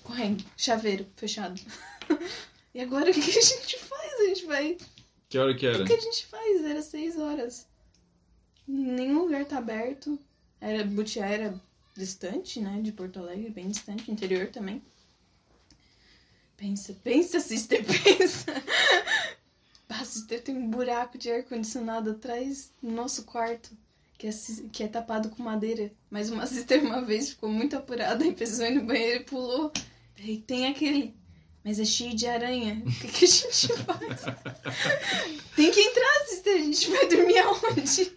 Correndo, 0.07 0.41
chaveiro, 0.55 1.05
fechado. 1.17 1.61
E 2.73 2.79
agora 2.79 3.09
o 3.09 3.13
que 3.13 3.19
a 3.19 3.41
gente 3.41 3.79
faz? 3.79 4.13
A 4.19 4.23
gente 4.25 4.45
vai 4.45 4.77
Que 5.27 5.39
hora 5.39 5.55
que 5.55 5.65
era? 5.65 5.83
o 5.83 5.85
que 5.85 5.93
a 5.93 5.99
gente 5.99 6.27
faz? 6.27 6.63
Era 6.63 6.81
seis 6.83 7.17
horas. 7.17 7.65
Nenhum 8.67 9.23
lugar 9.23 9.45
tá 9.45 9.57
aberto. 9.57 10.19
Era, 10.61 10.83
Butiá 10.83 11.25
era 11.25 11.59
distante, 11.95 12.61
né? 12.61 12.79
De 12.83 12.91
Porto 12.91 13.17
Alegre, 13.17 13.49
bem 13.49 13.67
distante, 13.69 14.11
interior 14.11 14.49
também. 14.49 14.83
Pensa, 16.55 16.95
pensa, 17.03 17.39
sister, 17.39 17.81
pensa. 17.83 18.53
Ah, 19.89 20.05
sister, 20.05 20.43
tem 20.43 20.55
um 20.55 20.69
buraco 20.69 21.17
de 21.17 21.31
ar-condicionado 21.31 22.11
atrás 22.11 22.71
do 22.81 22.91
nosso 22.91 23.23
quarto. 23.23 23.75
Que 24.19 24.27
é, 24.27 24.31
que 24.71 24.83
é 24.83 24.87
tapado 24.87 25.29
com 25.29 25.41
madeira. 25.41 25.91
Mas 26.11 26.29
uma 26.29 26.45
sister 26.47 26.83
uma 26.83 27.01
vez 27.01 27.29
ficou 27.29 27.49
muito 27.49 27.75
apurada 27.75 28.23
e 28.23 28.35
precisou 28.35 28.67
ir 28.67 28.75
no 28.75 28.85
banheiro 28.85 29.21
e 29.21 29.25
pulou. 29.25 29.71
Tem 30.45 30.67
aquele. 30.67 31.15
Mas 31.63 31.79
é 31.79 31.85
cheio 31.85 32.15
de 32.15 32.25
aranha. 32.25 32.81
O 32.85 32.91
que, 32.91 33.07
que 33.07 33.25
a 33.25 33.27
gente 33.27 33.67
faz? 33.83 34.21
Tem 35.55 35.71
que 35.71 35.81
entrar, 35.81 36.25
sister. 36.27 36.55
A 36.55 36.59
gente 36.59 36.89
vai 36.89 37.07
dormir 37.07 37.37
aonde? 37.39 38.13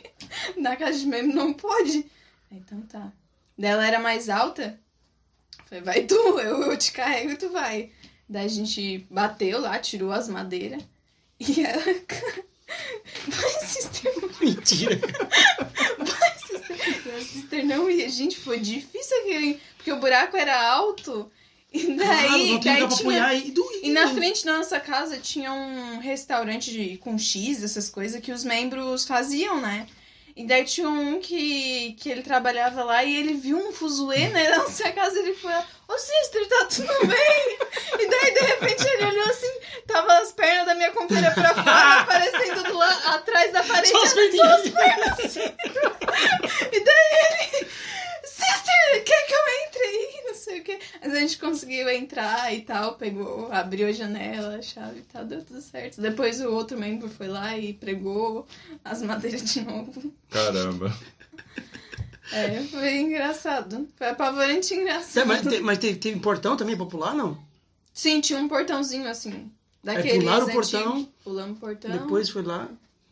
Na 0.56 0.76
casa 0.76 0.98
de 0.98 1.06
meme 1.06 1.32
não 1.32 1.52
pode. 1.52 2.06
Então 2.50 2.80
tá. 2.82 3.12
Daí 3.58 3.70
ela 3.70 3.86
era 3.86 3.98
mais 3.98 4.28
alta. 4.28 4.78
Falei, 5.66 5.82
vai 5.84 6.02
tu, 6.04 6.14
eu, 6.14 6.62
eu 6.62 6.76
te 6.76 6.92
carrego 6.92 7.32
e 7.32 7.36
tu 7.36 7.50
vai. 7.50 7.92
Daí 8.28 8.46
a 8.46 8.48
gente 8.48 9.06
bateu 9.10 9.60
lá, 9.60 9.78
tirou 9.78 10.12
as 10.12 10.28
madeiras. 10.28 10.82
E 11.38 11.64
ela. 11.64 11.82
Vai, 13.26 13.66
sister, 13.66 14.12
Mentira. 14.40 14.96
vai, 15.98 16.38
sister. 16.38 17.14
A 17.16 17.20
sister 17.20 17.66
não 17.66 17.90
ia. 17.90 18.08
Gente, 18.08 18.38
foi 18.38 18.60
difícil 18.60 19.18
aquele. 19.18 19.60
Porque 19.76 19.90
o 19.90 19.98
buraco 19.98 20.36
era 20.36 20.70
alto. 20.70 21.32
E 21.72 21.94
daí. 21.94 21.96
Claro, 21.96 22.30
não 22.30 22.60
tem 22.60 22.60
daí 22.60 22.88
tinha... 22.88 23.00
apoiar 23.00 23.34
e. 23.34 23.54
E 23.82 23.90
na 23.90 24.08
frente 24.08 24.44
da 24.44 24.58
nossa 24.58 24.80
casa 24.80 25.18
tinha 25.18 25.52
um 25.52 25.98
restaurante 25.98 26.70
de, 26.70 26.96
com 26.98 27.16
X, 27.18 27.62
essas 27.62 27.88
coisas, 27.88 28.20
que 28.20 28.32
os 28.32 28.44
membros 28.44 29.04
faziam, 29.04 29.60
né? 29.60 29.86
E 30.36 30.46
daí 30.46 30.64
tinha 30.64 30.88
um 30.88 31.20
que, 31.20 31.92
que 32.00 32.08
ele 32.08 32.22
trabalhava 32.22 32.82
lá 32.84 33.04
e 33.04 33.14
ele 33.16 33.34
viu 33.34 33.58
um 33.58 33.72
fuzuê, 33.72 34.28
né? 34.28 34.48
Na 34.48 34.58
nossa 34.58 34.90
casa 34.92 35.18
ele 35.18 35.34
foi 35.34 35.50
lá, 35.50 35.66
ô 35.88 35.98
sister, 35.98 36.48
tá 36.48 36.64
tudo 36.66 37.06
bem? 37.06 37.58
E 37.98 38.08
daí, 38.08 38.34
de 38.34 38.40
repente, 38.40 38.86
ele 38.86 39.04
olhou 39.04 39.28
assim, 39.28 39.60
tava 39.86 40.18
as 40.18 40.32
pernas 40.32 40.66
da 40.66 40.74
minha 40.74 40.92
companheira 40.92 41.32
pra 41.32 41.54
fora, 41.54 42.00
aparecendo 42.00 42.62
do 42.62 42.76
lado, 42.76 43.08
atrás 43.08 43.52
da 43.52 43.62
parede. 43.64 43.88
Só 43.88 44.02
as 44.02 44.14
perninhas. 44.14 44.70
pernas 44.70 45.20
assim. 45.20 45.40
E 45.40 46.84
daí 46.84 47.50
ele, 47.52 47.68
sister, 48.24 49.04
quer 49.04 49.26
que 49.26 49.34
eu 49.34 49.66
entre 49.66 49.82
aí? 49.82 50.22
Não 50.26 50.34
sei 50.50 50.60
o 50.60 50.64
quê. 50.64 50.78
Mas 51.02 51.12
a 51.14 51.20
gente 51.20 51.38
conseguiu 51.38 51.88
entrar 51.88 52.52
e 52.54 52.62
tal, 52.62 52.94
pegou, 52.96 53.50
abriu 53.52 53.88
a 53.88 53.92
janela, 53.92 54.56
a 54.56 54.62
chave 54.62 55.00
e 55.00 55.02
tal, 55.02 55.24
deu 55.24 55.44
tudo 55.44 55.60
certo. 55.60 56.00
Depois 56.00 56.40
o 56.40 56.50
outro 56.52 56.78
membro 56.78 57.08
foi 57.08 57.28
lá 57.28 57.56
e 57.56 57.72
pregou 57.72 58.46
as 58.84 59.02
madeiras 59.02 59.44
de 59.52 59.60
novo. 59.62 60.12
Caramba. 60.30 60.94
É, 62.32 62.62
foi 62.62 62.98
engraçado. 62.98 63.88
Foi 63.96 64.08
apavorante 64.08 64.72
e 64.72 64.76
É, 64.78 64.80
engraçado. 64.82 65.26
mas 65.26 65.42
te- 65.42 65.60
mas 65.60 65.78
teve, 65.78 65.98
teve 65.98 66.20
portão 66.20 66.56
também 66.56 66.76
pra 66.76 66.86
pular, 66.86 67.12
não? 67.12 67.36
Sim, 67.92 68.20
tinha 68.20 68.38
um 68.38 68.46
portãozinho 68.48 69.08
assim. 69.08 69.50
Daqueles 69.82 70.12
É, 70.14 70.18
pularam 70.20 70.46
o 70.46 70.52
portão. 70.52 71.08
Pulamos 71.24 71.56
o 71.56 71.60
portão. 71.60 71.90
Depois 71.90 72.30
foi 72.30 72.42
lá. 72.42 72.68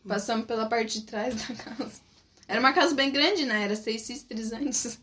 Passamos 0.07 0.45
pela 0.45 0.67
parte 0.67 1.01
de 1.01 1.05
trás 1.05 1.35
da 1.35 1.53
casa. 1.61 1.91
Era 2.47 2.61
uma 2.61 2.71
casa 2.71 2.95
bem 2.95 3.11
grande, 3.11 3.43
né? 3.45 3.63
Era 3.65 3.75
seis 3.75 4.03
sisters 4.03 4.53
antes. 4.53 4.97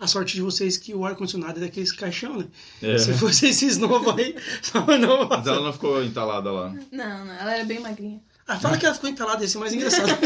A 0.00 0.06
sorte 0.06 0.34
de 0.34 0.42
vocês 0.42 0.76
que 0.76 0.94
o 0.94 1.04
ar-condicionado 1.04 1.58
é 1.58 1.62
daqueles 1.62 1.90
caixão, 1.90 2.38
né? 2.38 2.46
É. 2.80 2.98
Se 2.98 3.12
fosse 3.14 3.48
esses 3.48 3.78
novos 3.78 4.16
aí, 4.16 4.34
não. 5.00 5.28
Mas 5.28 5.46
ela 5.46 5.60
não 5.60 5.72
ficou 5.72 6.04
entalada 6.04 6.52
lá. 6.52 6.72
Não, 6.92 7.24
não, 7.24 7.34
ela 7.34 7.54
era 7.54 7.64
bem 7.64 7.80
magrinha. 7.80 8.20
Ah, 8.46 8.58
fala 8.58 8.78
que 8.78 8.86
ela 8.86 8.94
ficou 8.94 9.10
entalada, 9.10 9.44
esse 9.44 9.56
é 9.56 9.60
mais 9.60 9.72
engraçado. 9.72 10.08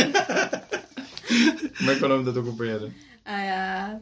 Como 1.79 1.91
é 1.91 1.97
que 1.97 2.03
é 2.03 2.07
o 2.07 2.09
nome 2.09 2.25
da 2.25 2.33
tua 2.33 2.45
companheira? 2.45 2.93
Ah, 3.25 3.99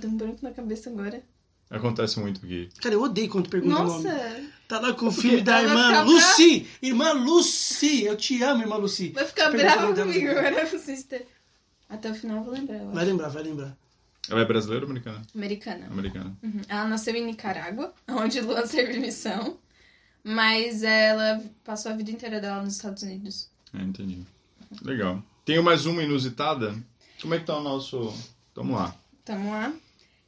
deu 0.00 0.10
um 0.10 0.16
branco 0.16 0.38
na 0.42 0.50
cabeça 0.50 0.90
agora. 0.90 1.22
Acontece 1.70 2.20
muito 2.20 2.44
aqui. 2.44 2.68
Cara, 2.80 2.94
eu 2.94 3.02
odeio 3.02 3.28
quando 3.28 3.48
pergunta 3.48 3.80
o 3.80 3.84
nome. 3.84 4.04
Nossa! 4.04 4.44
Tá 4.68 4.80
lá 4.80 4.92
com 4.94 5.06
o 5.06 5.12
filme 5.12 5.40
da 5.42 5.62
irmã 5.62 5.88
ficar 5.88 6.02
Lucy! 6.02 6.66
Irmã 6.82 7.12
Lucy! 7.12 8.04
Eu 8.04 8.16
te 8.16 8.42
amo, 8.42 8.62
irmã 8.62 8.76
Lucy. 8.76 9.10
Vai 9.10 9.24
ficar 9.24 9.50
brava 9.50 9.94
comigo 9.94 10.28
agora, 10.30 10.66
sister. 10.78 11.26
Até 11.88 12.10
o 12.10 12.14
final 12.14 12.38
eu 12.38 12.44
vou 12.44 12.54
lembrar. 12.54 12.78
Vai 12.78 13.04
lembrar, 13.04 13.28
vai 13.28 13.42
lembrar. 13.42 13.76
Ela 14.28 14.40
é 14.40 14.44
brasileira 14.44 14.84
ou 14.84 14.90
americana? 14.90 15.22
Americana. 15.34 15.86
Americana. 15.86 16.36
Uhum. 16.42 16.60
Ela 16.68 16.88
nasceu 16.88 17.14
em 17.14 17.26
Nicarágua, 17.26 17.92
onde 18.08 18.40
Luan 18.40 18.66
serve 18.66 18.98
missão. 19.00 19.58
Mas 20.22 20.82
ela 20.82 21.44
passou 21.62 21.92
a 21.92 21.94
vida 21.94 22.10
inteira 22.10 22.40
dela 22.40 22.62
nos 22.62 22.76
Estados 22.76 23.02
Unidos. 23.02 23.50
É, 23.74 23.82
entendi. 23.82 24.24
Legal. 24.82 25.22
Tenho 25.44 25.62
mais 25.62 25.84
uma 25.84 26.02
inusitada. 26.02 26.74
Como 27.20 27.34
é 27.34 27.38
que 27.38 27.44
tá 27.44 27.58
o 27.58 27.62
nosso. 27.62 28.14
Vamos 28.54 28.76
lá. 28.76 28.96
Tamo 29.24 29.50
lá. 29.50 29.74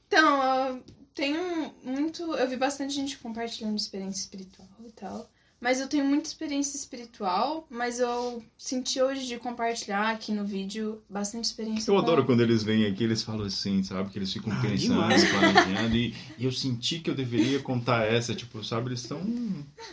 Então, 0.06 0.42
eu 0.68 0.84
tenho 1.14 1.74
muito. 1.82 2.22
Eu 2.34 2.48
vi 2.48 2.56
bastante 2.56 2.94
gente 2.94 3.18
compartilhando 3.18 3.76
experiência 3.76 4.20
espiritual 4.20 4.68
e 4.86 4.92
tal. 4.92 5.30
Mas 5.58 5.80
eu 5.80 5.88
tenho 5.88 6.04
muita 6.04 6.28
experiência 6.28 6.76
espiritual, 6.76 7.66
mas 7.70 7.98
eu 7.98 8.44
senti 8.58 9.00
hoje 9.00 9.26
de 9.26 9.38
compartilhar 9.38 10.10
aqui 10.10 10.30
no 10.30 10.44
vídeo 10.44 11.00
bastante 11.08 11.44
experiência 11.46 11.90
Eu 11.90 11.94
com- 11.94 12.00
adoro 12.02 12.26
quando 12.26 12.42
eles 12.42 12.62
vêm 12.62 12.84
aqui, 12.86 13.02
eles 13.04 13.22
falam 13.22 13.46
assim, 13.46 13.82
sabe? 13.82 14.10
Que 14.10 14.18
eles 14.18 14.30
ficam 14.32 14.52
Ah, 14.52 14.56
pensando, 14.60 14.76
demais. 14.78 15.24
planejando. 15.30 15.96
E, 15.96 16.14
e 16.38 16.44
eu 16.44 16.52
senti 16.52 16.98
que 17.00 17.08
eu 17.08 17.14
deveria 17.14 17.58
contar 17.60 18.04
essa, 18.04 18.34
tipo, 18.34 18.62
sabe? 18.62 18.90
Eles 18.90 19.00
estão. 19.00 19.18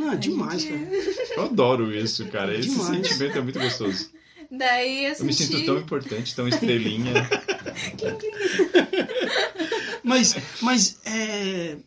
Ah, 0.01 0.15
demais, 0.15 0.65
cara. 0.65 0.81
Eu 1.37 1.43
adoro 1.45 1.95
isso, 1.95 2.25
cara. 2.27 2.55
Esse 2.57 2.69
Demais. 2.69 3.07
sentimento 3.07 3.37
é 3.37 3.41
muito 3.41 3.59
gostoso. 3.59 4.09
Daí 4.51 5.05
eu 5.05 5.13
Eu 5.13 5.25
me 5.25 5.33
sinto 5.33 5.65
tão 5.65 5.77
importante, 5.79 6.35
tão 6.35 6.47
estrelinha. 6.47 7.13
Mas, 10.03 10.35
mas, 10.61 10.99
é... 11.05 11.77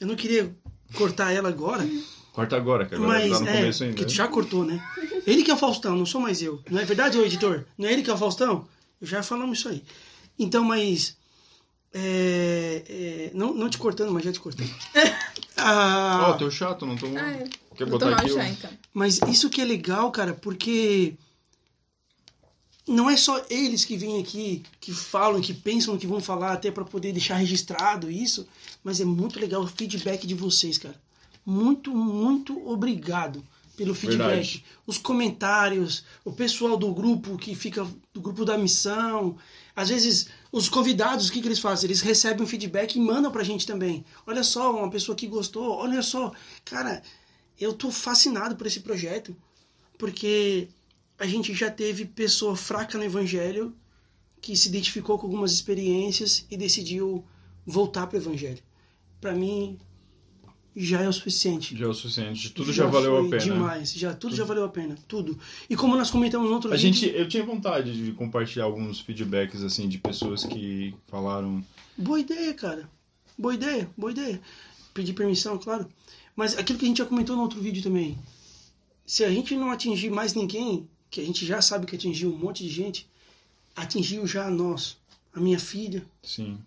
Eu 0.00 0.06
não 0.06 0.16
queria 0.16 0.54
cortar 0.94 1.32
ela 1.32 1.48
agora, 1.48 1.86
Corta 2.32 2.56
agora, 2.56 2.86
que 2.86 2.94
agora 2.94 3.08
mas 3.08 3.30
tá 3.30 3.40
no 3.40 3.48
é, 3.48 3.56
começo 3.58 3.84
ainda. 3.84 3.96
que 3.96 4.04
tu 4.04 4.12
já 4.12 4.28
cortou, 4.28 4.64
né? 4.64 4.82
Ele 5.26 5.42
que 5.42 5.50
é 5.50 5.54
o 5.54 5.56
Faustão, 5.56 5.96
não 5.96 6.06
sou 6.06 6.20
mais 6.20 6.40
eu. 6.40 6.62
Não 6.70 6.80
é 6.80 6.84
verdade, 6.84 7.18
ô 7.18 7.24
editor? 7.24 7.64
Não 7.76 7.88
é 7.88 7.92
ele 7.92 8.02
que 8.02 8.10
é 8.10 8.14
o 8.14 8.18
Faustão? 8.18 8.66
Já 9.02 9.22
falamos 9.22 9.58
isso 9.58 9.68
aí. 9.68 9.82
Então, 10.38 10.64
mas... 10.64 11.16
é, 11.92 12.82
é, 12.88 13.30
não, 13.34 13.52
não 13.52 13.68
te 13.68 13.78
cortando, 13.78 14.12
mas 14.12 14.24
já 14.24 14.32
te 14.32 14.40
cortei. 14.40 14.68
Ah, 15.62 16.30
Ó, 16.30 16.32
tô 16.38 16.50
chato, 16.50 16.86
não 16.86 16.96
tô. 16.96 17.06
Ai, 17.18 17.44
Quer 17.76 17.84
vou 17.84 17.98
botar 17.98 18.06
tomar 18.06 18.20
aqui? 18.22 18.32
chá 18.32 18.48
então. 18.48 18.70
Mas 18.94 19.20
isso 19.28 19.50
que 19.50 19.60
é 19.60 19.64
legal, 19.64 20.10
cara, 20.10 20.32
porque 20.32 21.14
não 22.88 23.10
é 23.10 23.16
só 23.16 23.44
eles 23.50 23.84
que 23.84 23.96
vêm 23.96 24.20
aqui, 24.20 24.62
que 24.80 24.90
falam, 24.92 25.40
que 25.40 25.52
pensam 25.52 25.98
que 25.98 26.06
vão 26.06 26.18
falar 26.18 26.52
até 26.54 26.70
para 26.70 26.84
poder 26.84 27.12
deixar 27.12 27.36
registrado 27.36 28.10
isso, 28.10 28.48
mas 28.82 29.00
é 29.00 29.04
muito 29.04 29.38
legal 29.38 29.62
o 29.62 29.66
feedback 29.66 30.26
de 30.26 30.34
vocês, 30.34 30.78
cara. 30.78 30.98
Muito, 31.50 31.92
muito 31.92 32.68
obrigado 32.68 33.44
pelo 33.76 33.92
feedback. 33.92 34.28
Verdade. 34.28 34.64
Os 34.86 34.98
comentários, 34.98 36.04
o 36.24 36.30
pessoal 36.30 36.76
do 36.76 36.94
grupo 36.94 37.36
que 37.36 37.56
fica 37.56 37.84
do 38.12 38.20
grupo 38.20 38.44
da 38.44 38.56
missão, 38.56 39.36
às 39.74 39.88
vezes 39.88 40.28
os 40.52 40.68
convidados, 40.68 41.28
o 41.28 41.32
que, 41.32 41.40
que 41.40 41.48
eles 41.48 41.58
fazem? 41.58 41.88
Eles 41.88 42.02
recebem 42.02 42.44
um 42.44 42.46
feedback 42.46 42.94
e 42.94 43.00
mandam 43.00 43.32
pra 43.32 43.42
gente 43.42 43.66
também. 43.66 44.04
Olha 44.24 44.44
só, 44.44 44.76
uma 44.76 44.88
pessoa 44.88 45.16
que 45.16 45.26
gostou, 45.26 45.72
olha 45.72 46.02
só, 46.02 46.30
cara, 46.64 47.02
eu 47.58 47.72
tô 47.72 47.90
fascinado 47.90 48.54
por 48.54 48.68
esse 48.68 48.78
projeto, 48.78 49.34
porque 49.98 50.68
a 51.18 51.26
gente 51.26 51.52
já 51.52 51.68
teve 51.68 52.04
pessoa 52.04 52.54
fraca 52.54 52.96
no 52.96 53.04
evangelho 53.04 53.74
que 54.40 54.56
se 54.56 54.68
identificou 54.68 55.18
com 55.18 55.26
algumas 55.26 55.52
experiências 55.52 56.46
e 56.48 56.56
decidiu 56.56 57.24
voltar 57.66 58.06
pro 58.06 58.18
evangelho. 58.18 58.62
Pra 59.20 59.32
mim 59.32 59.78
já 60.74 61.00
é 61.00 61.08
o 61.08 61.12
suficiente. 61.12 61.76
Já 61.76 61.86
é 61.86 61.88
o 61.88 61.94
suficiente. 61.94 62.50
Tudo 62.50 62.72
já, 62.72 62.86
valeu 62.86 63.16
foi 63.16 63.26
a 63.26 63.30
pena. 63.30 63.54
Demais, 63.54 63.92
já 63.92 64.14
tudo, 64.14 64.36
já 64.36 64.44
valeu 64.44 64.64
a 64.64 64.68
pena, 64.68 64.96
tudo. 65.08 65.38
E 65.68 65.76
como 65.76 65.96
nós 65.96 66.10
comentamos 66.10 66.48
no 66.48 66.54
outro 66.54 66.72
A 66.72 66.76
vídeo, 66.76 66.92
gente, 66.92 67.16
eu 67.16 67.28
tinha 67.28 67.44
vontade 67.44 67.92
de 67.92 68.12
compartilhar 68.12 68.64
alguns 68.64 69.00
feedbacks 69.00 69.62
assim 69.62 69.88
de 69.88 69.98
pessoas 69.98 70.44
que 70.44 70.94
falaram. 71.08 71.64
boa 71.96 72.20
ideia, 72.20 72.54
cara. 72.54 72.88
Boa 73.36 73.54
ideia, 73.54 73.90
boa 73.96 74.12
ideia. 74.12 74.40
Pedir 74.94 75.12
permissão, 75.14 75.58
claro. 75.58 75.88
Mas 76.36 76.56
aquilo 76.56 76.78
que 76.78 76.84
a 76.84 76.88
gente 76.88 76.98
já 76.98 77.06
comentou 77.06 77.34
no 77.36 77.42
outro 77.42 77.60
vídeo 77.60 77.82
também. 77.82 78.18
Se 79.04 79.24
a 79.24 79.30
gente 79.30 79.56
não 79.56 79.70
atingir 79.70 80.10
mais 80.10 80.34
ninguém, 80.34 80.88
que 81.10 81.20
a 81.20 81.24
gente 81.24 81.44
já 81.44 81.60
sabe 81.60 81.86
que 81.86 81.96
atingiu 81.96 82.32
um 82.32 82.38
monte 82.38 82.62
de 82.62 82.70
gente, 82.70 83.08
atingiu 83.74 84.26
já 84.26 84.46
a 84.46 84.50
nós, 84.50 84.96
a 85.34 85.40
minha 85.40 85.58
filha, 85.58 86.04
Sim. 86.22 86.58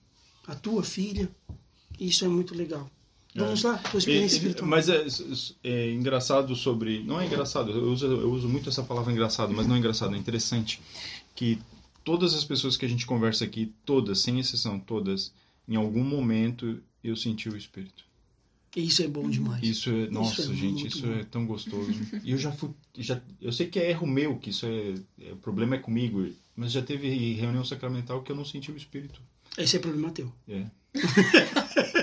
a 0.45 0.54
tua 0.56 0.84
filha. 0.84 1.30
Isso 1.99 2.26
é 2.26 2.28
muito 2.28 2.54
legal. 2.54 2.89
Vamos 3.36 3.63
lá, 3.63 3.77
tua 3.77 3.97
experiência 3.97 4.36
espiritual. 4.36 4.69
mas 4.69 4.89
é, 4.89 5.05
é 5.63 5.91
engraçado 5.91 6.55
sobre. 6.55 7.03
Não 7.03 7.19
é 7.19 7.25
engraçado, 7.25 7.71
eu 7.71 7.91
uso, 7.91 8.05
eu 8.05 8.31
uso 8.31 8.47
muito 8.47 8.69
essa 8.69 8.84
palavra 8.84 9.11
engraçado, 9.11 9.53
mas 9.53 9.65
não 9.65 9.75
é 9.75 9.79
engraçado, 9.79 10.13
é 10.13 10.17
interessante. 10.17 10.79
Que 11.36 11.57
todas 12.03 12.36
as 12.36 12.43
pessoas 12.43 12.77
que 12.77 12.86
a 12.86 12.89
gente 12.89 13.05
conversa 13.05 13.43
aqui, 13.43 13.73
todas, 13.86 14.19
sem 14.19 14.39
exceção, 14.39 14.79
todas, 14.79 15.34
em 15.67 15.75
algum 15.75 16.03
momento 16.03 16.79
eu 17.03 17.15
senti 17.15 17.49
o 17.49 17.57
Espírito. 17.57 18.03
Isso 18.75 19.03
é 19.03 19.07
bom 19.07 19.29
demais. 19.29 19.61
Isso 19.63 19.89
é. 19.89 20.09
Nossa, 20.09 20.41
é 20.41 20.55
gente, 20.55 20.88
isso 20.88 21.05
bom. 21.05 21.13
é 21.13 21.23
tão 21.23 21.45
gostoso. 21.45 21.91
E 22.23 22.31
eu 22.31 22.38
já 22.38 22.51
fui. 22.51 22.71
Já, 22.97 23.21
eu 23.41 23.51
sei 23.51 23.67
que 23.67 23.79
é 23.79 23.89
erro 23.91 24.07
meu, 24.07 24.38
que 24.38 24.49
isso 24.49 24.65
é. 24.65 24.93
é- 25.21 25.31
o 25.34 25.38
problema 25.38 25.75
é 25.75 25.79
comigo, 25.79 26.27
mas 26.55 26.71
já 26.71 26.81
teve 26.81 27.34
reunião 27.34 27.63
sacramental 27.63 28.23
que 28.23 28.31
eu 28.31 28.36
não 28.36 28.45
senti 28.45 28.71
o 28.71 28.77
Espírito. 28.77 29.21
Esse 29.57 29.75
é 29.77 29.79
problema 29.79 30.09
teu. 30.11 30.31
É. 30.47 30.65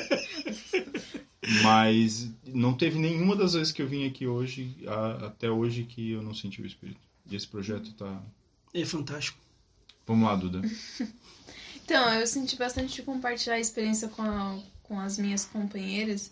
Mas 1.62 2.28
não 2.46 2.74
teve 2.74 2.98
nenhuma 2.98 3.34
das 3.34 3.54
vezes 3.54 3.72
que 3.72 3.82
eu 3.82 3.88
vim 3.88 4.06
aqui 4.06 4.26
hoje, 4.26 4.76
a- 4.86 5.26
até 5.26 5.50
hoje, 5.50 5.84
que 5.84 6.12
eu 6.12 6.22
não 6.22 6.34
senti 6.34 6.62
o 6.62 6.66
Espírito. 6.66 7.00
E 7.30 7.34
esse 7.36 7.46
projeto 7.46 7.92
tá. 7.94 8.20
É 8.72 8.84
fantástico. 8.84 9.38
Vamos 10.06 10.28
lá, 10.28 10.36
Duda. 10.36 10.60
Então, 11.84 12.08
eu 12.14 12.24
senti 12.26 12.54
bastante 12.56 12.94
de 12.94 13.02
compartilhar 13.02 13.56
a 13.56 13.60
experiência 13.60 14.06
com, 14.06 14.22
a- 14.22 14.58
com 14.84 15.00
as 15.00 15.18
minhas 15.18 15.44
companheiras, 15.44 16.30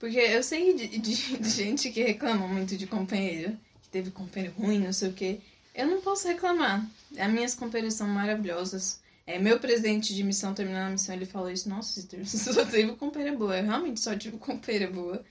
porque 0.00 0.18
eu 0.18 0.42
sei 0.42 0.74
de, 0.74 0.98
de- 0.98 1.38
de 1.38 1.48
gente 1.48 1.90
que 1.92 2.02
reclama 2.02 2.48
muito 2.48 2.76
de 2.76 2.88
companheiro, 2.88 3.56
que 3.82 3.88
teve 3.88 4.10
companheiro 4.10 4.52
ruim, 4.58 4.80
não 4.80 4.92
sei 4.92 5.10
o 5.10 5.12
quê. 5.12 5.38
Eu 5.76 5.86
não 5.86 6.00
posso 6.00 6.26
reclamar. 6.26 6.84
As 7.16 7.30
minhas 7.32 7.54
companheiras 7.54 7.94
são 7.94 8.08
maravilhosas. 8.08 9.00
É, 9.30 9.38
meu 9.38 9.60
presidente 9.60 10.12
de 10.12 10.24
missão, 10.24 10.52
terminando 10.52 10.88
a 10.88 10.90
missão, 10.90 11.14
ele 11.14 11.24
falou 11.24 11.48
isso, 11.48 11.68
nossa, 11.68 12.02
você 12.02 12.26
só 12.52 12.64
teve 12.64 12.96
companheira 12.96 13.36
boa. 13.36 13.56
Eu 13.56 13.64
realmente 13.64 14.00
só 14.00 14.16
tive 14.16 14.38
companheira 14.38 14.90
boa. 14.90 15.24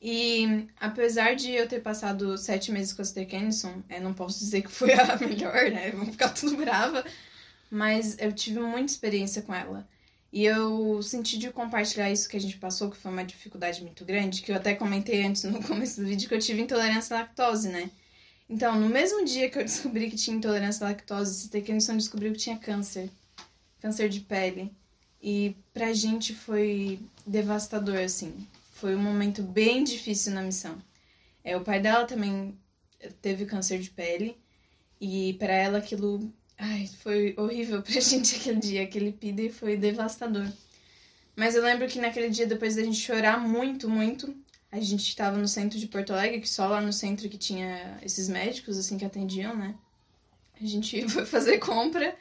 E 0.00 0.66
apesar 0.80 1.36
de 1.36 1.50
eu 1.50 1.68
ter 1.68 1.80
passado 1.82 2.38
sete 2.38 2.72
meses 2.72 2.94
com 2.94 3.02
a 3.02 3.04
Sister 3.04 3.26
Kennison, 3.28 3.82
é, 3.90 4.00
não 4.00 4.14
posso 4.14 4.38
dizer 4.38 4.62
que 4.62 4.70
foi 4.70 4.90
a 4.94 5.18
melhor, 5.18 5.70
né? 5.70 5.90
Vamos 5.90 6.12
ficar 6.12 6.30
tudo 6.30 6.56
brava. 6.56 7.04
Mas 7.70 8.16
eu 8.18 8.32
tive 8.32 8.58
muita 8.60 8.92
experiência 8.92 9.42
com 9.42 9.54
ela. 9.54 9.86
E 10.32 10.44
eu 10.46 11.02
senti 11.02 11.36
de 11.38 11.50
compartilhar 11.50 12.10
isso 12.10 12.28
que 12.30 12.38
a 12.38 12.40
gente 12.40 12.56
passou, 12.56 12.90
que 12.90 12.96
foi 12.96 13.12
uma 13.12 13.24
dificuldade 13.24 13.82
muito 13.82 14.02
grande, 14.04 14.40
que 14.40 14.50
eu 14.50 14.56
até 14.56 14.74
comentei 14.74 15.22
antes 15.24 15.44
no 15.44 15.60
começo 15.68 16.00
do 16.00 16.06
vídeo 16.06 16.26
que 16.26 16.34
eu 16.34 16.38
tive 16.40 16.62
intolerância 16.62 17.14
à 17.14 17.20
lactose, 17.20 17.68
né? 17.68 17.90
Então, 18.48 18.80
no 18.80 18.88
mesmo 18.88 19.24
dia 19.26 19.50
que 19.50 19.58
eu 19.58 19.64
descobri 19.64 20.08
que 20.10 20.16
tinha 20.16 20.36
intolerância 20.36 20.86
à 20.86 20.90
lactose, 20.90 21.34
Sister 21.34 21.62
Kennison 21.62 21.98
descobriu 21.98 22.32
que 22.32 22.38
tinha 22.38 22.56
câncer. 22.56 23.10
Câncer 23.86 24.08
de 24.08 24.18
pele. 24.18 24.72
E 25.22 25.54
pra 25.72 25.92
gente 25.92 26.34
foi 26.34 26.98
devastador, 27.24 27.98
assim. 27.98 28.34
Foi 28.72 28.96
um 28.96 29.00
momento 29.00 29.44
bem 29.44 29.84
difícil 29.84 30.32
na 30.32 30.42
missão. 30.42 30.76
É, 31.44 31.56
o 31.56 31.60
pai 31.60 31.80
dela 31.80 32.04
também 32.04 32.58
teve 33.22 33.46
câncer 33.46 33.78
de 33.78 33.90
pele. 33.90 34.36
E 35.00 35.34
pra 35.34 35.52
ela 35.52 35.78
aquilo 35.78 36.32
Ai, 36.58 36.90
foi 37.00 37.32
horrível 37.38 37.80
pra 37.82 38.00
gente 38.00 38.34
aquele 38.34 38.58
dia. 38.58 38.82
Aquele 38.82 39.12
PID 39.12 39.50
foi 39.50 39.76
devastador. 39.76 40.50
Mas 41.36 41.54
eu 41.54 41.62
lembro 41.62 41.86
que 41.86 42.00
naquele 42.00 42.28
dia, 42.28 42.44
depois 42.44 42.74
da 42.74 42.82
gente 42.82 42.98
chorar 42.98 43.38
muito, 43.38 43.88
muito, 43.88 44.34
a 44.72 44.80
gente 44.80 45.06
estava 45.08 45.38
no 45.38 45.46
centro 45.46 45.78
de 45.78 45.86
Porto 45.86 46.12
Alegre, 46.12 46.40
que 46.40 46.48
só 46.48 46.66
lá 46.66 46.80
no 46.80 46.92
centro 46.92 47.28
que 47.28 47.38
tinha 47.38 48.00
esses 48.02 48.28
médicos, 48.28 48.76
assim, 48.78 48.98
que 48.98 49.04
atendiam, 49.04 49.54
né? 49.54 49.76
A 50.60 50.66
gente 50.66 51.06
foi 51.08 51.24
fazer 51.24 51.58
compra 51.58 52.16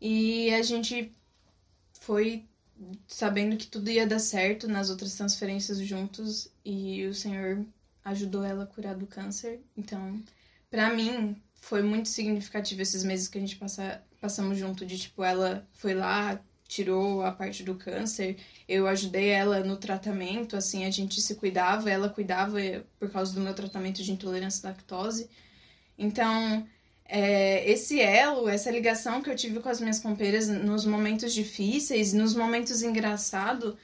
e 0.00 0.52
a 0.54 0.62
gente 0.62 1.12
foi 2.00 2.44
sabendo 3.06 3.56
que 3.56 3.66
tudo 3.66 3.90
ia 3.90 4.06
dar 4.06 4.18
certo 4.18 4.68
nas 4.68 4.90
outras 4.90 5.14
transferências 5.14 5.78
juntos 5.78 6.50
e 6.64 7.06
o 7.06 7.14
Senhor 7.14 7.64
ajudou 8.04 8.44
ela 8.44 8.64
a 8.64 8.66
curar 8.66 8.94
do 8.94 9.06
câncer. 9.06 9.60
Então, 9.76 10.22
pra 10.70 10.92
mim, 10.94 11.40
foi 11.54 11.82
muito 11.82 12.08
significativo 12.08 12.82
esses 12.82 13.02
meses 13.02 13.28
que 13.28 13.38
a 13.38 13.40
gente 13.40 13.56
passa, 13.56 14.02
passamos 14.20 14.58
junto, 14.58 14.86
de 14.86 14.98
tipo, 14.98 15.24
ela 15.24 15.66
foi 15.72 15.94
lá, 15.94 16.40
tirou 16.68 17.22
a 17.22 17.32
parte 17.32 17.62
do 17.62 17.74
câncer, 17.74 18.36
eu 18.68 18.86
ajudei 18.86 19.28
ela 19.28 19.60
no 19.60 19.76
tratamento, 19.76 20.56
assim, 20.56 20.84
a 20.84 20.90
gente 20.90 21.20
se 21.20 21.34
cuidava, 21.36 21.90
ela 21.90 22.08
cuidava 22.08 22.58
por 22.98 23.10
causa 23.10 23.32
do 23.34 23.40
meu 23.40 23.54
tratamento 23.54 24.02
de 24.02 24.12
intolerância 24.12 24.68
à 24.68 24.72
lactose. 24.72 25.28
Então, 25.98 26.66
é, 27.08 27.68
esse 27.70 28.00
elo, 28.00 28.48
essa 28.48 28.70
ligação 28.70 29.22
que 29.22 29.30
eu 29.30 29.36
tive 29.36 29.60
com 29.60 29.68
as 29.68 29.80
minhas 29.80 29.98
companheiras 29.98 30.48
nos 30.48 30.84
momentos 30.84 31.32
difíceis, 31.32 32.12
nos 32.12 32.34
momentos 32.34 32.82
engraçados, 32.82 33.74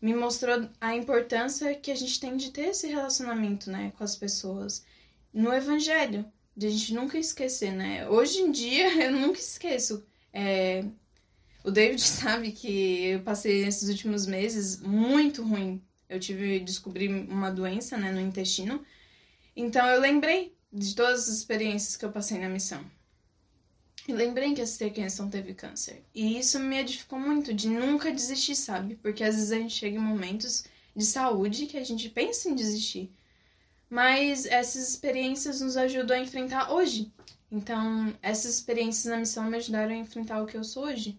me 0.00 0.14
mostrou 0.14 0.68
a 0.80 0.94
importância 0.94 1.74
que 1.74 1.90
a 1.90 1.94
gente 1.94 2.20
tem 2.20 2.36
de 2.36 2.50
ter 2.50 2.68
esse 2.68 2.86
relacionamento, 2.86 3.70
né, 3.70 3.92
com 3.96 4.04
as 4.04 4.14
pessoas 4.14 4.84
no 5.32 5.52
evangelho 5.52 6.24
de 6.56 6.66
a 6.66 6.70
gente 6.70 6.94
nunca 6.94 7.18
esquecer, 7.18 7.72
né? 7.72 8.08
Hoje 8.08 8.40
em 8.40 8.50
dia 8.50 8.88
eu 9.04 9.12
nunca 9.12 9.38
esqueço. 9.38 10.04
É, 10.32 10.84
o 11.62 11.70
David 11.70 12.00
sabe 12.02 12.52
que 12.52 13.06
eu 13.06 13.20
passei 13.22 13.64
esses 13.64 13.88
últimos 13.88 14.26
meses 14.26 14.80
muito 14.80 15.42
ruim. 15.42 15.82
Eu 16.08 16.18
tive 16.18 16.60
descobri 16.60 17.08
uma 17.08 17.50
doença, 17.50 17.96
né, 17.98 18.10
no 18.10 18.20
intestino. 18.20 18.84
Então 19.54 19.86
eu 19.86 20.00
lembrei 20.00 20.55
de 20.72 20.94
todas 20.94 21.28
as 21.28 21.36
experiências 21.36 21.96
que 21.96 22.04
eu 22.04 22.12
passei 22.12 22.38
na 22.38 22.48
missão. 22.48 22.84
E 24.08 24.12
lembrei 24.12 24.54
que 24.54 24.60
a 24.60 24.66
Sister 24.66 24.92
Kenson 24.92 25.28
teve 25.28 25.54
câncer. 25.54 26.04
E 26.14 26.38
isso 26.38 26.60
me 26.60 26.78
edificou 26.78 27.18
muito 27.18 27.52
de 27.52 27.68
nunca 27.68 28.12
desistir, 28.12 28.54
sabe? 28.54 28.96
Porque 28.96 29.24
às 29.24 29.34
vezes 29.34 29.52
a 29.52 29.56
gente 29.56 29.74
chega 29.74 29.96
em 29.96 30.00
momentos 30.00 30.64
de 30.94 31.04
saúde 31.04 31.66
que 31.66 31.76
a 31.76 31.84
gente 31.84 32.08
pensa 32.08 32.48
em 32.48 32.54
desistir 32.54 33.12
mas 33.88 34.46
essas 34.46 34.88
experiências 34.88 35.60
nos 35.60 35.76
ajudam 35.76 36.16
a 36.16 36.20
enfrentar 36.20 36.72
hoje. 36.72 37.12
Então, 37.50 38.12
essas 38.20 38.56
experiências 38.56 39.04
na 39.04 39.18
missão 39.18 39.44
me 39.44 39.56
ajudaram 39.56 39.92
a 39.92 39.98
enfrentar 39.98 40.42
o 40.42 40.46
que 40.46 40.56
eu 40.56 40.64
sou 40.64 40.84
hoje, 40.84 41.18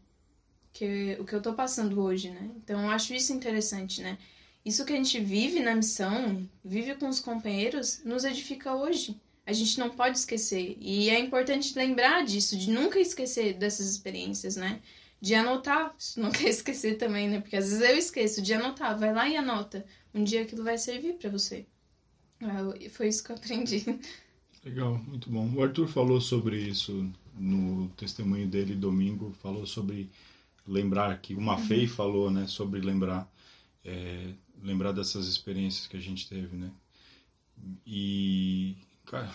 que 0.74 1.18
o 1.20 1.26
que 1.26 1.34
eu 1.34 1.42
tô 1.42 1.54
passando 1.54 2.02
hoje, 2.02 2.30
né? 2.30 2.52
Então, 2.58 2.82
eu 2.82 2.90
acho 2.90 3.14
isso 3.14 3.34
interessante, 3.34 4.02
né? 4.02 4.18
Isso 4.66 4.84
que 4.84 4.92
a 4.92 4.98
gente 4.98 5.20
vive 5.20 5.62
na 5.62 5.74
missão, 5.74 6.48
vive 6.64 6.96
com 6.96 7.08
os 7.08 7.22
companheiros, 7.22 8.04
nos 8.04 8.26
edifica 8.26 8.76
hoje. 8.76 9.20
A 9.48 9.54
gente 9.54 9.80
não 9.80 9.90
pode 9.90 10.18
esquecer. 10.18 10.78
E 10.80 11.10
é 11.10 11.20
importante 11.20 11.76
lembrar 11.76 12.24
disso, 12.24 12.58
de 12.58 12.70
nunca 12.70 13.00
esquecer 13.00 13.54
dessas 13.54 13.90
experiências, 13.90 14.56
né? 14.56 14.82
De 15.22 15.34
anotar, 15.34 15.96
se 15.98 16.20
não 16.20 16.30
quer 16.32 16.50
esquecer 16.50 16.98
também, 16.98 17.30
né? 17.30 17.42
Porque 17.42 17.56
às 17.56 17.70
vezes 17.70 17.82
eu 17.82 17.98
esqueço 17.98 18.42
de 18.42 18.54
anotar. 18.54 19.00
Vai 19.00 19.14
lá 19.14 19.28
e 19.28 19.38
anota. 19.38 19.86
Um 20.14 20.24
dia 20.24 20.44
aquilo 20.44 20.64
vai 20.64 20.78
servir 20.78 21.14
para 21.14 21.30
você. 21.30 21.66
Ah, 22.42 22.74
Foi 22.92 23.08
isso 23.08 23.24
que 23.24 23.32
eu 23.32 23.36
aprendi. 23.36 23.84
Legal, 24.64 24.98
muito 25.08 25.30
bom. 25.30 25.50
O 25.56 25.64
Arthur 25.64 25.88
falou 25.88 26.20
sobre 26.20 26.58
isso 26.58 27.10
no 27.34 27.88
testemunho 27.90 28.48
dele 28.48 28.76
domingo, 28.76 29.32
falou 29.42 29.66
sobre 29.66 30.10
lembrar, 30.68 31.18
que 31.22 31.34
o 31.34 31.42
Mafei 31.42 31.88
falou, 31.88 32.30
né, 32.30 32.48
sobre 32.48 32.82
lembrar, 32.82 33.32
é, 33.86 34.34
lembrar 34.62 34.92
dessas 34.92 35.28
experiências 35.28 35.88
que 35.88 35.96
a 35.96 36.02
gente 36.02 36.28
teve, 36.28 36.56
né. 36.58 36.70
E, 37.86 38.76
cara, 39.08 39.30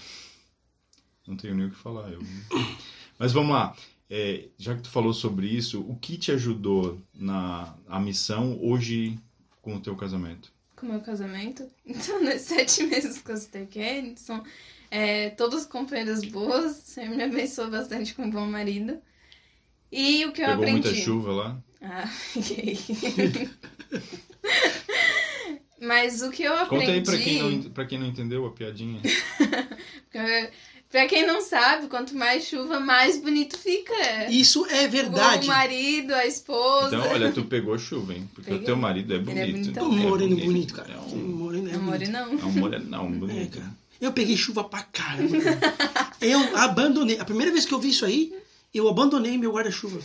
não 1.27 1.37
tenho 1.37 1.55
nem 1.55 1.67
o 1.67 1.71
que 1.71 1.77
falar. 1.77 2.11
Eu... 2.13 2.21
Mas 3.19 3.33
vamos 3.33 3.53
lá. 3.53 3.75
É, 4.09 4.49
já 4.59 4.77
que 4.77 4.83
tu 4.83 4.91
falou 4.91 5.15
sobre 5.15 5.47
isso, 5.47 5.81
o 5.81 5.97
que 5.97 6.19
te 6.19 6.31
ajudou 6.33 7.01
na 7.15 7.75
a 7.89 7.99
missão 7.99 8.59
hoje 8.63 9.19
com 9.63 9.77
o 9.77 9.81
teu 9.81 9.97
casamento? 9.97 10.53
Com 10.77 10.87
o 10.87 10.91
meu 10.91 11.01
casamento. 11.01 11.69
Então, 11.85 12.23
nos 12.23 12.43
sete 12.43 12.85
meses 12.85 13.21
que 13.21 13.31
eu 13.31 13.35
estou 13.35 13.63
aqui, 13.63 14.15
são 14.17 14.45
é, 14.91 15.31
todas 15.31 15.67
companheiras 15.67 16.25
boas. 16.25 16.77
Senhor 16.77 17.17
me 17.17 17.25
abençoou 17.25 17.71
bastante 17.71 18.15
com 18.15 18.25
um 18.25 18.31
bom 18.31 18.47
marido. 18.47 19.01
E 19.91 20.25
o 20.27 20.33
que 20.33 20.43
eu 20.43 20.47
Pegou 20.47 20.63
aprendi. 20.65 20.89
muita 20.89 20.95
chuva 20.95 21.33
lá? 21.33 21.63
Ah, 21.81 22.05
ok. 22.37 23.51
Mas 25.83 26.23
o 26.23 26.31
que 26.31 26.45
eu 26.45 26.55
aprendi. 26.55 26.85
Conta 26.87 26.93
aí 26.93 27.01
pra 27.03 27.19
quem, 27.19 27.43
não, 27.43 27.63
pra 27.71 27.85
quem 27.85 27.99
não 27.99 28.07
entendeu 28.07 28.47
a 28.47 28.51
piadinha. 28.51 29.01
Pra 30.91 31.07
quem 31.07 31.27
não 31.27 31.41
sabe, 31.41 31.87
quanto 31.87 32.15
mais 32.15 32.45
chuva, 32.45 32.79
mais 32.79 33.17
bonito 33.19 33.57
fica. 33.59 33.95
Isso 34.31 34.67
é 34.67 34.87
verdade. 34.87 35.47
O 35.47 35.49
marido, 35.51 36.13
a 36.15 36.27
esposa. 36.27 36.89
Então, 36.95 37.11
olha, 37.13 37.33
tu 37.33 37.45
pegou 37.47 37.79
chuva, 37.79 38.13
hein? 38.13 38.29
Porque 38.35 38.51
Peguei. 38.51 38.63
o 38.63 38.67
teu 38.67 38.77
marido 38.77 39.15
é 39.15 39.17
Ele 39.17 39.41
é 39.41 39.47
bonito. 39.47 39.81
Um 39.81 39.99
É 39.99 40.03
moreno 40.03 40.37
bonito, 40.37 40.75
cara. 40.75 40.93
É 40.93 40.99
Um 40.99 41.15
um, 41.15 41.29
moreno 41.29 41.69
é 41.71 41.73
bonito. 41.79 41.85
more 41.87 42.09
não. 42.09 42.33
é 42.39 42.45
um 42.45 42.53
morenão 42.53 43.07
É, 43.07 43.09
bonito. 43.09 43.59
cara. 43.59 43.71
Eu 44.03 44.13
peguei 44.13 44.37
chuva 44.37 44.65
pra 44.65 44.83
caramba. 44.83 45.41
cara. 45.41 46.13
Eu 46.21 46.57
abandonei. 46.59 47.19
A 47.19 47.25
primeira 47.25 47.51
vez 47.51 47.65
que 47.65 47.73
eu 47.73 47.79
vi 47.81 47.89
isso 47.89 48.05
aí, 48.05 48.31
eu 48.75 48.87
abandonei 48.87 49.39
meu 49.39 49.51
guarda-chuva. 49.53 49.99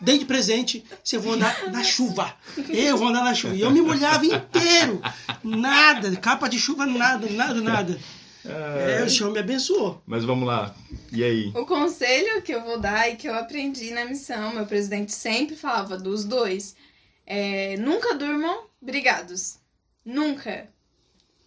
Dei 0.00 0.18
de 0.18 0.24
presente, 0.24 0.84
se 1.02 1.16
eu 1.16 1.20
vou 1.20 1.34
andar 1.34 1.70
na 1.72 1.82
chuva. 1.82 2.34
Eu 2.68 2.98
vou 2.98 3.08
andar 3.08 3.24
na 3.24 3.34
chuva. 3.34 3.54
E 3.54 3.60
eu 3.60 3.70
me 3.70 3.80
molhava 3.80 4.24
inteiro. 4.26 5.00
Nada, 5.42 6.14
capa 6.16 6.48
de 6.48 6.58
chuva, 6.58 6.84
nada, 6.84 7.28
nada, 7.30 7.60
nada. 7.60 7.98
É, 8.44 9.02
o 9.02 9.10
Senhor 9.10 9.32
me 9.32 9.38
abençoou. 9.38 10.02
Mas 10.06 10.24
vamos 10.24 10.46
lá. 10.46 10.74
E 11.12 11.24
aí? 11.24 11.52
O 11.54 11.66
conselho 11.66 12.42
que 12.42 12.54
eu 12.54 12.62
vou 12.62 12.78
dar 12.78 13.10
e 13.10 13.16
que 13.16 13.28
eu 13.28 13.34
aprendi 13.34 13.90
na 13.90 14.04
missão, 14.04 14.54
meu 14.54 14.66
presidente 14.66 15.12
sempre 15.12 15.56
falava 15.56 15.96
dos 15.96 16.24
dois, 16.24 16.76
é, 17.26 17.76
nunca 17.78 18.14
durmam 18.14 18.66
brigados. 18.80 19.58
Nunca. 20.04 20.68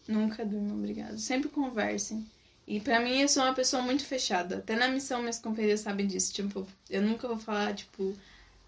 Nunca 0.07 0.43
durmam 0.43 0.77
brigados. 0.77 1.23
Sempre 1.23 1.49
conversem. 1.49 2.25
E 2.67 2.79
pra 2.79 2.99
mim, 2.99 3.21
eu 3.21 3.27
sou 3.27 3.43
uma 3.43 3.53
pessoa 3.53 3.81
muito 3.81 4.03
fechada. 4.03 4.57
Até 4.57 4.75
na 4.75 4.87
missão, 4.87 5.21
minhas 5.21 5.39
companheiras 5.39 5.79
sabem 5.79 6.05
disso. 6.05 6.33
Tipo, 6.33 6.67
eu 6.89 7.01
nunca 7.01 7.27
vou 7.27 7.37
falar, 7.37 7.73
tipo, 7.73 8.13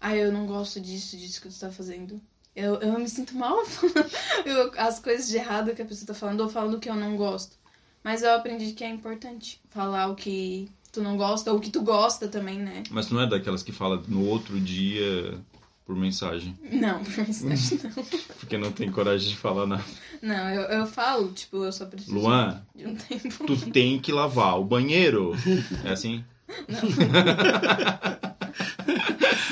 ah, 0.02 0.16
eu 0.16 0.32
não 0.32 0.46
gosto 0.46 0.80
disso, 0.80 1.16
disso 1.16 1.40
que 1.40 1.48
tu 1.48 1.58
tá 1.58 1.70
fazendo. 1.70 2.20
Eu, 2.54 2.74
eu 2.80 2.98
me 2.98 3.08
sinto 3.08 3.34
mal 3.36 3.64
falando 3.64 4.10
eu- 4.44 4.72
as 4.76 4.98
coisas 4.98 5.28
de 5.28 5.36
errado 5.36 5.74
que 5.74 5.80
a 5.80 5.84
pessoa 5.86 6.06
tá 6.08 6.12
falando 6.14 6.40
ou 6.42 6.48
falando 6.50 6.78
que 6.78 6.90
eu 6.90 6.94
não 6.94 7.16
gosto. 7.16 7.56
Mas 8.04 8.22
eu 8.22 8.34
aprendi 8.34 8.72
que 8.72 8.82
é 8.84 8.88
importante 8.90 9.60
falar 9.70 10.08
o 10.08 10.14
que 10.16 10.68
tu 10.92 11.00
não 11.00 11.16
gosta 11.16 11.52
ou 11.52 11.58
o 11.58 11.60
que 11.60 11.70
tu 11.70 11.80
gosta 11.82 12.26
também, 12.28 12.58
né? 12.58 12.82
Mas 12.90 13.06
tu 13.06 13.14
não 13.14 13.22
é 13.22 13.26
daquelas 13.28 13.62
que 13.62 13.70
fala 13.72 14.02
no 14.08 14.26
outro 14.26 14.60
dia 14.60 15.38
por 15.86 15.96
mensagem. 15.96 16.58
Não, 16.70 17.02
por 17.02 17.16
mensagem 17.18 17.78
não. 17.84 18.04
Porque 18.40 18.58
não 18.58 18.72
tem 18.72 18.90
coragem 18.90 19.28
de 19.30 19.36
falar 19.36 19.66
nada. 19.66 19.84
Não, 20.20 20.50
eu, 20.50 20.62
eu 20.62 20.86
falo, 20.86 21.30
tipo, 21.32 21.64
eu 21.64 21.72
só 21.72 21.86
preciso 21.86 22.14
Luan, 22.14 22.60
de 22.74 22.86
um 22.86 22.94
tempo. 22.96 23.46
tu 23.46 23.56
tem 23.70 23.98
que 24.00 24.12
lavar 24.12 24.58
o 24.60 24.64
banheiro. 24.64 25.32
É 25.84 25.92
assim? 25.92 26.24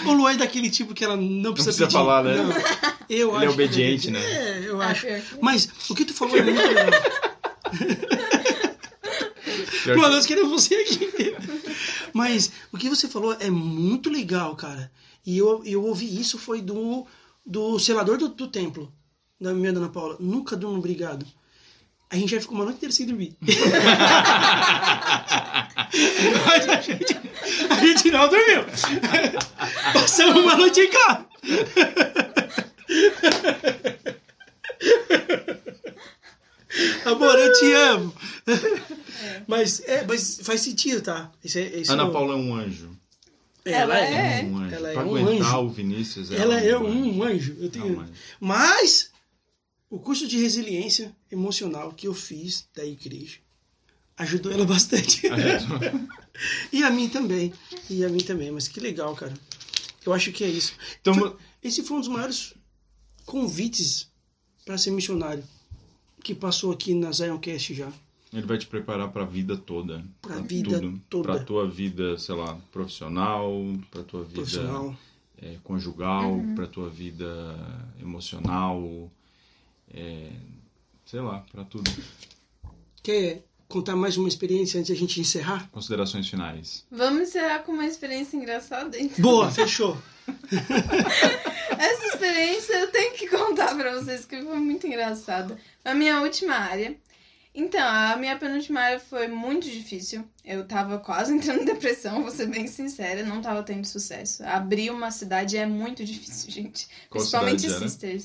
O 0.06 0.12
Luan 0.12 0.32
é 0.32 0.36
daquele 0.36 0.70
tipo 0.70 0.94
que 0.94 1.04
ela 1.04 1.16
não 1.16 1.52
precisa, 1.52 1.84
precisa 1.84 1.86
pedir. 1.86 1.92
falar, 1.92 2.24
né? 2.24 2.36
Não. 2.36 2.50
Eu 3.08 3.34
Ele 3.36 3.44
é 3.44 3.46
acho 3.48 3.56
que 3.56 3.62
obediente, 3.62 4.10
né? 4.10 4.20
É, 4.20 4.62
eu 4.68 4.80
Ah, 4.80 4.86
acho. 4.88 5.06
que- 5.06 5.22
Mas 5.40 5.68
o 5.88 5.94
que 5.94 6.04
tu 6.04 6.14
falou 6.14 6.36
é 6.36 6.42
muito 6.42 6.60
legal. 6.60 6.90
Que- 9.82 9.94
Mano, 9.94 10.14
nós 10.14 10.26
queremos 10.26 10.50
você 10.50 10.74
aqui. 10.74 11.08
Mas 12.12 12.52
o 12.72 12.76
que 12.78 12.88
você 12.88 13.08
falou 13.08 13.34
é 13.40 13.48
muito 13.50 14.10
legal, 14.10 14.54
cara. 14.54 14.90
E 15.26 15.38
eu, 15.38 15.62
eu 15.64 15.82
ouvi 15.84 16.20
isso 16.20 16.38
foi 16.38 16.60
do, 16.60 17.06
do 17.44 17.78
selador 17.78 18.18
do, 18.18 18.28
do 18.28 18.46
templo, 18.48 18.92
da 19.40 19.52
minha 19.54 19.70
Ana 19.70 19.88
Paula. 19.88 20.16
Nunca 20.20 20.56
durmo 20.56 20.78
obrigado. 20.78 21.24
A 22.10 22.16
gente 22.16 22.30
já 22.34 22.40
ficou 22.40 22.56
uma 22.56 22.64
noite 22.64 22.78
inteira 22.78 22.92
sem 22.92 23.06
dormir. 23.06 23.36
Mas 26.44 26.68
a 26.68 26.80
gente, 26.80 27.16
a 27.70 27.74
gente 27.86 28.10
não 28.10 28.28
dormiu. 28.28 28.64
Passamos 29.94 30.42
uma 30.42 30.56
noite 30.56 30.80
em 30.80 30.90
casa. 30.90 31.26
Amor, 37.04 37.38
eu 37.38 37.52
te 37.52 37.72
amo. 37.72 38.14
Mas, 39.46 39.80
é, 39.86 40.04
mas 40.06 40.40
faz 40.42 40.60
sentido, 40.60 41.02
tá? 41.02 41.30
Isso 41.44 41.58
é, 41.58 41.62
isso 41.62 41.92
Ana 41.92 42.04
é- 42.04 42.10
Paula 42.10 42.34
é 42.34 42.36
um 42.36 42.54
anjo. 42.54 42.90
Ela 43.64 43.98
é. 43.98 44.42
um 44.44 44.56
anjo. 44.58 44.74
Ela 44.74 44.88
é 44.90 44.92
pra 44.94 45.04
um 45.04 45.16
aguentar 45.16 45.48
anjo. 45.48 45.58
o 45.58 45.68
Vinícius, 45.68 46.30
Ela 46.30 46.60
é 46.60 46.76
um 46.78 46.86
anjo. 47.22 47.22
anjo. 47.24 47.56
Eu 47.60 47.66
É 47.66 47.70
tenho... 47.70 47.96
um 47.98 48.00
anjo. 48.00 48.12
Mas 48.40 49.09
o 49.90 49.98
curso 49.98 50.26
de 50.26 50.38
resiliência 50.38 51.14
emocional 51.30 51.92
que 51.92 52.06
eu 52.06 52.14
fiz 52.14 52.68
da 52.74 52.84
igreja 52.84 53.38
ajudou 54.16 54.52
ela 54.52 54.64
bastante. 54.66 55.26
A 55.26 55.36
e 56.72 56.82
a 56.82 56.90
mim 56.90 57.08
também. 57.08 57.52
E 57.88 58.04
a 58.04 58.08
mim 58.08 58.20
também. 58.20 58.50
Mas 58.50 58.68
que 58.68 58.78
legal, 58.80 59.14
cara. 59.14 59.34
Eu 60.04 60.12
acho 60.12 60.32
que 60.32 60.44
é 60.44 60.48
isso. 60.48 60.74
Então, 61.00 61.36
Esse 61.62 61.82
foi 61.82 61.96
um 61.96 62.00
dos 62.00 62.08
maiores 62.08 62.54
convites 63.26 64.10
para 64.64 64.78
ser 64.78 64.90
missionário 64.90 65.42
que 66.22 66.34
passou 66.34 66.72
aqui 66.72 66.94
na 66.94 67.10
Zioncast 67.12 67.74
já. 67.74 67.90
ele 68.32 68.46
vai 68.46 68.58
te 68.58 68.66
preparar 68.66 69.10
pra 69.10 69.24
vida 69.24 69.56
toda. 69.56 70.04
Pra 70.20 70.36
vida 70.40 70.80
toda. 71.08 71.32
Pra 71.32 71.44
tua 71.44 71.68
vida, 71.68 72.18
sei 72.18 72.34
lá, 72.34 72.58
profissional, 72.70 73.50
pra 73.90 74.02
tua 74.02 74.22
vida 74.22 74.96
é, 75.40 75.56
conjugal, 75.64 76.40
pra 76.54 76.66
tua 76.66 76.90
vida 76.90 77.26
emocional, 78.00 79.10
é, 79.94 80.30
sei 81.04 81.20
lá, 81.20 81.44
pra 81.50 81.64
tudo. 81.64 81.90
Quer 83.02 83.44
contar 83.68 83.96
mais 83.96 84.16
uma 84.16 84.28
experiência 84.28 84.78
antes 84.78 84.88
de 84.88 84.92
a 84.92 84.96
gente 84.96 85.20
encerrar? 85.20 85.68
Considerações 85.70 86.28
finais. 86.28 86.84
Vamos 86.90 87.28
encerrar 87.28 87.60
com 87.60 87.72
uma 87.72 87.86
experiência 87.86 88.36
engraçada, 88.36 88.98
então. 88.98 89.20
Boa, 89.20 89.50
fechou. 89.50 89.96
Essa 91.78 92.06
experiência 92.06 92.74
eu 92.74 92.90
tenho 92.90 93.14
que 93.14 93.28
contar 93.28 93.74
pra 93.74 93.98
vocês, 93.98 94.24
que 94.24 94.42
foi 94.42 94.58
muito 94.58 94.86
engraçada. 94.86 95.56
A 95.84 95.94
minha 95.94 96.20
última 96.20 96.54
área. 96.54 96.96
Então, 97.52 97.84
a 97.84 98.16
minha 98.16 98.36
penúltima 98.38 98.80
área 98.80 99.00
foi 99.00 99.26
muito 99.26 99.68
difícil. 99.68 100.24
Eu 100.44 100.64
tava 100.66 100.98
quase 100.98 101.34
entrando 101.34 101.62
em 101.62 101.64
depressão, 101.64 102.22
vou 102.22 102.30
ser 102.30 102.46
bem 102.46 102.66
sincera, 102.68 103.24
não 103.24 103.42
tava 103.42 103.62
tendo 103.62 103.84
sucesso. 103.84 104.44
Abrir 104.44 104.90
uma 104.90 105.10
cidade 105.10 105.56
é 105.56 105.66
muito 105.66 106.04
difícil, 106.04 106.50
gente. 106.50 106.86
Qual 107.08 107.20
Principalmente 107.20 107.62
cidade 107.62 108.06
era? 108.06 108.22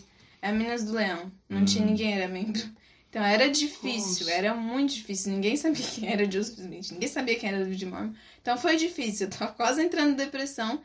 É 0.47 0.51
Minas 0.51 0.83
do 0.83 0.93
Leão. 0.93 1.31
Não 1.49 1.61
Hum. 1.61 1.65
tinha 1.65 1.85
ninguém, 1.85 2.13
era 2.13 2.27
membro. 2.27 2.61
Então 3.09 3.23
era 3.23 3.49
difícil, 3.49 4.25
Nossa. 4.25 4.31
era 4.31 4.53
muito 4.53 4.93
difícil. 4.93 5.31
Ninguém 5.31 5.55
sabia 5.55 5.85
quem 5.85 6.09
era 6.11 6.29
Joseph 6.29 6.59
Smith, 6.59 6.91
ninguém 6.91 7.07
sabia 7.09 7.39
quem 7.39 7.49
era 7.49 7.59
David 7.63 7.85
Mormon. 7.85 8.13
Então 8.41 8.57
foi 8.57 8.75
difícil, 8.75 9.27
eu 9.27 9.31
tava 9.31 9.53
quase 9.53 9.81
entrando 9.81 10.11
em 10.11 10.15
depressão. 10.15 10.81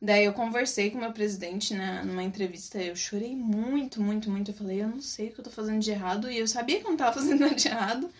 Daí 0.00 0.24
eu 0.24 0.32
conversei 0.32 0.90
com 0.90 0.98
o 0.98 1.00
meu 1.00 1.12
presidente 1.12 1.74
na, 1.74 2.04
numa 2.04 2.22
entrevista, 2.22 2.78
eu 2.78 2.94
chorei 2.96 3.34
muito, 3.36 4.00
muito, 4.00 4.30
muito. 4.30 4.50
Eu 4.50 4.54
falei, 4.54 4.82
eu 4.82 4.88
não 4.88 5.00
sei 5.00 5.28
o 5.28 5.32
que 5.32 5.40
eu 5.40 5.44
tô 5.44 5.50
fazendo 5.50 5.80
de 5.80 5.90
errado, 5.90 6.30
e 6.30 6.38
eu 6.38 6.46
sabia 6.48 6.80
que 6.80 6.86
eu 6.86 6.90
não 6.90 6.96
tava 6.96 7.12
fazendo 7.20 7.40
nada 7.40 7.54
de 7.54 7.68
errado. 7.68 8.10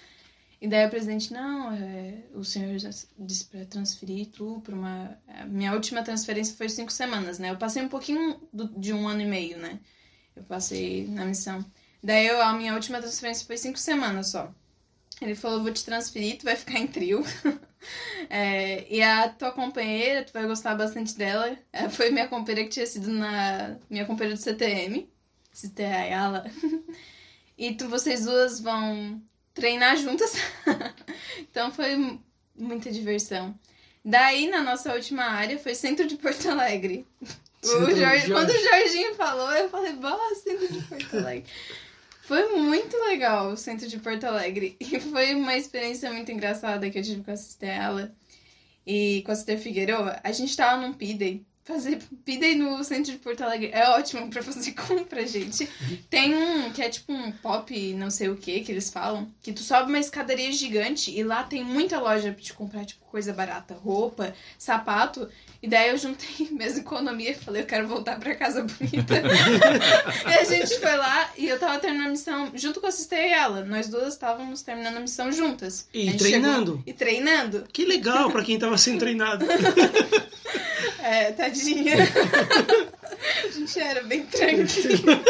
E 0.60 0.68
daí 0.68 0.86
o 0.86 0.90
presidente, 0.90 1.32
não, 1.32 1.72
é, 1.72 2.14
o 2.34 2.44
senhor 2.44 2.78
já 2.78 2.90
disse 3.18 3.44
pra 3.46 3.64
transferir 3.64 4.26
tu 4.28 4.60
pra 4.64 4.74
uma... 4.74 5.18
A 5.28 5.44
minha 5.44 5.72
última 5.72 6.02
transferência 6.02 6.54
foi 6.56 6.68
cinco 6.68 6.92
semanas, 6.92 7.38
né? 7.40 7.50
Eu 7.50 7.56
passei 7.56 7.82
um 7.82 7.88
pouquinho 7.88 8.40
do- 8.52 8.68
de 8.80 8.92
um 8.92 9.08
ano 9.08 9.22
e 9.22 9.26
meio, 9.26 9.58
né? 9.58 9.78
Eu 10.36 10.42
passei 10.44 11.06
na 11.08 11.24
missão. 11.24 11.64
Daí 12.02 12.26
eu, 12.26 12.40
a 12.42 12.52
minha 12.54 12.74
última 12.74 13.00
transferência 13.00 13.46
foi 13.46 13.56
cinco 13.56 13.78
semanas 13.78 14.28
só. 14.28 14.52
Ele 15.20 15.34
falou, 15.36 15.62
vou 15.62 15.72
te 15.72 15.84
transferir, 15.84 16.38
tu 16.38 16.44
vai 16.44 16.56
ficar 16.56 16.78
em 16.78 16.86
trio. 16.86 17.22
É, 18.30 18.86
e 18.92 19.02
a 19.02 19.28
tua 19.28 19.52
companheira, 19.52 20.24
tu 20.24 20.32
vai 20.32 20.46
gostar 20.46 20.74
bastante 20.76 21.16
dela. 21.16 21.58
É, 21.72 21.88
foi 21.88 22.10
minha 22.10 22.28
companheira 22.28 22.68
que 22.68 22.74
tinha 22.74 22.86
sido 22.86 23.10
na. 23.10 23.76
Minha 23.90 24.06
companheira 24.06 24.36
do 24.36 24.42
CTM. 24.42 25.08
CTI 25.52 25.84
Ayala. 25.86 26.44
E 27.56 27.74
tu, 27.74 27.88
vocês 27.88 28.24
duas 28.24 28.60
vão 28.60 29.22
treinar 29.54 29.96
juntas. 29.96 30.32
então 31.38 31.70
foi 31.72 31.96
mu- 31.96 32.22
muita 32.56 32.90
diversão. 32.90 33.58
Daí, 34.04 34.48
na 34.48 34.62
nossa 34.62 34.92
última 34.94 35.24
área, 35.24 35.58
foi 35.58 35.74
Centro 35.74 36.06
de 36.06 36.16
Porto 36.16 36.48
Alegre. 36.48 37.06
O 37.64 37.66
Jorge- 37.68 37.96
Jorge. 38.00 38.32
Quando 38.32 38.50
o 38.50 38.58
Jorginho 38.58 39.14
falou, 39.14 39.52
eu 39.52 39.68
falei, 39.68 39.92
boa, 39.92 40.34
Centro 40.34 40.72
de 40.72 40.82
Porto 40.82 41.16
Alegre. 41.16 41.44
Foi 42.22 42.56
muito 42.56 42.96
legal 42.96 43.50
o 43.52 43.56
Centro 43.56 43.86
de 43.88 43.98
Porto 43.98 44.24
Alegre. 44.24 44.76
E 44.80 44.98
foi 45.00 45.34
uma 45.34 45.56
experiência 45.56 46.12
muito 46.12 46.30
engraçada 46.32 46.88
que 46.90 46.98
eu 46.98 47.02
tive 47.02 47.22
com 47.22 47.30
a 47.30 47.36
Stella 47.36 48.12
e 48.86 49.22
com 49.24 49.32
a 49.32 49.34
Sister 49.34 49.58
Figueiredo. 49.58 50.10
A 50.22 50.32
gente 50.32 50.56
tava 50.56 50.80
num 50.80 50.92
P-Day 50.92 51.44
fazer 51.64 52.00
pida 52.24 52.46
no 52.56 52.82
centro 52.82 53.12
de 53.12 53.18
Porto 53.18 53.42
Alegre. 53.42 53.70
É 53.72 53.88
ótimo 53.90 54.28
pra 54.28 54.42
fazer 54.42 54.72
compra, 54.74 55.24
gente. 55.26 55.68
Tem 56.10 56.34
um 56.34 56.70
que 56.72 56.82
é 56.82 56.88
tipo 56.88 57.12
um 57.12 57.30
pop, 57.30 57.94
não 57.94 58.10
sei 58.10 58.28
o 58.28 58.36
que 58.36 58.60
que 58.60 58.72
eles 58.72 58.90
falam, 58.90 59.30
que 59.42 59.52
tu 59.52 59.60
sobe 59.62 59.88
uma 59.88 59.98
escadaria 60.00 60.50
gigante 60.52 61.10
e 61.16 61.22
lá 61.22 61.42
tem 61.44 61.62
muita 61.64 62.00
loja 62.00 62.32
pra 62.32 62.42
te 62.42 62.52
comprar, 62.52 62.84
tipo, 62.84 63.04
coisa 63.06 63.32
barata, 63.32 63.74
roupa, 63.74 64.34
sapato. 64.58 65.28
E 65.62 65.68
daí 65.68 65.90
eu 65.90 65.96
juntei 65.98 66.48
mesmo 66.50 66.80
economia 66.80 67.30
e 67.30 67.34
falei, 67.34 67.62
eu 67.62 67.66
quero 67.66 67.86
voltar 67.86 68.18
pra 68.18 68.34
casa 68.34 68.62
bonita. 68.64 69.14
e 70.28 70.32
a 70.34 70.42
gente 70.44 70.80
foi 70.80 70.96
lá 70.96 71.30
e 71.38 71.46
eu 71.48 71.58
tava 71.60 71.78
terminando 71.78 72.08
a 72.08 72.10
missão 72.10 72.50
junto 72.54 72.80
com 72.80 72.88
a 72.88 72.90
Sister 72.90 73.18
e 73.20 73.32
ela. 73.32 73.64
Nós 73.64 73.86
duas 73.88 74.14
estávamos 74.14 74.62
terminando 74.62 74.96
a 74.96 75.00
missão 75.00 75.30
juntas. 75.30 75.86
E 75.94 76.12
treinando. 76.14 76.72
chegou- 76.72 76.82
E 76.86 76.92
treinando. 76.92 77.64
Que 77.72 77.84
legal 77.84 78.30
pra 78.32 78.42
quem 78.44 78.58
tava 78.58 78.76
sendo 78.76 78.98
treinado. 78.98 79.46
É, 81.02 81.32
tadinha. 81.32 81.96
a 83.44 83.48
gente 83.50 83.80
era 83.80 84.02
bem 84.04 84.24
tranquilo. 84.26 85.22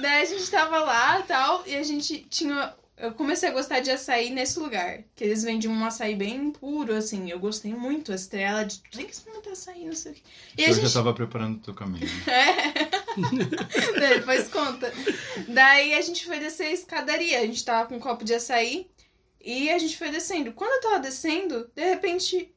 Daí 0.00 0.22
a 0.22 0.24
gente 0.24 0.48
tava 0.50 0.78
lá 0.78 1.20
e 1.20 1.22
tal, 1.24 1.64
e 1.66 1.74
a 1.74 1.82
gente 1.82 2.24
tinha. 2.30 2.72
Eu 2.96 3.12
comecei 3.12 3.48
a 3.48 3.52
gostar 3.52 3.80
de 3.80 3.90
açaí 3.90 4.30
nesse 4.30 4.58
lugar. 4.60 5.02
Que 5.16 5.24
eles 5.24 5.42
vendiam 5.42 5.74
um 5.74 5.84
açaí 5.84 6.14
bem 6.14 6.52
puro, 6.52 6.94
assim. 6.94 7.28
Eu 7.28 7.40
gostei 7.40 7.74
muito. 7.74 8.12
A 8.12 8.14
estrela 8.14 8.64
de. 8.64 8.80
Tem 8.92 9.04
que 9.04 9.12
experimentar 9.12 9.52
açaí, 9.52 9.84
não 9.84 9.94
sei 9.94 10.12
o 10.12 10.14
quê. 10.14 10.22
E 10.58 10.64
a 10.64 10.68
Eu 10.68 10.74
gente 10.74 10.86
já 10.86 11.00
tava 11.00 11.12
preparando 11.12 11.56
o 11.56 11.60
teu 11.60 11.74
caminho. 11.74 12.06
é. 12.28 13.98
Daí 13.98 14.20
Depois 14.20 14.46
conta. 14.46 14.92
Daí 15.48 15.92
a 15.94 16.00
gente 16.00 16.24
foi 16.24 16.38
descer 16.38 16.68
a 16.68 16.72
escadaria. 16.72 17.40
A 17.40 17.46
gente 17.46 17.64
tava 17.64 17.88
com 17.88 17.96
um 17.96 18.00
copo 18.00 18.24
de 18.24 18.32
açaí 18.32 18.88
e 19.44 19.68
a 19.70 19.78
gente 19.78 19.98
foi 19.98 20.10
descendo. 20.10 20.52
Quando 20.52 20.72
eu 20.72 20.90
tava 20.90 21.00
descendo, 21.00 21.68
de 21.74 21.84
repente, 21.84 22.53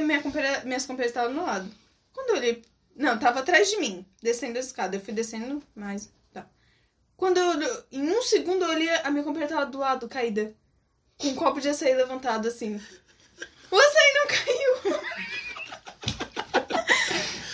minha 0.00 0.22
companheira, 0.22 0.64
minhas 0.64 0.86
companheiras 0.86 1.16
estavam 1.16 1.34
do 1.34 1.42
lado. 1.44 1.70
Quando 2.12 2.30
eu 2.30 2.36
olhei. 2.36 2.62
Não, 2.94 3.18
tava 3.18 3.40
atrás 3.40 3.70
de 3.70 3.76
mim, 3.76 4.06
descendo 4.22 4.56
a 4.56 4.60
escada. 4.60 4.96
Eu 4.96 5.00
fui 5.00 5.12
descendo 5.12 5.62
mais. 5.74 6.10
Tá. 6.32 6.48
Quando 7.16 7.38
eu. 7.38 7.84
Em 7.92 8.10
um 8.10 8.22
segundo 8.22 8.64
eu 8.64 8.70
olhei, 8.70 8.88
a 8.88 9.10
minha 9.10 9.24
companheira 9.24 9.54
tava 9.54 9.70
do 9.70 9.78
lado, 9.78 10.08
caída. 10.08 10.54
Com 11.18 11.28
um 11.28 11.34
copo 11.34 11.60
de 11.60 11.68
açaí 11.68 11.94
levantado 11.94 12.48
assim. 12.48 12.80
O 13.70 13.76
açaí 13.76 14.12
não 14.14 14.26
caiu! 14.26 15.15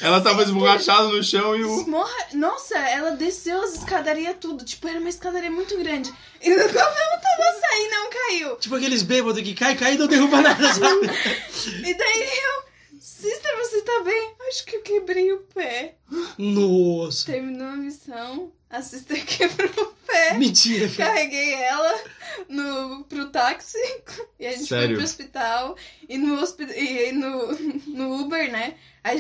Ela 0.02 0.20
tava 0.20 0.42
esborrachada 0.42 1.06
no 1.08 1.22
chão 1.22 1.54
e 1.54 1.62
o. 1.62 1.80
Esmorra... 1.80 2.26
Nossa, 2.34 2.76
ela 2.76 3.12
desceu 3.12 3.62
as 3.62 3.74
escadarias 3.74 4.34
tudo. 4.40 4.64
Tipo, 4.64 4.88
era 4.88 4.98
uma 4.98 5.08
escadaria 5.08 5.50
muito 5.50 5.78
grande. 5.78 6.12
E 6.40 6.50
no 6.50 6.56
copo 6.66 6.76
ela 6.76 7.18
tava 7.18 7.50
açaí 7.50 7.88
não 7.88 8.10
caiu. 8.10 8.56
tipo 8.56 8.74
aqueles 8.74 9.02
bêbados 9.02 9.40
que 9.42 9.54
cai, 9.54 9.76
cai 9.76 9.94
e 9.94 9.98
não 9.98 10.08
derruba 10.08 10.42
nada, 10.42 10.74
sabe? 10.74 11.06
E 11.86 11.94
daí 11.94 12.22
eu. 12.22 12.71
Sister, 13.04 13.56
você 13.58 13.82
tá 13.82 14.00
bem? 14.04 14.34
Acho 14.48 14.64
que 14.64 14.76
eu 14.76 14.82
quebrei 14.82 15.32
o 15.32 15.40
pé. 15.52 15.96
Nossa. 16.38 17.26
Terminou 17.26 17.66
a 17.66 17.76
missão. 17.76 18.52
A 18.70 18.80
sister 18.80 19.22
quebrou 19.26 19.68
o 19.68 19.94
pé. 20.06 20.34
Mentira, 20.34 20.88
cara. 20.88 21.10
Carreguei 21.10 21.52
ela 21.52 22.00
no, 22.48 23.02
pro 23.06 23.28
táxi 23.30 23.76
e 24.38 24.46
a 24.46 24.52
gente 24.52 24.66
Sério? 24.68 24.86
foi 24.90 24.94
pro 24.94 25.04
hospital. 25.04 25.76
E 26.08 26.16
no, 26.16 26.40
hospi- 26.40 26.62
e 26.72 27.10
no, 27.10 27.48
no 27.92 28.20
Uber, 28.20 28.52
né? 28.52 28.76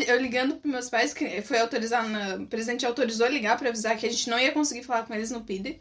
Eu 0.06 0.16
ligando 0.20 0.54
pros 0.58 0.72
meus 0.72 0.88
pais, 0.88 1.12
que 1.12 1.42
foi 1.42 1.58
autorizado, 1.58 2.08
na, 2.08 2.36
o 2.36 2.46
presidente 2.46 2.86
autorizou 2.86 3.26
ligar 3.26 3.58
pra 3.58 3.68
avisar 3.68 3.96
que 3.98 4.06
a 4.06 4.10
gente 4.10 4.30
não 4.30 4.38
ia 4.38 4.52
conseguir 4.52 4.84
falar 4.84 5.04
com 5.06 5.12
eles 5.12 5.32
no 5.32 5.42
PID. 5.42 5.80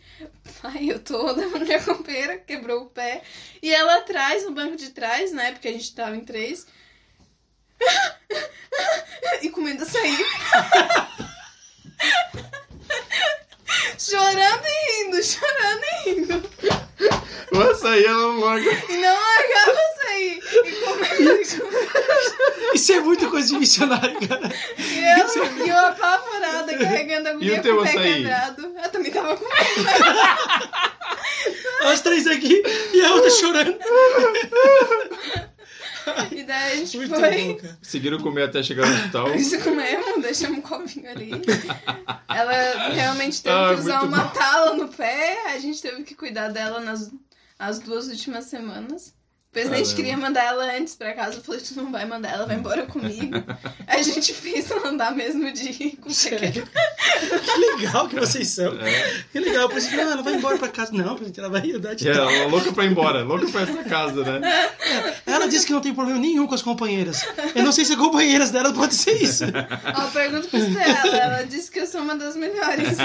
Pai, 0.60 0.90
eu 0.90 0.98
tô 1.00 1.32
levando 1.34 1.66
minha 1.68 1.84
companheira, 1.84 2.40
quebrou 2.40 2.82
o 2.82 2.90
pé. 2.90 3.22
E 3.62 3.72
ela 3.72 3.98
atrás, 4.00 4.44
no 4.44 4.54
banco 4.54 4.76
de 4.76 4.90
trás, 4.90 5.32
né? 5.32 5.52
Porque 5.52 5.68
a 5.68 5.72
gente 5.72 5.94
tava 5.94 6.16
em 6.16 6.26
três. 6.26 6.66
E 9.42 9.50
comendo 9.50 9.84
açaí. 9.84 10.18
chorando 13.98 14.66
e 14.66 15.04
rindo, 15.04 15.24
chorando 15.24 15.84
e 15.84 16.10
rindo. 16.10 16.44
O 17.52 17.60
açaí 17.60 18.06
ela 18.06 18.18
não 18.18 18.40
larga. 18.40 18.72
E 18.90 18.98
não 18.98 19.14
largava 19.14 19.80
açaí. 19.94 20.42
E 20.66 20.72
comendo. 20.86 21.42
Isso 22.74 22.94
é 22.94 23.00
muito 23.02 23.30
coisa 23.30 23.48
de 23.50 23.60
missionário, 23.60 24.28
cara. 24.28 24.50
E 24.78 25.04
eu, 25.20 25.66
e 25.66 25.70
eu 25.70 25.78
apavorada, 25.78 26.78
carregando 26.78 27.30
a 27.30 27.34
teu 27.62 27.76
com 27.76 27.82
o 27.82 27.84
pé 27.84 27.90
açaí? 27.90 28.14
quebrado. 28.14 28.74
Eu 28.82 28.90
também 28.90 29.12
tava 29.12 29.36
com 29.38 29.46
As 31.84 32.02
três 32.02 32.28
aqui 32.28 32.62
e 32.94 33.02
a 33.02 33.14
outra 33.14 33.30
chorando. 33.30 33.78
E 36.52 36.72
a 36.74 36.76
gente 36.76 36.98
Muito 36.98 37.16
foi. 37.16 37.44
bom, 37.54 37.56
cara. 37.58 37.78
Seguiram 37.82 38.20
comer 38.20 38.44
até 38.44 38.62
chegar 38.64 38.86
no 38.88 38.94
hospital. 38.96 39.34
Isso 39.36 39.60
comemos, 39.62 40.22
deixamos 40.22 40.58
um 40.60 40.62
copinho 40.62 41.10
ali. 41.10 41.32
Ela 42.28 42.90
realmente 42.94 43.42
teve 43.42 43.56
Ah, 43.56 43.74
que 43.74 43.82
usar 43.82 44.04
uma 44.04 44.24
bom. 44.26 44.30
tala 44.34 44.74
no 44.76 44.88
pé. 44.88 45.52
A 45.54 45.60
gente 45.60 45.82
teve 45.82 46.04
que 46.04 46.16
cuidar 46.16 46.50
dela 46.50 46.80
nas 46.80 47.12
as 47.60 47.80
duas 47.80 48.08
últimas 48.08 48.46
semanas. 48.46 49.14
O 49.52 49.54
presidente 49.54 49.82
Caramba. 49.90 49.96
queria 49.98 50.18
mandar 50.18 50.46
ela 50.46 50.78
antes 50.78 50.96
pra 50.96 51.14
casa. 51.14 51.36
Eu 51.36 51.42
falei, 51.44 51.60
tu 51.60 51.76
não 51.76 51.92
vai 51.92 52.06
mandar, 52.06 52.30
ela 52.30 52.46
vai 52.46 52.56
embora 52.56 52.86
comigo. 52.86 53.36
a 53.86 54.00
gente 54.02 54.34
fez 54.34 54.72
ela 54.72 54.88
andar 54.88 55.14
mesmo 55.14 55.52
de 55.52 55.98
com 56.02 56.10
Sério? 56.10 56.66
Que 56.66 57.60
legal 57.76 58.08
que 58.08 58.16
vocês 58.18 58.48
são. 58.48 58.72
É. 58.80 59.24
Que 59.30 59.42
legal. 59.42 59.68
Por 59.68 59.78
isso, 59.78 59.94
não, 59.94 60.10
ela 60.10 60.24
vai 60.24 60.36
embora 60.36 60.58
pra 60.58 60.70
casa. 60.70 60.94
Não, 60.94 61.20
ela 61.38 61.50
vai 61.50 61.70
andar 61.70 61.96
de 61.96 62.08
E 62.08 62.10
ela 62.10 62.32
é 62.32 62.48
louca 62.48 62.72
pra 62.72 62.86
ir 62.86 62.92
embora, 62.92 63.24
louca 63.26 63.46
pra 63.50 63.64
ir 63.64 63.74
pra 63.74 63.84
casa, 63.84 64.40
né? 64.40 64.72
Ela 65.26 65.48
disse 65.50 65.66
que 65.66 65.74
não 65.74 65.82
tem 65.82 65.94
problema 65.94 66.18
nenhum 66.18 66.48
com 66.48 66.56
as 66.56 66.62
companheiras. 66.62 67.22
Eu 67.54 67.66
não 67.66 67.74
sei 67.74 67.84
se 67.84 67.92
as 67.92 68.00
companheiras 68.00 68.52
dela 68.52 68.72
pode 68.72 68.96
ser 68.96 69.22
isso. 69.22 69.44
Ó, 69.98 70.08
pergunta 70.12 70.48
pra 70.48 70.60
Estela. 70.60 71.18
Ela 71.18 71.44
disse 71.44 71.70
que 71.70 71.80
eu 71.82 71.88
sou 71.88 72.00
uma 72.00 72.16
das 72.16 72.38
melhores. 72.38 72.98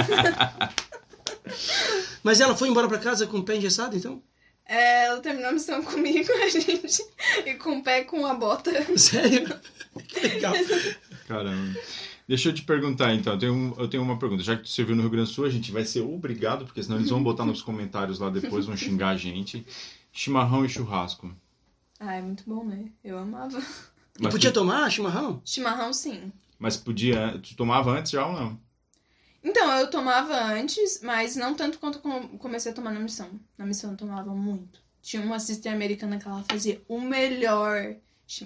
Mas 2.22 2.40
ela 2.40 2.57
foi 2.57 2.68
embora 2.68 2.86
pra 2.86 2.99
casa 2.99 3.26
com 3.26 3.38
o 3.38 3.42
pé 3.42 3.57
engessado, 3.57 3.97
então? 3.97 4.22
É, 4.69 5.05
ela 5.07 5.21
terminou 5.21 5.51
a 5.51 5.53
missão 5.53 5.83
comigo, 5.85 6.31
a 6.33 6.49
gente. 6.49 7.03
E 7.47 7.55
com 7.55 7.79
o 7.79 7.83
pé 7.83 8.03
com 8.05 8.27
a 8.27 8.35
bota. 8.35 8.71
Sério? 8.99 9.47
Que 10.09 10.21
legal. 10.21 10.55
Caramba. 11.29 11.79
Deixa 12.29 12.49
eu 12.49 12.53
te 12.53 12.62
perguntar 12.62 13.14
então, 13.14 13.35
eu 13.35 13.39
tenho, 13.39 13.55
um- 13.55 13.75
eu 13.79 13.89
tenho 13.89 14.03
uma 14.03 14.19
pergunta. 14.19 14.43
Já 14.43 14.57
que 14.57 14.62
tu 14.64 14.69
serviu 14.69 14.97
no 14.97 15.03
Rio 15.03 15.11
Grande 15.12 15.29
do 15.31 15.33
Sul, 15.35 15.45
a 15.45 15.51
gente 15.51 15.71
vai 15.71 15.85
ser 15.85 16.01
obrigado, 16.01 16.64
porque 16.64 16.83
senão 16.83 16.97
eles 16.99 17.11
vão 17.11 17.23
botar 17.23 17.45
nos 17.45 17.62
comentários 17.62 18.19
lá 18.19 18.29
depois, 18.29 18.67
vão 18.67 18.77
xingar 18.77 19.11
a 19.11 19.17
gente. 19.17 19.64
Chimarrão 20.12 20.64
e 20.64 20.69
churrasco. 20.69 21.33
Ah, 22.01 22.14
é 22.14 22.23
muito 22.23 22.43
bom, 22.47 22.64
né? 22.64 22.87
Eu 23.05 23.17
amava. 23.19 23.59
E 24.19 24.23
Mas, 24.23 24.33
podia 24.35 24.51
tu, 24.51 24.55
tomar 24.55 24.91
chimarrão? 24.91 25.41
Chimarrão, 25.45 25.93
sim. 25.93 26.33
mas 26.59 26.77
podia. 26.77 27.39
Tu 27.43 27.55
tomava 27.55 27.91
antes 27.97 28.11
já 28.12 28.27
ou 28.27 28.33
não? 28.33 28.59
Então, 29.49 29.70
eu 29.78 29.88
tomava 29.88 30.34
antes, 30.53 31.01
mas 31.03 31.36
não 31.36 31.55
tanto 31.55 31.78
quanto 31.78 32.01
com- 32.01 32.36
comecei 32.38 32.72
a 32.72 32.74
tomar 32.74 32.90
na 32.90 32.99
missão. 33.01 33.28
Na 33.57 33.64
missão 33.64 33.92
eu 33.92 33.97
tomava 33.97 34.34
muito. 34.34 34.80
Tinha 35.01 35.22
uma 35.22 35.38
sister 35.38 35.72
americana 35.72 36.18
que 36.18 36.26
ela 36.26 36.44
fazia 36.51 36.82
o 36.88 37.01
melhor. 37.01 37.94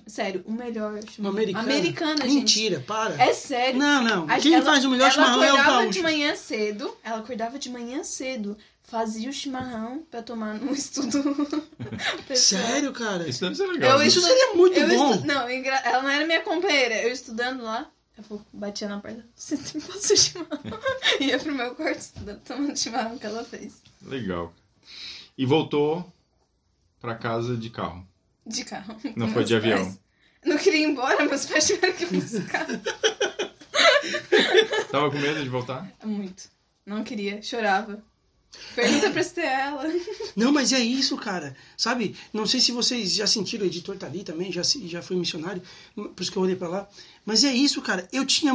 Sério, 0.07 0.45
o 0.47 0.53
melhor 0.53 0.93
Uma 0.93 1.03
chimarrão. 1.11 1.37
americana? 1.39 1.65
Americana, 1.65 2.17
gente. 2.25 2.35
Mentira, 2.35 2.85
para. 2.87 3.15
É 3.23 3.33
sério. 3.33 3.79
Não, 3.79 4.03
não. 4.05 4.27
Quem 4.39 4.55
ela- 4.55 4.65
faz 4.67 4.85
o 4.85 4.91
melhor 4.91 5.05
ela 5.05 5.13
chimarrão 5.15 5.43
é 5.43 5.47
o 5.53 5.55
acordava 5.57 5.77
gaúcho. 5.85 5.91
de 5.93 6.03
manhã 6.03 6.37
cedo. 6.37 6.97
Ela 7.03 7.19
acordava 7.21 7.59
de 7.59 7.71
manhã 7.71 8.05
cedo. 8.05 8.59
Fazia 8.83 9.31
o 9.31 9.33
chimarrão 9.33 10.05
pra 10.11 10.21
tomar 10.23 10.53
no 10.55 10.71
estudo. 10.75 11.23
Sério, 12.35 12.93
cara? 12.93 13.27
Isso 13.29 13.41
deve 13.41 13.55
ser 13.55 13.67
legal. 13.69 13.99
Eu? 14.01 14.07
Isso 14.07 14.21
seria 14.21 14.53
muito 14.55 14.79
eu 14.79 14.89
bom. 14.89 15.15
estu- 15.15 15.27
Não, 15.27 15.49
ela 15.49 16.03
não 16.03 16.11
era 16.11 16.27
minha 16.27 16.43
companheira. 16.43 16.97
Eu 17.03 17.11
estudando 17.13 17.63
lá, 17.63 17.89
pouco 18.23 18.45
batia 18.53 18.89
na 18.89 19.01
porta. 19.01 19.25
Você 19.35 19.57
tem 19.57 19.81
posso 19.81 20.17
chimarrão? 20.17 20.61
Ia 21.21 21.39
pro 21.39 21.55
meu 21.55 21.75
quarto 21.75 22.01
estudando, 22.01 22.41
tomando 22.41 22.77
chimarrão 22.79 23.19
que 23.19 23.27
ela 23.27 23.45
fez. 23.45 23.83
Legal. 24.03 24.53
E 25.37 25.47
voltou 25.47 26.11
pra 27.01 27.15
casa 27.15 27.57
de 27.57 27.71
carro. 27.71 28.07
De 28.47 28.65
carro. 28.65 28.97
Não 29.17 29.29
foi 29.29 29.45
de 29.45 29.55
avião. 29.55 29.85
pais. 29.85 30.01
Não 30.45 30.57
queria 30.57 30.81
ir 30.81 30.85
embora, 30.91 31.25
meus 31.25 31.47
pais 31.47 31.67
tiveram 31.67 31.95
que 31.95 32.07
buscar. 32.07 32.67
Tava 34.91 35.11
com 35.11 35.19
medo 35.19 35.43
de 35.43 35.49
voltar? 35.49 35.91
Muito. 36.05 36.51
Não 36.85 37.05
queria, 37.05 37.41
chorava. 37.43 38.03
Pergunta 38.75 39.11
pra 39.11 39.21
Estela. 39.21 39.85
Não, 40.35 40.53
mas 40.53 40.73
é 40.73 40.81
isso, 40.81 41.17
cara. 41.17 41.57
Sabe? 41.77 42.17
Não 42.33 42.47
sei 42.47 42.61
se 42.61 42.73
vocês 42.73 43.15
já 43.15 43.27
sentiram, 43.27 43.65
o 43.65 43.67
editor 43.67 43.97
tá 43.97 44.07
ali 44.07 44.25
também, 44.25 44.51
já, 44.53 44.63
já 44.63 45.03
foi 45.03 45.17
missionário, 45.17 45.63
por 45.95 46.21
isso 46.21 46.31
que 46.31 46.37
eu 46.37 46.43
olhei 46.43 46.57
pra 46.57 46.69
lá. 46.69 46.89
Mas 47.25 47.45
é 47.45 47.53
isso, 47.53 47.81
cara. 47.81 48.09
Eu 48.13 48.25
tinha 48.25 48.53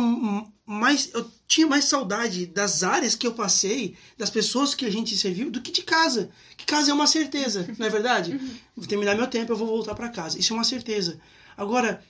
mais, 0.65 1.09
eu 1.13 1.29
tinha 1.47 1.67
mais 1.67 1.85
saudade 1.85 2.45
das 2.45 2.83
áreas 2.83 3.15
que 3.15 3.25
eu 3.25 3.33
passei, 3.33 3.95
das 4.17 4.29
pessoas 4.29 4.73
que 4.73 4.85
a 4.85 4.89
gente 4.89 5.15
serviu, 5.17 5.49
do 5.49 5.61
que 5.61 5.71
de 5.71 5.83
casa. 5.83 6.29
Que 6.57 6.65
casa 6.65 6.91
é 6.91 6.93
uma 6.93 7.07
certeza, 7.07 7.67
não 7.77 7.85
é 7.85 7.89
verdade? 7.89 8.39
Vou 8.75 8.87
terminar 8.87 9.15
meu 9.15 9.27
tempo, 9.27 9.51
eu 9.51 9.57
vou 9.57 9.67
voltar 9.67 9.95
pra 9.95 10.09
casa. 10.09 10.39
Isso 10.39 10.53
é 10.53 10.55
uma 10.55 10.63
certeza. 10.63 11.19
Agora, 11.55 12.03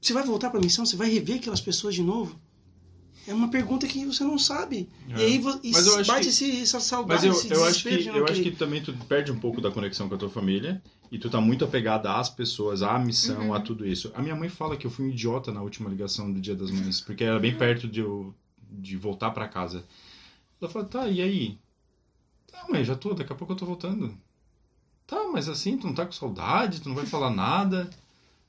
você 0.00 0.12
vai 0.12 0.22
voltar 0.22 0.50
pra 0.50 0.60
missão, 0.60 0.86
você 0.86 0.96
vai 0.96 1.08
rever 1.08 1.36
aquelas 1.36 1.60
pessoas 1.60 1.94
de 1.94 2.02
novo? 2.02 2.38
É 3.26 3.32
uma 3.32 3.48
pergunta 3.48 3.86
que 3.86 4.04
você 4.04 4.22
não 4.22 4.38
sabe. 4.38 4.88
É. 5.08 5.18
E 5.18 5.22
aí 5.24 5.38
vo- 5.38 5.58
e 5.62 5.70
Mas 5.72 5.86
eu 5.86 5.96
acho 5.98 6.06
bate 6.10 6.22
que- 6.24 6.28
esse, 6.28 6.60
essa 6.62 6.78
saudade, 6.80 7.26
Mas 7.26 7.44
eu, 7.44 7.56
eu 7.56 7.64
acho 7.64 7.82
que 7.82 8.06
eu 8.08 8.24
acho 8.26 8.42
que 8.42 8.50
também 8.50 8.82
tu 8.82 8.92
perde 9.08 9.32
um 9.32 9.38
pouco 9.38 9.60
da 9.60 9.70
conexão 9.70 10.08
com 10.08 10.14
a 10.14 10.18
tua 10.18 10.28
família 10.28 10.82
e 11.10 11.18
tu 11.18 11.30
tá 11.30 11.40
muito 11.40 11.64
apegada 11.64 12.12
às 12.14 12.28
pessoas, 12.28 12.82
à 12.82 12.98
missão, 12.98 13.46
Uhum. 13.48 13.54
a 13.54 13.60
tudo 13.60 13.86
isso. 13.86 14.12
A 14.14 14.20
minha 14.20 14.36
mãe 14.36 14.48
fala 14.48 14.76
que 14.76 14.86
eu 14.86 14.90
fui 14.90 15.06
um 15.06 15.08
idiota 15.08 15.50
na 15.52 15.62
última 15.62 15.88
ligação 15.88 16.30
do 16.32 16.40
Dia 16.40 16.54
das 16.54 16.70
Mães, 16.70 17.00
porque 17.00 17.24
era 17.24 17.38
bem 17.40 17.56
perto 17.56 17.88
de 17.88 18.00
eu 18.00 18.34
de 18.70 18.96
voltar 18.96 19.30
pra 19.30 19.48
casa. 19.48 19.84
Ela 20.60 20.70
fala: 20.70 20.84
"Tá, 20.84 21.08
e 21.08 21.22
aí?" 21.22 21.58
"Tá, 22.50 22.66
mãe, 22.68 22.84
já 22.84 22.94
tô, 22.94 23.14
daqui 23.14 23.32
a 23.32 23.36
pouco 23.36 23.52
eu 23.52 23.56
tô 23.56 23.64
voltando." 23.64 24.14
"Tá, 25.06 25.22
mas 25.32 25.48
assim, 25.48 25.76
tu 25.78 25.86
não 25.86 25.94
tá 25.94 26.04
com 26.04 26.12
saudade, 26.12 26.80
tu 26.80 26.88
não 26.88 26.96
vai 26.96 27.06
falar 27.06 27.30
nada?" 27.30 27.88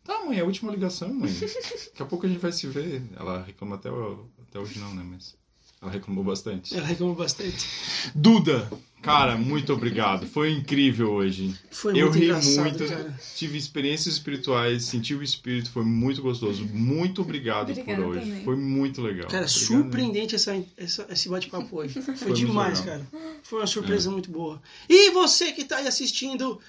Tá, 0.04 0.24
mãe, 0.24 0.38
é 0.38 0.42
a 0.42 0.46
última 0.46 0.72
ligação, 0.72 1.12
mãe. 1.14 1.32
Daqui 1.34 2.04
a 2.04 2.06
pouco 2.06 2.26
a 2.26 2.30
gente 2.30 2.38
vai 2.40 2.52
se 2.52 2.68
ver. 2.68 3.02
Ela 3.16 3.42
reclama 3.44 3.76
até, 3.76 3.90
o- 3.92 4.26
até 4.56 4.60
hoje 4.60 4.80
não, 4.80 4.94
né? 4.96 5.04
Mas 5.06 5.36
ela 5.82 5.92
reclamou 5.92 6.24
bastante. 6.24 6.76
Ela 6.76 6.86
reclamou 6.88 7.14
bastante. 7.16 7.68
Duda, 8.16 8.72
cara, 9.02 9.36
muito 9.38 9.74
obrigado. 9.74 10.26
Foi 10.26 10.52
incrível 10.52 11.12
hoje. 11.12 11.54
Foi 11.70 11.92
Eu 12.00 12.06
muito 12.08 12.18
ri 12.20 12.26
engraçado, 12.26 12.62
muito, 12.64 12.88
cara. 12.88 13.20
tive 13.36 13.58
experiências 13.58 14.16
espirituais, 14.16 14.86
senti 14.86 15.14
o 15.14 15.22
espírito, 15.22 15.70
foi 15.72 15.84
muito 15.84 16.22
gostoso. 16.22 16.66
Muito 16.72 17.22
obrigado 17.22 17.72
Obrigada 17.72 18.02
por 18.02 18.10
hoje. 18.12 18.20
também. 18.22 18.44
Foi 18.46 18.56
muito 18.56 19.02
legal. 19.02 19.28
Cara, 19.28 19.44
Obrigado 19.46 19.50
surpreendente 19.50 20.36
essa, 20.36 20.64
essa- 20.78 21.06
esse 21.10 21.28
bate-papo 21.28 21.76
hoje. 21.78 22.00
Foi, 22.02 22.16
Foi 22.16 22.34
demais. 22.34 22.80
É. 22.80 22.84
cara. 22.84 23.08
Foi 23.44 23.60
uma 23.60 23.68
surpresa 23.68 24.10
muito 24.10 24.32
boa. 24.32 24.62
E 24.90 25.12
você 25.12 25.52
que 25.52 25.66
tá 25.66 25.78
aí 25.78 25.88
assistindo, 25.88 26.60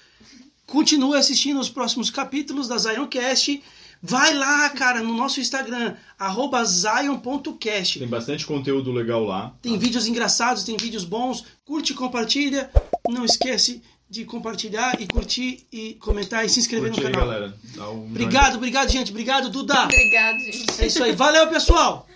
continue 0.65 1.17
assistindo 1.17 1.59
os 1.59 1.69
próximos 1.69 2.09
capítulos 2.09 2.67
da 2.67 2.77
Zioncast. 2.77 3.63
Vai 4.01 4.33
lá, 4.33 4.69
cara, 4.69 5.01
no 5.01 5.13
nosso 5.13 5.39
Instagram, 5.39 5.95
arroba 6.19 6.63
zion.cast. 6.63 7.99
Tem 7.99 8.07
bastante 8.07 8.45
conteúdo 8.45 8.91
legal 8.91 9.23
lá. 9.23 9.53
Tem 9.61 9.77
vídeos 9.77 10.07
engraçados, 10.07 10.63
tem 10.63 10.77
vídeos 10.77 11.03
bons. 11.03 11.43
Curte 11.65 11.93
e 11.93 11.95
compartilha. 11.95 12.69
Não 13.09 13.25
esquece 13.25 13.81
de 14.09 14.23
compartilhar 14.23 15.01
e 15.01 15.07
curtir 15.07 15.67
e 15.71 15.95
comentar 15.95 16.45
e 16.45 16.49
se 16.49 16.59
inscrever 16.59 16.91
Curte 16.91 17.01
no 17.01 17.07
aí, 17.07 17.13
canal. 17.13 17.27
galera. 17.29 17.57
Dá 17.75 17.89
um 17.89 18.05
Obrigado, 18.05 18.55
obrigado, 18.55 18.89
gente. 18.89 19.11
Obrigado, 19.11 19.49
Duda. 19.49 19.83
Obrigada, 19.83 20.39
gente. 20.39 20.81
É 20.81 20.87
isso 20.87 21.03
aí. 21.03 21.13
Valeu, 21.13 21.47
pessoal. 21.47 22.07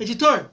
Editor, 0.00 0.50